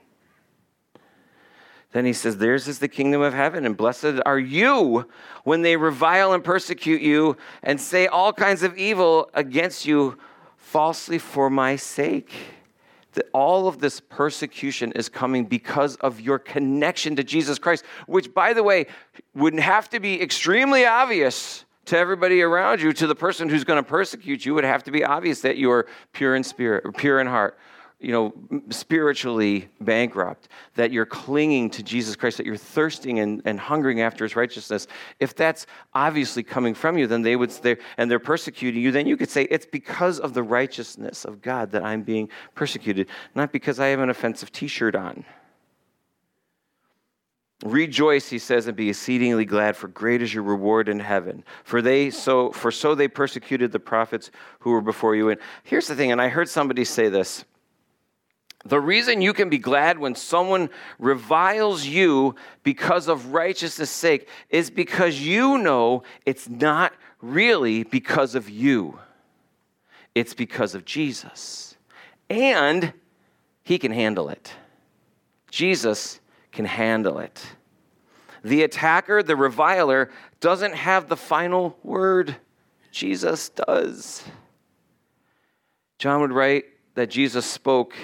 Then 1.93 2.05
he 2.05 2.13
says, 2.13 2.37
Theirs 2.37 2.67
is 2.67 2.79
the 2.79 2.87
kingdom 2.87 3.21
of 3.21 3.33
heaven, 3.33 3.65
and 3.65 3.77
blessed 3.77 4.19
are 4.25 4.39
you 4.39 5.07
when 5.43 5.61
they 5.61 5.77
revile 5.77 6.33
and 6.33 6.43
persecute 6.43 7.01
you 7.01 7.37
and 7.61 7.79
say 7.79 8.07
all 8.07 8.33
kinds 8.33 8.63
of 8.63 8.75
evil 8.77 9.29
against 9.33 9.85
you 9.85 10.17
falsely 10.57 11.19
for 11.19 11.51
my 11.51 11.75
sake. 11.75 12.33
That 13.13 13.29
all 13.31 13.67
of 13.67 13.77
this 13.77 13.99
persecution 13.99 14.91
is 14.93 15.07
coming 15.07 15.45
because 15.45 15.95
of 15.97 16.19
your 16.19 16.39
connection 16.39 17.15
to 17.17 17.23
Jesus 17.23 17.59
Christ, 17.59 17.85
which, 18.07 18.33
by 18.33 18.53
the 18.53 18.63
way, 18.63 18.87
would 19.35 19.53
have 19.59 19.87
to 19.91 19.99
be 19.99 20.19
extremely 20.19 20.87
obvious 20.87 21.63
to 21.85 21.97
everybody 21.97 22.41
around 22.41 22.81
you, 22.81 22.91
to 22.93 23.05
the 23.05 23.13
person 23.13 23.49
who's 23.49 23.63
going 23.63 23.77
to 23.77 23.87
persecute 23.87 24.47
you, 24.47 24.55
would 24.55 24.63
have 24.63 24.83
to 24.85 24.91
be 24.91 25.03
obvious 25.03 25.41
that 25.41 25.57
you 25.57 25.69
are 25.69 25.85
pure 26.11 26.35
in 26.35 26.43
spirit, 26.43 26.85
or 26.85 26.91
pure 26.91 27.19
in 27.19 27.27
heart, 27.27 27.55
you 28.03 28.11
know, 28.11 28.33
spiritually 28.69 29.69
bankrupt, 29.81 30.49
that 30.75 30.91
you're 30.91 31.05
clinging 31.05 31.69
to 31.71 31.83
Jesus 31.83 32.15
Christ, 32.15 32.37
that 32.37 32.45
you're 32.45 32.57
thirsting 32.57 33.19
and, 33.19 33.41
and 33.45 33.59
hungering 33.59 34.01
after 34.01 34.23
his 34.25 34.35
righteousness, 34.35 34.87
if 35.19 35.35
that's 35.35 35.65
obviously 35.93 36.43
coming 36.43 36.73
from 36.73 36.97
you, 36.97 37.07
then 37.07 37.21
they 37.21 37.35
would 37.35 37.51
say, 37.51 37.77
and 37.97 38.11
they're 38.11 38.19
persecuting 38.19 38.81
you, 38.81 38.91
then 38.91 39.07
you 39.07 39.17
could 39.17 39.29
say, 39.29 39.43
it's 39.43 39.65
because 39.65 40.19
of 40.19 40.33
the 40.33 40.43
righteousness 40.43 41.25
of 41.25 41.41
God 41.41 41.71
that 41.71 41.83
I'm 41.83 42.03
being 42.03 42.29
persecuted, 42.55 43.07
not 43.35 43.51
because 43.51 43.79
I 43.79 43.87
have 43.87 43.99
an 43.99 44.09
offensive 44.09 44.51
t 44.51 44.67
shirt 44.67 44.95
on. 44.95 45.23
Rejoice, 47.63 48.27
he 48.27 48.39
says, 48.39 48.67
and 48.67 48.75
be 48.75 48.89
exceedingly 48.89 49.45
glad, 49.45 49.77
for 49.77 49.87
great 49.87 50.21
is 50.21 50.33
your 50.33 50.43
reward 50.43 50.89
in 50.89 50.99
heaven. 50.99 51.45
For 51.63 51.81
they 51.81 52.09
so 52.09 52.51
for 52.51 52.71
so 52.71 52.93
they 52.93 53.07
persecuted 53.07 53.71
the 53.71 53.79
prophets 53.79 54.31
who 54.59 54.71
were 54.71 54.81
before 54.81 55.15
you. 55.15 55.29
And 55.29 55.39
here's 55.63 55.87
the 55.87 55.95
thing, 55.95 56.11
and 56.11 56.21
I 56.21 56.27
heard 56.27 56.49
somebody 56.49 56.83
say 56.83 57.07
this. 57.07 57.45
The 58.65 58.79
reason 58.79 59.21
you 59.21 59.33
can 59.33 59.49
be 59.49 59.57
glad 59.57 59.99
when 59.99 60.15
someone 60.15 60.69
reviles 60.97 61.85
you 61.85 62.35
because 62.63 63.09
of 63.09 63.33
righteousness' 63.33 63.89
sake 63.89 64.29
is 64.49 64.69
because 64.69 65.19
you 65.19 65.57
know 65.57 66.03
it's 66.25 66.47
not 66.47 66.93
really 67.21 67.83
because 67.83 68.35
of 68.35 68.49
you, 68.49 68.99
it's 70.15 70.33
because 70.33 70.75
of 70.75 70.85
Jesus. 70.85 71.75
And 72.29 72.93
he 73.63 73.77
can 73.77 73.91
handle 73.91 74.29
it. 74.29 74.53
Jesus 75.51 76.19
can 76.51 76.65
handle 76.65 77.19
it. 77.19 77.45
The 78.43 78.63
attacker, 78.63 79.23
the 79.23 79.35
reviler, 79.35 80.09
doesn't 80.39 80.75
have 80.75 81.07
the 81.07 81.17
final 81.17 81.77
word. 81.83 82.35
Jesus 82.91 83.49
does. 83.49 84.23
John 85.97 86.21
would 86.21 86.31
write 86.33 86.65
that 86.95 87.09
Jesus 87.09 87.45
spoke 87.45 87.95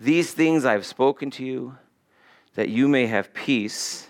these 0.00 0.32
things 0.32 0.64
I've 0.64 0.86
spoken 0.86 1.30
to 1.32 1.44
you, 1.44 1.76
that 2.54 2.68
you 2.68 2.88
may 2.88 3.06
have 3.06 3.34
peace. 3.34 4.08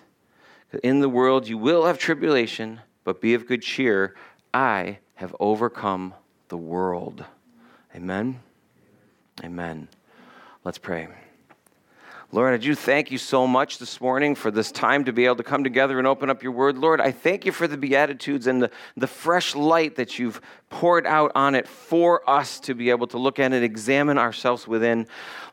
In 0.83 1.01
the 1.01 1.09
world 1.09 1.49
you 1.49 1.59
will 1.59 1.87
have 1.87 1.99
tribulation, 1.99 2.81
but 3.05 3.21
be 3.21 3.35
of 3.35 3.47
good 3.47 3.63
cheer. 3.63 4.15
I 4.53 4.99
have 5.15 5.35
overcome 5.41 6.15
the 6.49 6.57
world. 6.57 7.25
Amen. 7.95 8.41
Amen. 9.43 9.89
Let's 10.65 10.79
pray. 10.79 11.09
Lord, 12.31 12.53
I 12.53 12.59
do 12.59 12.75
thank 12.75 13.11
you 13.11 13.17
so 13.17 13.47
much 13.47 13.79
this 13.79 14.03
morning 14.03 14.35
for 14.35 14.51
this 14.51 14.71
time 14.71 15.07
to 15.07 15.15
be 15.15 15.25
able 15.25 15.37
to 15.37 15.43
come 15.43 15.65
together 15.65 15.97
and 15.97 16.07
open 16.07 16.29
up 16.29 16.43
your 16.43 16.53
word. 16.53 16.77
Lord, 16.77 17.01
I 17.01 17.11
thank 17.11 17.47
you 17.47 17.53
for 17.53 17.67
the 17.67 17.79
Beatitudes 17.79 18.47
and 18.47 18.61
the, 18.61 18.71
the 18.99 19.07
fresh 19.07 19.55
light 19.55 19.97
that 19.97 20.19
you've 20.19 20.39
poured 20.69 21.07
out 21.07 21.33
on 21.35 21.55
it 21.55 21.67
for 21.67 22.29
us 22.29 22.61
to 22.61 22.75
be 22.75 22.91
able 22.91 23.07
to 23.07 23.19
look 23.19 23.39
at 23.39 23.55
it, 23.55 23.63
examine 23.63 24.19
ourselves 24.19 24.69
within. 24.69 25.07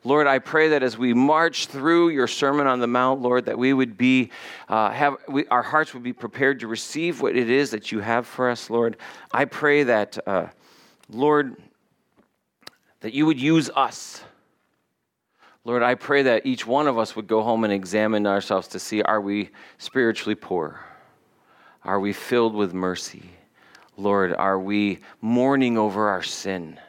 Lord, 0.03 0.27
I 0.27 0.39
pray 0.39 0.67
that 0.67 0.83
as 0.83 0.97
we 0.97 1.13
march 1.13 1.67
through 1.67 2.09
your 2.09 2.27
Sermon 2.27 2.67
on 2.67 2.81
the 2.81 2.87
Mount, 2.87 3.21
Lord, 3.21 3.45
that 3.45 3.57
we 3.57 3.71
would 3.71 3.97
be, 3.97 4.31
uh, 4.67 4.91
have, 4.91 5.15
we, 5.29 5.47
our 5.47 5.63
hearts 5.63 5.93
would 5.93 6.03
be 6.03 6.11
prepared 6.11 6.59
to 6.59 6.67
receive 6.67 7.21
what 7.21 7.37
it 7.37 7.49
is 7.49 7.71
that 7.71 7.93
you 7.93 8.01
have 8.01 8.27
for 8.27 8.49
us, 8.49 8.69
Lord. 8.69 8.97
I 9.31 9.45
pray 9.45 9.83
that, 9.83 10.17
uh, 10.27 10.47
Lord, 11.09 11.55
that 12.99 13.13
you 13.13 13.25
would 13.27 13.39
use 13.39 13.69
us 13.77 14.21
Lord, 15.65 15.81
I 15.81 15.95
pray 15.95 16.21
that 16.21 16.45
each 16.45 16.65
one 16.65 16.87
of 16.87 16.99
us 16.99 17.15
would 17.15 17.27
go 17.27 17.41
home 17.41 17.63
and 17.63 17.73
examine 17.73 18.27
ourselves 18.27 18.67
to 18.69 18.79
see 18.79 19.01
are 19.01 19.19
we 19.19 19.49
spiritually 19.79 20.35
poor? 20.35 20.79
Are 21.83 21.99
we 21.99 22.13
filled 22.13 22.53
with 22.53 22.73
mercy? 22.73 23.31
Lord, 23.97 24.33
are 24.33 24.59
we 24.59 24.99
mourning 25.21 25.77
over 25.77 26.09
our 26.09 26.21
sin? 26.21 26.79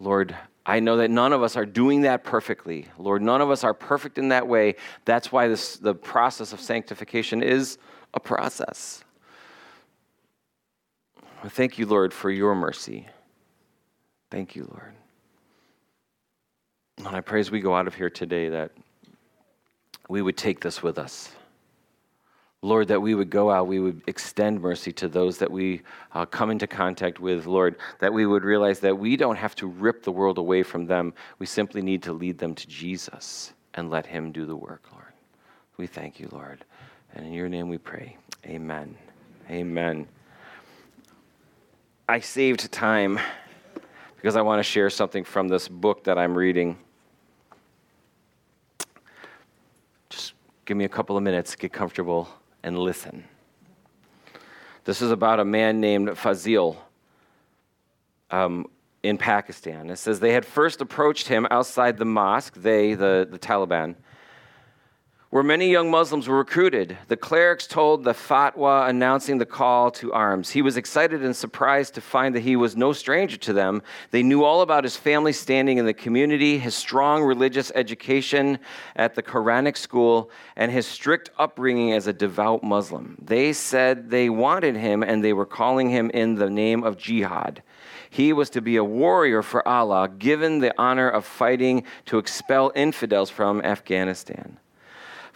Lord, 0.00 0.34
I 0.64 0.80
know 0.80 0.96
that 0.96 1.10
none 1.10 1.32
of 1.32 1.42
us 1.42 1.54
are 1.54 1.66
doing 1.66 2.02
that 2.02 2.24
perfectly. 2.24 2.88
Lord, 2.98 3.22
none 3.22 3.40
of 3.40 3.50
us 3.50 3.62
are 3.62 3.74
perfect 3.74 4.18
in 4.18 4.30
that 4.30 4.48
way. 4.48 4.76
That's 5.04 5.30
why 5.30 5.48
this, 5.48 5.76
the 5.76 5.94
process 5.94 6.52
of 6.52 6.60
sanctification 6.60 7.42
is 7.42 7.78
a 8.14 8.20
process. 8.20 9.04
Thank 11.44 11.78
you, 11.78 11.86
Lord, 11.86 12.12
for 12.12 12.30
your 12.30 12.54
mercy. 12.54 13.06
Thank 14.30 14.56
you, 14.56 14.68
Lord. 14.70 14.94
And 16.98 17.08
I 17.08 17.20
pray 17.20 17.40
as 17.40 17.50
we 17.50 17.60
go 17.60 17.74
out 17.76 17.86
of 17.86 17.94
here 17.94 18.10
today 18.10 18.48
that 18.48 18.72
we 20.08 20.22
would 20.22 20.36
take 20.36 20.60
this 20.60 20.82
with 20.82 20.98
us. 20.98 21.30
Lord, 22.62 22.88
that 22.88 23.00
we 23.00 23.14
would 23.14 23.30
go 23.30 23.50
out, 23.50 23.68
we 23.68 23.78
would 23.78 24.02
extend 24.06 24.60
mercy 24.60 24.90
to 24.94 25.08
those 25.08 25.38
that 25.38 25.50
we 25.50 25.82
uh, 26.14 26.26
come 26.26 26.50
into 26.50 26.66
contact 26.66 27.20
with, 27.20 27.46
Lord, 27.46 27.76
that 28.00 28.12
we 28.12 28.26
would 28.26 28.44
realize 28.44 28.80
that 28.80 28.98
we 28.98 29.16
don't 29.16 29.36
have 29.36 29.54
to 29.56 29.66
rip 29.66 30.02
the 30.02 30.10
world 30.10 30.38
away 30.38 30.62
from 30.62 30.86
them. 30.86 31.12
We 31.38 31.46
simply 31.46 31.82
need 31.82 32.02
to 32.04 32.12
lead 32.12 32.38
them 32.38 32.54
to 32.54 32.66
Jesus 32.66 33.52
and 33.74 33.90
let 33.90 34.06
Him 34.06 34.32
do 34.32 34.46
the 34.46 34.56
work, 34.56 34.82
Lord. 34.90 35.12
We 35.76 35.86
thank 35.86 36.18
you, 36.18 36.28
Lord. 36.32 36.64
And 37.14 37.26
in 37.26 37.32
your 37.32 37.48
name 37.48 37.68
we 37.68 37.78
pray. 37.78 38.16
Amen. 38.46 38.96
Amen. 39.50 40.08
I 42.08 42.20
saved 42.20 42.72
time 42.72 43.20
because 44.16 44.34
I 44.34 44.42
want 44.42 44.58
to 44.60 44.64
share 44.64 44.90
something 44.90 45.24
from 45.24 45.48
this 45.48 45.68
book 45.68 46.04
that 46.04 46.18
I'm 46.18 46.36
reading. 46.36 46.78
Give 50.66 50.76
me 50.76 50.84
a 50.84 50.88
couple 50.88 51.16
of 51.16 51.22
minutes, 51.22 51.54
get 51.54 51.72
comfortable, 51.72 52.28
and 52.64 52.76
listen. 52.76 53.22
This 54.82 55.00
is 55.00 55.12
about 55.12 55.38
a 55.38 55.44
man 55.44 55.80
named 55.80 56.18
Fazil 56.18 56.76
um, 58.32 58.66
in 59.04 59.16
Pakistan. 59.16 59.90
It 59.90 59.96
says 59.96 60.18
they 60.18 60.32
had 60.32 60.44
first 60.44 60.80
approached 60.80 61.28
him 61.28 61.46
outside 61.52 61.98
the 61.98 62.04
mosque, 62.04 62.54
they, 62.56 62.94
the, 62.94 63.28
the 63.30 63.38
Taliban, 63.38 63.94
where 65.30 65.42
many 65.42 65.70
young 65.70 65.90
Muslims 65.90 66.28
were 66.28 66.38
recruited. 66.38 66.96
The 67.08 67.16
clerics 67.16 67.66
told 67.66 68.04
the 68.04 68.12
fatwa 68.12 68.88
announcing 68.88 69.38
the 69.38 69.46
call 69.46 69.90
to 69.92 70.12
arms. 70.12 70.50
He 70.50 70.62
was 70.62 70.76
excited 70.76 71.24
and 71.24 71.34
surprised 71.34 71.94
to 71.94 72.00
find 72.00 72.34
that 72.36 72.40
he 72.40 72.54
was 72.54 72.76
no 72.76 72.92
stranger 72.92 73.36
to 73.38 73.52
them. 73.52 73.82
They 74.12 74.22
knew 74.22 74.44
all 74.44 74.62
about 74.62 74.84
his 74.84 74.96
family 74.96 75.32
standing 75.32 75.78
in 75.78 75.84
the 75.84 75.92
community, 75.92 76.58
his 76.58 76.76
strong 76.76 77.24
religious 77.24 77.72
education 77.74 78.60
at 78.94 79.16
the 79.16 79.22
Quranic 79.22 79.76
school, 79.76 80.30
and 80.54 80.70
his 80.70 80.86
strict 80.86 81.30
upbringing 81.38 81.92
as 81.92 82.06
a 82.06 82.12
devout 82.12 82.62
Muslim. 82.62 83.18
They 83.20 83.52
said 83.52 84.10
they 84.10 84.30
wanted 84.30 84.76
him 84.76 85.02
and 85.02 85.24
they 85.24 85.32
were 85.32 85.46
calling 85.46 85.90
him 85.90 86.08
in 86.10 86.36
the 86.36 86.48
name 86.48 86.84
of 86.84 86.96
jihad. 86.96 87.64
He 88.08 88.32
was 88.32 88.48
to 88.50 88.62
be 88.62 88.76
a 88.76 88.84
warrior 88.84 89.42
for 89.42 89.66
Allah, 89.66 90.08
given 90.08 90.60
the 90.60 90.72
honor 90.80 91.08
of 91.08 91.24
fighting 91.24 91.82
to 92.06 92.18
expel 92.18 92.70
infidels 92.74 93.28
from 93.28 93.60
Afghanistan. 93.62 94.58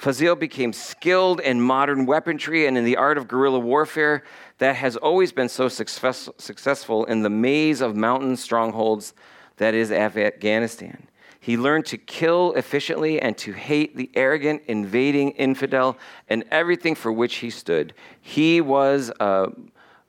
Fazil 0.00 0.34
became 0.34 0.72
skilled 0.72 1.40
in 1.40 1.60
modern 1.60 2.06
weaponry 2.06 2.66
and 2.66 2.78
in 2.78 2.84
the 2.86 2.96
art 2.96 3.18
of 3.18 3.28
guerrilla 3.28 3.58
warfare 3.58 4.24
that 4.56 4.76
has 4.76 4.96
always 4.96 5.30
been 5.30 5.50
so 5.50 5.68
success- 5.68 6.30
successful 6.38 7.04
in 7.04 7.20
the 7.20 7.28
maze 7.28 7.82
of 7.82 7.94
mountain 7.94 8.34
strongholds 8.38 9.12
that 9.58 9.74
is 9.74 9.92
Afghanistan. 9.92 11.06
He 11.38 11.58
learned 11.58 11.84
to 11.84 11.98
kill 11.98 12.54
efficiently 12.54 13.20
and 13.20 13.36
to 13.36 13.52
hate 13.52 13.94
the 13.94 14.10
arrogant, 14.14 14.62
invading 14.68 15.32
infidel 15.32 15.98
and 16.30 16.44
everything 16.50 16.94
for 16.94 17.12
which 17.12 17.36
he 17.36 17.50
stood. 17.50 17.92
He 18.22 18.62
was 18.62 19.12
a, 19.20 19.48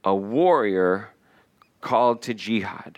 a 0.06 0.16
warrior 0.16 1.10
called 1.82 2.22
to 2.22 2.34
jihad. 2.34 2.98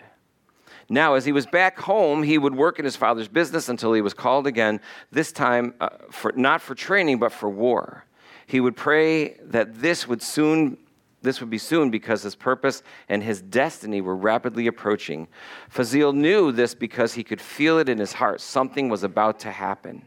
Now, 0.88 1.14
as 1.14 1.24
he 1.24 1.32
was 1.32 1.46
back 1.46 1.78
home, 1.78 2.22
he 2.22 2.38
would 2.38 2.54
work 2.54 2.78
in 2.78 2.84
his 2.84 2.96
father's 2.96 3.28
business 3.28 3.68
until 3.68 3.92
he 3.92 4.00
was 4.00 4.14
called 4.14 4.46
again, 4.46 4.80
this 5.10 5.32
time 5.32 5.74
uh, 5.80 5.88
for, 6.10 6.32
not 6.36 6.60
for 6.60 6.74
training, 6.74 7.18
but 7.18 7.32
for 7.32 7.48
war. 7.48 8.04
He 8.46 8.60
would 8.60 8.76
pray 8.76 9.34
that 9.44 9.80
this 9.80 10.06
would 10.06 10.22
soon 10.22 10.78
this 11.22 11.40
would 11.40 11.48
be 11.48 11.56
soon 11.56 11.90
because 11.90 12.22
his 12.22 12.34
purpose 12.34 12.82
and 13.08 13.22
his 13.22 13.40
destiny 13.40 14.02
were 14.02 14.14
rapidly 14.14 14.66
approaching. 14.66 15.26
Fazil 15.70 16.12
knew 16.12 16.52
this 16.52 16.74
because 16.74 17.14
he 17.14 17.24
could 17.24 17.40
feel 17.40 17.78
it 17.78 17.88
in 17.88 17.98
his 17.98 18.12
heart. 18.12 18.42
Something 18.42 18.90
was 18.90 19.04
about 19.04 19.40
to 19.40 19.50
happen. 19.50 20.06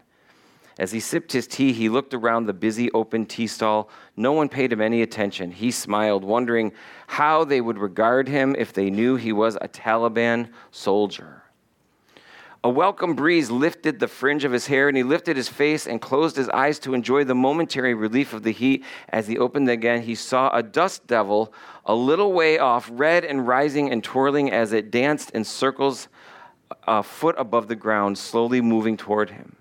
As 0.80 0.92
he 0.92 1.00
sipped 1.00 1.32
his 1.32 1.48
tea, 1.48 1.74
he 1.74 1.90
looked 1.90 2.14
around 2.14 2.46
the 2.46 2.54
busy 2.54 2.92
open 2.92 3.26
tea 3.26 3.48
stall. 3.48 3.90
No 4.16 4.32
one 4.32 4.48
paid 4.48 4.72
him 4.72 4.82
any 4.82 5.02
attention. 5.02 5.52
He 5.52 5.72
smiled, 5.72 6.24
wondering 6.24 6.72
how 7.08 7.44
they 7.44 7.62
would 7.62 7.80
regard 7.80 8.28
him 8.28 8.56
if 8.58 8.74
they 8.74 8.92
knew 8.92 9.16
he 9.16 9.34
was 9.34 9.56
a 9.56 9.68
Taliban 9.68 10.50
soldier. 10.70 11.44
A 12.64 12.70
welcome 12.70 13.16
breeze 13.16 13.50
lifted 13.50 14.00
the 14.00 14.08
fringe 14.08 14.44
of 14.44 14.52
his 14.52 14.68
hair, 14.68 14.88
and 14.88 14.98
he 14.98 15.04
lifted 15.04 15.38
his 15.38 15.50
face 15.50 15.88
and 15.88 16.02
closed 16.02 16.36
his 16.36 16.50
eyes 16.50 16.80
to 16.80 16.94
enjoy 16.94 17.24
the 17.24 17.36
momentary 17.36 17.94
relief 17.94 18.34
of 18.34 18.44
the 18.44 18.52
heat. 18.52 18.84
As 19.10 19.28
he 19.28 19.38
opened 19.38 19.70
again, 19.70 20.02
he 20.02 20.16
saw 20.16 20.56
a 20.56 20.62
dust 20.62 21.08
devil 21.08 21.54
a 21.86 21.96
little 21.96 22.34
way 22.34 22.60
off, 22.60 22.90
red 22.92 23.24
and 23.24 23.48
rising 23.48 23.92
and 23.92 24.04
twirling 24.04 24.52
as 24.52 24.74
it 24.74 24.92
danced 24.92 25.32
in 25.32 25.44
circles 25.44 26.08
a 26.88 27.02
foot 27.04 27.36
above 27.38 27.68
the 27.68 27.76
ground, 27.76 28.18
slowly 28.18 28.60
moving 28.60 28.98
toward 28.98 29.30
him. 29.30 29.57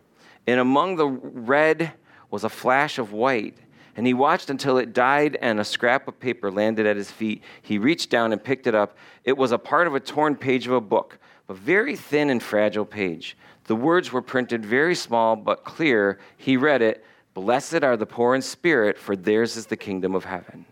And 0.46 0.60
among 0.60 0.96
the 0.96 1.08
red 1.08 1.92
was 2.30 2.44
a 2.44 2.48
flash 2.48 2.98
of 2.98 3.12
white. 3.12 3.56
And 3.96 4.06
he 4.06 4.14
watched 4.14 4.50
until 4.50 4.78
it 4.78 4.92
died 4.92 5.38
and 5.40 5.58
a 5.58 5.64
scrap 5.64 6.06
of 6.06 6.20
paper 6.20 6.50
landed 6.50 6.86
at 6.86 6.96
his 6.96 7.10
feet. 7.10 7.42
He 7.62 7.78
reached 7.78 8.10
down 8.10 8.32
and 8.32 8.42
picked 8.42 8.66
it 8.66 8.74
up. 8.74 8.96
It 9.24 9.36
was 9.36 9.52
a 9.52 9.58
part 9.58 9.86
of 9.86 9.94
a 9.94 10.00
torn 10.00 10.36
page 10.36 10.66
of 10.66 10.72
a 10.72 10.80
book 10.80 11.18
a 11.48 11.54
very 11.54 11.96
thin 11.96 12.30
and 12.30 12.42
fragile 12.42 12.84
page. 12.84 13.36
The 13.64 13.76
words 13.76 14.12
were 14.12 14.22
printed 14.22 14.64
very 14.64 14.94
small 14.94 15.36
but 15.36 15.64
clear. 15.64 16.18
He 16.36 16.56
read 16.56 16.82
it 16.82 17.04
Blessed 17.34 17.84
are 17.84 17.98
the 17.98 18.06
poor 18.06 18.34
in 18.34 18.40
spirit, 18.40 18.98
for 18.98 19.14
theirs 19.14 19.56
is 19.56 19.66
the 19.66 19.76
kingdom 19.76 20.14
of 20.14 20.24
heaven. 20.24 20.64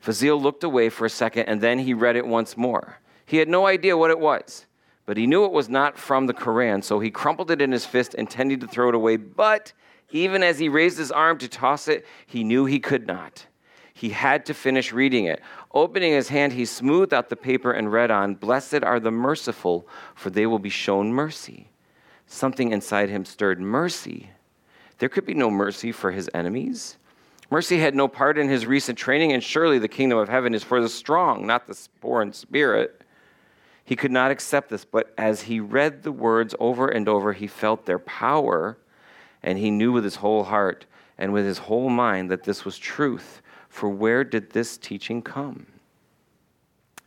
Fazil 0.00 0.40
looked 0.40 0.64
away 0.64 0.88
for 0.88 1.04
a 1.04 1.10
second 1.10 1.44
and 1.46 1.60
then 1.60 1.78
he 1.78 1.92
read 1.92 2.16
it 2.16 2.26
once 2.26 2.56
more. 2.56 2.98
He 3.26 3.36
had 3.38 3.48
no 3.48 3.66
idea 3.66 3.96
what 3.96 4.10
it 4.10 4.18
was, 4.18 4.66
but 5.06 5.16
he 5.16 5.26
knew 5.26 5.44
it 5.44 5.52
was 5.52 5.68
not 5.68 5.96
from 5.96 6.26
the 6.26 6.34
Koran, 6.34 6.82
so 6.82 6.98
he 6.98 7.10
crumpled 7.10 7.52
it 7.52 7.62
in 7.62 7.70
his 7.70 7.86
fist, 7.86 8.14
intending 8.14 8.60
to 8.60 8.66
throw 8.66 8.88
it 8.88 8.94
away. 8.94 9.16
But 9.16 9.72
even 10.10 10.42
as 10.42 10.58
he 10.58 10.68
raised 10.68 10.98
his 10.98 11.12
arm 11.12 11.38
to 11.38 11.48
toss 11.48 11.86
it, 11.86 12.04
he 12.26 12.42
knew 12.42 12.64
he 12.64 12.80
could 12.80 13.06
not. 13.06 13.46
He 13.94 14.10
had 14.10 14.44
to 14.46 14.52
finish 14.52 14.92
reading 14.92 15.24
it. 15.24 15.40
Opening 15.72 16.12
his 16.12 16.28
hand, 16.28 16.52
he 16.52 16.66
smoothed 16.66 17.14
out 17.14 17.30
the 17.30 17.36
paper 17.36 17.70
and 17.70 17.90
read 17.90 18.10
on 18.10 18.34
Blessed 18.34 18.82
are 18.82 19.00
the 19.00 19.10
merciful, 19.10 19.88
for 20.14 20.28
they 20.28 20.44
will 20.44 20.58
be 20.58 20.68
shown 20.68 21.12
mercy. 21.12 21.70
Something 22.26 22.72
inside 22.72 23.08
him 23.08 23.24
stirred 23.24 23.60
mercy. 23.60 24.30
There 24.98 25.08
could 25.08 25.24
be 25.24 25.34
no 25.34 25.50
mercy 25.50 25.92
for 25.92 26.10
his 26.10 26.28
enemies. 26.34 26.98
Mercy 27.48 27.78
had 27.78 27.94
no 27.94 28.08
part 28.08 28.38
in 28.38 28.48
his 28.48 28.66
recent 28.66 28.98
training, 28.98 29.32
and 29.32 29.42
surely 29.42 29.78
the 29.78 29.88
kingdom 29.88 30.18
of 30.18 30.28
heaven 30.28 30.52
is 30.52 30.64
for 30.64 30.80
the 30.80 30.88
strong, 30.88 31.46
not 31.46 31.66
the 31.66 31.88
poor 32.00 32.22
in 32.22 32.32
spirit. 32.32 33.02
He 33.86 33.94
could 33.94 34.10
not 34.10 34.32
accept 34.32 34.68
this, 34.68 34.84
but 34.84 35.14
as 35.16 35.42
he 35.42 35.60
read 35.60 36.02
the 36.02 36.10
words 36.10 36.56
over 36.58 36.88
and 36.88 37.08
over, 37.08 37.32
he 37.32 37.46
felt 37.46 37.86
their 37.86 38.00
power, 38.00 38.76
and 39.44 39.58
he 39.58 39.70
knew 39.70 39.92
with 39.92 40.02
his 40.02 40.16
whole 40.16 40.42
heart 40.42 40.86
and 41.16 41.32
with 41.32 41.46
his 41.46 41.58
whole 41.58 41.88
mind 41.88 42.28
that 42.28 42.42
this 42.42 42.64
was 42.64 42.76
truth 42.76 43.40
for 43.68 43.88
where 43.88 44.24
did 44.24 44.50
this 44.50 44.76
teaching 44.76 45.22
come? 45.22 45.66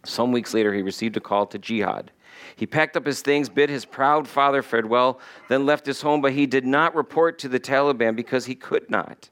Some 0.06 0.32
weeks 0.32 0.54
later, 0.54 0.74
he 0.74 0.82
received 0.82 1.18
a 1.18 1.20
call 1.20 1.48
to 1.48 1.60
jihad. 1.60 2.12
He 2.56 2.66
packed 2.66 2.96
up 2.96 3.06
his 3.06 3.22
things, 3.22 3.50
bid 3.50 3.70
his 3.70 3.84
proud 3.84 4.26
father 4.26 4.62
farewell, 4.62 5.20
then 5.50 5.66
left 5.66 5.86
his 5.86 6.02
home, 6.02 6.22
but 6.22 6.32
he 6.32 6.46
did 6.46 6.66
not 6.66 6.96
report 6.96 7.40
to 7.40 7.50
the 7.50 7.60
Taliban 7.60 8.16
because 8.16 8.46
he 8.46 8.56
could 8.56 8.90
not. 8.90 9.30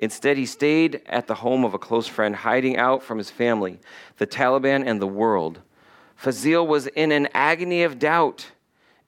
Instead, 0.00 0.36
he 0.36 0.46
stayed 0.46 1.00
at 1.06 1.28
the 1.28 1.36
home 1.36 1.64
of 1.64 1.74
a 1.74 1.78
close 1.78 2.08
friend, 2.08 2.34
hiding 2.34 2.76
out 2.76 3.04
from 3.04 3.18
his 3.18 3.30
family, 3.30 3.78
the 4.18 4.26
Taliban, 4.26 4.84
and 4.84 5.00
the 5.00 5.06
world. 5.06 5.60
Fazil 6.22 6.64
was 6.64 6.86
in 6.86 7.10
an 7.10 7.26
agony 7.34 7.82
of 7.82 7.98
doubt. 7.98 8.52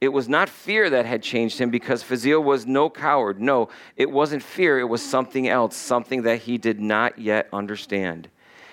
It 0.00 0.08
was 0.08 0.28
not 0.28 0.48
fear 0.48 0.90
that 0.90 1.06
had 1.06 1.22
changed 1.22 1.60
him 1.60 1.70
because 1.70 2.02
Fazil 2.02 2.42
was 2.42 2.66
no 2.66 2.90
coward. 2.90 3.40
No, 3.40 3.68
it 3.94 4.10
wasn't 4.10 4.42
fear, 4.42 4.80
it 4.80 4.88
was 4.88 5.00
something 5.00 5.46
else, 5.46 5.76
something 5.76 6.22
that 6.22 6.40
he 6.40 6.58
did 6.58 6.80
not 6.80 7.16
yet 7.16 7.48
understand. 7.52 8.30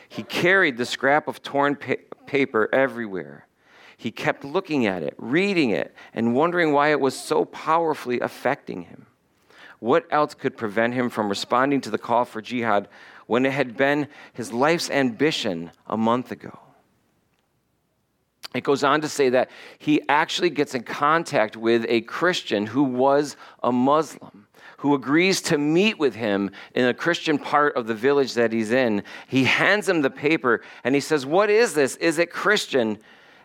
He 0.10 0.24
carried 0.24 0.78
the 0.78 0.88
scrap 0.88 1.28
of 1.28 1.44
torn 1.44 1.76
pa- 1.76 2.02
paper 2.26 2.68
everywhere. 2.74 3.46
He 3.96 4.10
kept 4.10 4.44
looking 4.44 4.88
at 4.88 5.04
it, 5.04 5.14
reading 5.20 5.70
it, 5.70 5.94
and 6.12 6.34
wondering 6.34 6.74
why 6.74 6.90
it 6.90 7.00
was 7.00 7.16
so 7.16 7.46
powerfully 7.46 8.20
affecting 8.22 8.82
him. 8.82 9.06
What 9.78 10.08
else 10.10 10.34
could 10.34 10.58
prevent 10.58 10.96
him 10.96 11.12
from 11.12 11.30
responding 11.30 11.80
to 11.82 11.92
the 11.92 12.00
call 12.00 12.26
for 12.26 12.42
jihad 12.42 12.88
when 13.28 13.46
it 13.46 13.52
had 13.52 13.78
been 13.78 14.08
his 14.34 14.52
life's 14.52 14.90
ambition 14.90 15.70
a 15.86 15.96
month 15.96 16.32
ago? 16.32 16.58
It 18.54 18.64
goes 18.64 18.84
on 18.84 19.02
to 19.02 19.10
say 19.10 19.30
that 19.30 19.50
he 19.80 20.02
actually 20.10 20.50
gets 20.50 20.76
in 20.76 20.84
contact 20.84 21.56
with 21.56 21.86
a 21.88 22.02
Christian 22.02 22.66
who 22.66 22.84
was 22.84 23.38
a 23.64 23.72
Muslim, 23.72 24.48
who 24.78 24.94
agrees 24.94 25.42
to 25.44 25.58
meet 25.58 25.98
with 25.98 26.16
him 26.16 26.52
in 26.76 26.86
a 26.86 26.94
Christian 26.94 27.38
part 27.38 27.76
of 27.76 27.88
the 27.88 27.94
village 27.94 28.34
that 28.34 28.52
he's 28.52 28.72
in. 28.72 29.04
He 29.28 29.46
hands 29.46 29.88
him 29.88 30.02
the 30.02 30.10
paper 30.10 30.62
and 30.84 30.96
he 30.96 31.02
says, 31.02 31.26
What 31.26 31.50
is 31.50 31.74
this? 31.74 31.96
Is 31.98 32.20
it 32.20 32.30
Christian? 32.32 32.98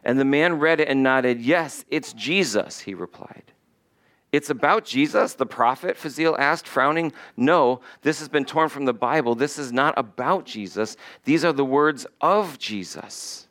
And 0.02 0.18
the 0.18 0.24
man 0.24 0.58
read 0.58 0.80
it 0.80 0.88
and 0.88 1.02
nodded, 1.02 1.40
Yes, 1.40 1.84
it's 1.88 2.12
Jesus, 2.12 2.80
he 2.80 2.94
replied. 2.94 3.52
It's 4.32 4.50
about 4.50 4.84
Jesus, 4.84 5.34
the 5.34 5.46
prophet? 5.46 5.96
Fazil 5.96 6.36
asked, 6.38 6.66
frowning. 6.66 7.12
No, 7.36 7.80
this 8.02 8.18
has 8.18 8.28
been 8.28 8.44
torn 8.44 8.68
from 8.68 8.84
the 8.84 8.92
Bible. 8.92 9.34
This 9.34 9.56
is 9.58 9.72
not 9.72 9.94
about 9.96 10.44
Jesus. 10.44 10.96
These 11.24 11.44
are 11.44 11.52
the 11.52 11.64
words 11.64 12.06
of 12.20 12.58
Jesus. 12.58 13.45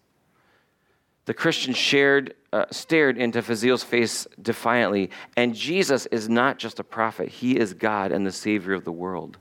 The 1.26 1.34
Christian 1.34 1.73
shared, 1.73 2.36
uh, 2.53 2.65
stared 2.71 3.17
into 3.17 3.41
Fazil's 3.41 3.84
face 3.84 4.28
defiantly. 4.41 5.09
And 5.36 5.55
Jesus 5.55 6.05
is 6.07 6.30
not 6.30 6.59
just 6.59 6.80
a 6.80 6.84
prophet, 6.84 7.30
he 7.30 7.57
is 7.57 7.73
God 7.73 8.11
and 8.11 8.26
the 8.26 8.32
Savior 8.32 8.73
of 8.73 8.86
the 8.86 8.91
world. 8.91 9.38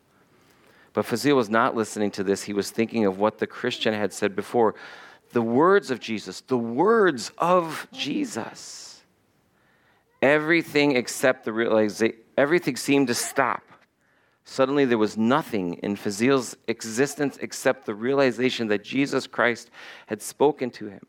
But 0.95 1.05
Fazil 1.05 1.37
was 1.37 1.51
not 1.51 1.74
listening 1.74 2.11
to 2.12 2.24
this. 2.24 2.45
He 2.45 2.53
was 2.53 2.70
thinking 2.70 3.05
of 3.05 3.18
what 3.18 3.39
the 3.39 3.47
Christian 3.47 3.93
had 3.93 4.12
said 4.12 4.35
before 4.35 4.74
the 5.32 5.43
words 5.43 5.91
of 5.91 5.99
Jesus, 5.99 6.41
the 6.43 6.57
words 6.57 7.32
of 7.39 7.89
Jesus. 7.93 9.03
Everything 10.22 10.97
except 10.97 11.45
the 11.45 11.53
realization, 11.53 12.16
everything 12.39 12.76
seemed 12.76 13.09
to 13.09 13.14
stop. 13.14 13.62
Suddenly, 14.45 14.85
there 14.85 14.99
was 14.99 15.16
nothing 15.16 15.74
in 15.82 15.97
Fazil's 15.97 16.57
existence 16.68 17.37
except 17.41 17.85
the 17.85 17.95
realization 17.95 18.68
that 18.68 18.85
Jesus 18.85 19.26
Christ 19.26 19.70
had 20.07 20.22
spoken 20.22 20.70
to 20.70 20.87
him. 20.87 21.01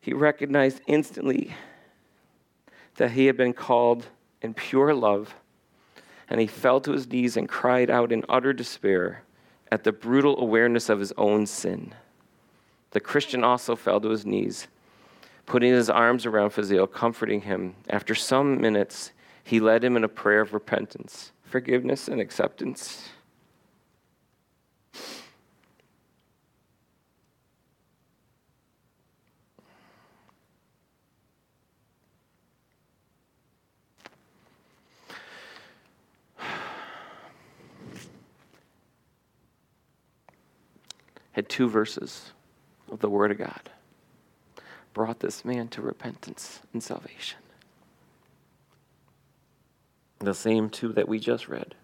He 0.00 0.12
recognized 0.12 0.80
instantly 0.86 1.54
that 2.96 3.12
he 3.12 3.26
had 3.26 3.36
been 3.36 3.52
called 3.52 4.06
in 4.42 4.54
pure 4.54 4.94
love, 4.94 5.34
and 6.28 6.40
he 6.40 6.46
fell 6.46 6.80
to 6.80 6.92
his 6.92 7.06
knees 7.06 7.36
and 7.36 7.48
cried 7.48 7.90
out 7.90 8.12
in 8.12 8.24
utter 8.28 8.52
despair 8.52 9.22
at 9.70 9.84
the 9.84 9.92
brutal 9.92 10.40
awareness 10.40 10.88
of 10.88 10.98
his 10.98 11.12
own 11.16 11.46
sin. 11.46 11.94
The 12.92 13.00
Christian 13.00 13.44
also 13.44 13.76
fell 13.76 14.00
to 14.00 14.08
his 14.08 14.26
knees, 14.26 14.66
putting 15.46 15.72
his 15.72 15.90
arms 15.90 16.26
around 16.26 16.50
Fazil, 16.50 16.86
comforting 16.86 17.42
him. 17.42 17.74
After 17.88 18.14
some 18.14 18.60
minutes, 18.60 19.12
he 19.44 19.60
led 19.60 19.84
him 19.84 19.96
in 19.96 20.04
a 20.04 20.08
prayer 20.08 20.40
of 20.40 20.52
repentance, 20.52 21.32
forgiveness, 21.44 22.08
and 22.08 22.20
acceptance. 22.20 23.10
Had 41.32 41.48
two 41.48 41.68
verses 41.68 42.32
of 42.90 43.00
the 43.00 43.08
Word 43.08 43.30
of 43.30 43.38
God, 43.38 43.70
brought 44.92 45.20
this 45.20 45.44
man 45.44 45.68
to 45.68 45.82
repentance 45.82 46.60
and 46.72 46.82
salvation. 46.82 47.38
The 50.18 50.34
same 50.34 50.68
two 50.68 50.92
that 50.92 51.08
we 51.08 51.18
just 51.18 51.48
read. 51.48 51.74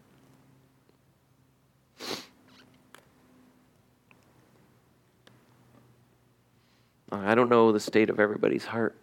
I 7.10 7.34
don't 7.34 7.48
know 7.48 7.72
the 7.72 7.80
state 7.80 8.10
of 8.10 8.20
everybody's 8.20 8.66
heart 8.66 8.96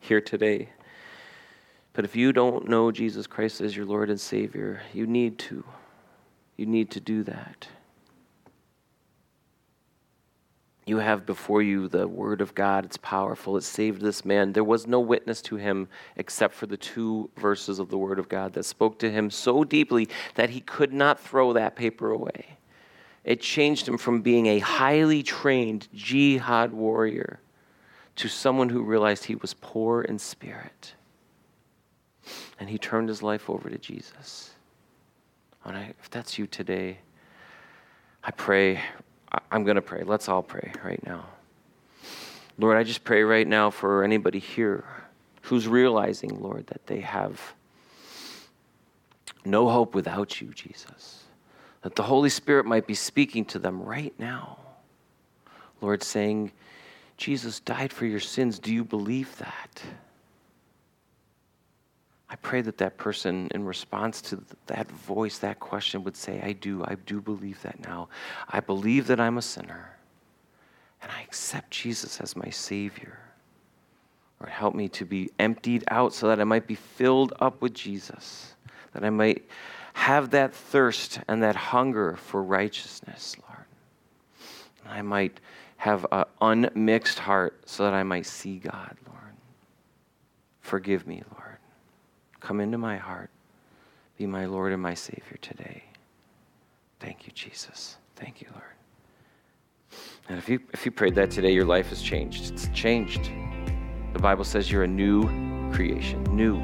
here 0.00 0.20
today. 0.20 0.68
But 1.92 2.04
if 2.04 2.14
you 2.14 2.32
don't 2.32 2.68
know 2.68 2.92
Jesus 2.92 3.26
Christ 3.26 3.60
as 3.60 3.76
your 3.76 3.86
Lord 3.86 4.10
and 4.10 4.20
Savior, 4.20 4.82
you 4.92 5.06
need 5.06 5.38
to. 5.40 5.64
You 6.56 6.66
need 6.66 6.90
to 6.90 7.00
do 7.00 7.22
that. 7.24 7.68
You 10.86 10.98
have 10.98 11.26
before 11.26 11.62
you 11.62 11.88
the 11.88 12.06
word 12.06 12.40
of 12.40 12.54
God. 12.54 12.84
It's 12.84 12.96
powerful. 12.96 13.56
It 13.56 13.62
saved 13.62 14.00
this 14.00 14.24
man. 14.24 14.52
There 14.52 14.62
was 14.62 14.86
no 14.86 15.00
witness 15.00 15.42
to 15.42 15.56
him 15.56 15.88
except 16.14 16.54
for 16.54 16.66
the 16.66 16.76
two 16.76 17.28
verses 17.36 17.80
of 17.80 17.88
the 17.88 17.98
word 17.98 18.20
of 18.20 18.28
God 18.28 18.52
that 18.52 18.62
spoke 18.62 19.00
to 19.00 19.10
him 19.10 19.28
so 19.28 19.64
deeply 19.64 20.08
that 20.36 20.50
he 20.50 20.60
could 20.60 20.92
not 20.92 21.18
throw 21.18 21.52
that 21.54 21.74
paper 21.74 22.12
away. 22.12 22.56
It 23.24 23.40
changed 23.40 23.88
him 23.88 23.98
from 23.98 24.22
being 24.22 24.46
a 24.46 24.60
highly 24.60 25.24
trained 25.24 25.88
jihad 25.92 26.72
warrior 26.72 27.40
to 28.14 28.28
someone 28.28 28.68
who 28.68 28.82
realized 28.82 29.24
he 29.24 29.34
was 29.34 29.54
poor 29.54 30.02
in 30.02 30.20
spirit. 30.20 30.94
And 32.60 32.70
he 32.70 32.78
turned 32.78 33.08
his 33.08 33.24
life 33.24 33.50
over 33.50 33.68
to 33.68 33.78
Jesus. 33.78 34.52
And 35.64 35.76
I, 35.76 35.94
if 35.98 36.08
that's 36.10 36.38
you 36.38 36.46
today, 36.46 36.98
I 38.22 38.30
pray 38.30 38.80
I'm 39.50 39.64
going 39.64 39.76
to 39.76 39.82
pray. 39.82 40.02
Let's 40.04 40.28
all 40.28 40.42
pray 40.42 40.72
right 40.84 41.04
now. 41.04 41.26
Lord, 42.58 42.76
I 42.76 42.84
just 42.84 43.04
pray 43.04 43.22
right 43.22 43.46
now 43.46 43.70
for 43.70 44.02
anybody 44.02 44.38
here 44.38 44.84
who's 45.42 45.68
realizing, 45.68 46.40
Lord, 46.40 46.66
that 46.68 46.86
they 46.86 47.00
have 47.00 47.54
no 49.44 49.68
hope 49.68 49.94
without 49.94 50.40
you, 50.40 50.48
Jesus. 50.48 51.24
That 51.82 51.94
the 51.94 52.02
Holy 52.02 52.30
Spirit 52.30 52.66
might 52.66 52.86
be 52.86 52.94
speaking 52.94 53.44
to 53.46 53.58
them 53.58 53.82
right 53.82 54.14
now. 54.18 54.58
Lord, 55.80 56.02
saying, 56.02 56.52
Jesus 57.16 57.60
died 57.60 57.92
for 57.92 58.06
your 58.06 58.20
sins. 58.20 58.58
Do 58.58 58.72
you 58.72 58.84
believe 58.84 59.36
that? 59.38 59.82
I 62.28 62.36
pray 62.36 62.60
that 62.62 62.78
that 62.78 62.96
person, 62.96 63.48
in 63.52 63.64
response 63.64 64.20
to 64.22 64.42
that 64.66 64.90
voice, 64.90 65.38
that 65.38 65.60
question, 65.60 66.02
would 66.04 66.16
say, 66.16 66.40
I 66.42 66.52
do. 66.52 66.84
I 66.84 66.96
do 67.06 67.20
believe 67.20 67.62
that 67.62 67.80
now. 67.84 68.08
I 68.48 68.60
believe 68.60 69.06
that 69.06 69.20
I'm 69.20 69.38
a 69.38 69.42
sinner, 69.42 69.96
and 71.00 71.12
I 71.12 71.22
accept 71.22 71.70
Jesus 71.70 72.20
as 72.20 72.34
my 72.34 72.50
Savior. 72.50 73.18
Or 74.40 74.48
help 74.48 74.74
me 74.74 74.88
to 74.90 75.06
be 75.06 75.30
emptied 75.38 75.84
out 75.88 76.12
so 76.12 76.28
that 76.28 76.40
I 76.40 76.44
might 76.44 76.66
be 76.66 76.74
filled 76.74 77.32
up 77.40 77.62
with 77.62 77.72
Jesus, 77.72 78.54
that 78.92 79.02
I 79.02 79.08
might 79.08 79.48
have 79.94 80.30
that 80.30 80.52
thirst 80.52 81.20
and 81.26 81.42
that 81.42 81.56
hunger 81.56 82.16
for 82.16 82.42
righteousness, 82.42 83.36
Lord. 83.48 83.64
I 84.86 85.00
might 85.00 85.40
have 85.78 86.04
an 86.12 86.24
unmixed 86.40 87.18
heart 87.20 87.58
so 87.64 87.84
that 87.84 87.94
I 87.94 88.02
might 88.02 88.26
see 88.26 88.58
God, 88.58 88.96
Lord. 89.06 89.34
Forgive 90.60 91.06
me, 91.06 91.22
Lord. 91.32 91.55
Come 92.46 92.60
into 92.60 92.78
my 92.78 92.96
heart. 92.96 93.30
Be 94.16 94.24
my 94.24 94.44
Lord 94.44 94.72
and 94.72 94.80
my 94.80 94.94
Savior 94.94 95.36
today. 95.42 95.82
Thank 97.00 97.26
you, 97.26 97.32
Jesus. 97.32 97.96
Thank 98.14 98.40
you, 98.40 98.46
Lord. 98.52 100.00
And 100.28 100.38
if 100.38 100.48
you, 100.48 100.60
if 100.72 100.86
you 100.86 100.92
prayed 100.92 101.16
that 101.16 101.32
today, 101.32 101.50
your 101.50 101.64
life 101.64 101.88
has 101.88 102.00
changed. 102.00 102.52
It's 102.52 102.68
changed. 102.68 103.32
The 104.12 104.20
Bible 104.20 104.44
says 104.44 104.70
you're 104.70 104.84
a 104.84 104.86
new 104.86 105.24
creation, 105.72 106.22
new. 106.30 106.62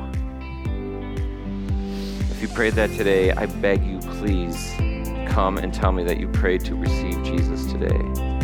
If 2.30 2.40
you 2.40 2.46
prayed 2.46 2.74
that 2.74 2.90
today, 2.90 3.32
I 3.32 3.46
beg 3.46 3.84
you, 3.84 3.98
please 3.98 4.74
come 5.32 5.58
and 5.58 5.74
tell 5.74 5.90
me 5.90 6.04
that 6.04 6.20
you 6.20 6.28
prayed 6.28 6.64
to 6.66 6.76
receive 6.76 7.24
Jesus 7.24 7.66
today. 7.66 8.41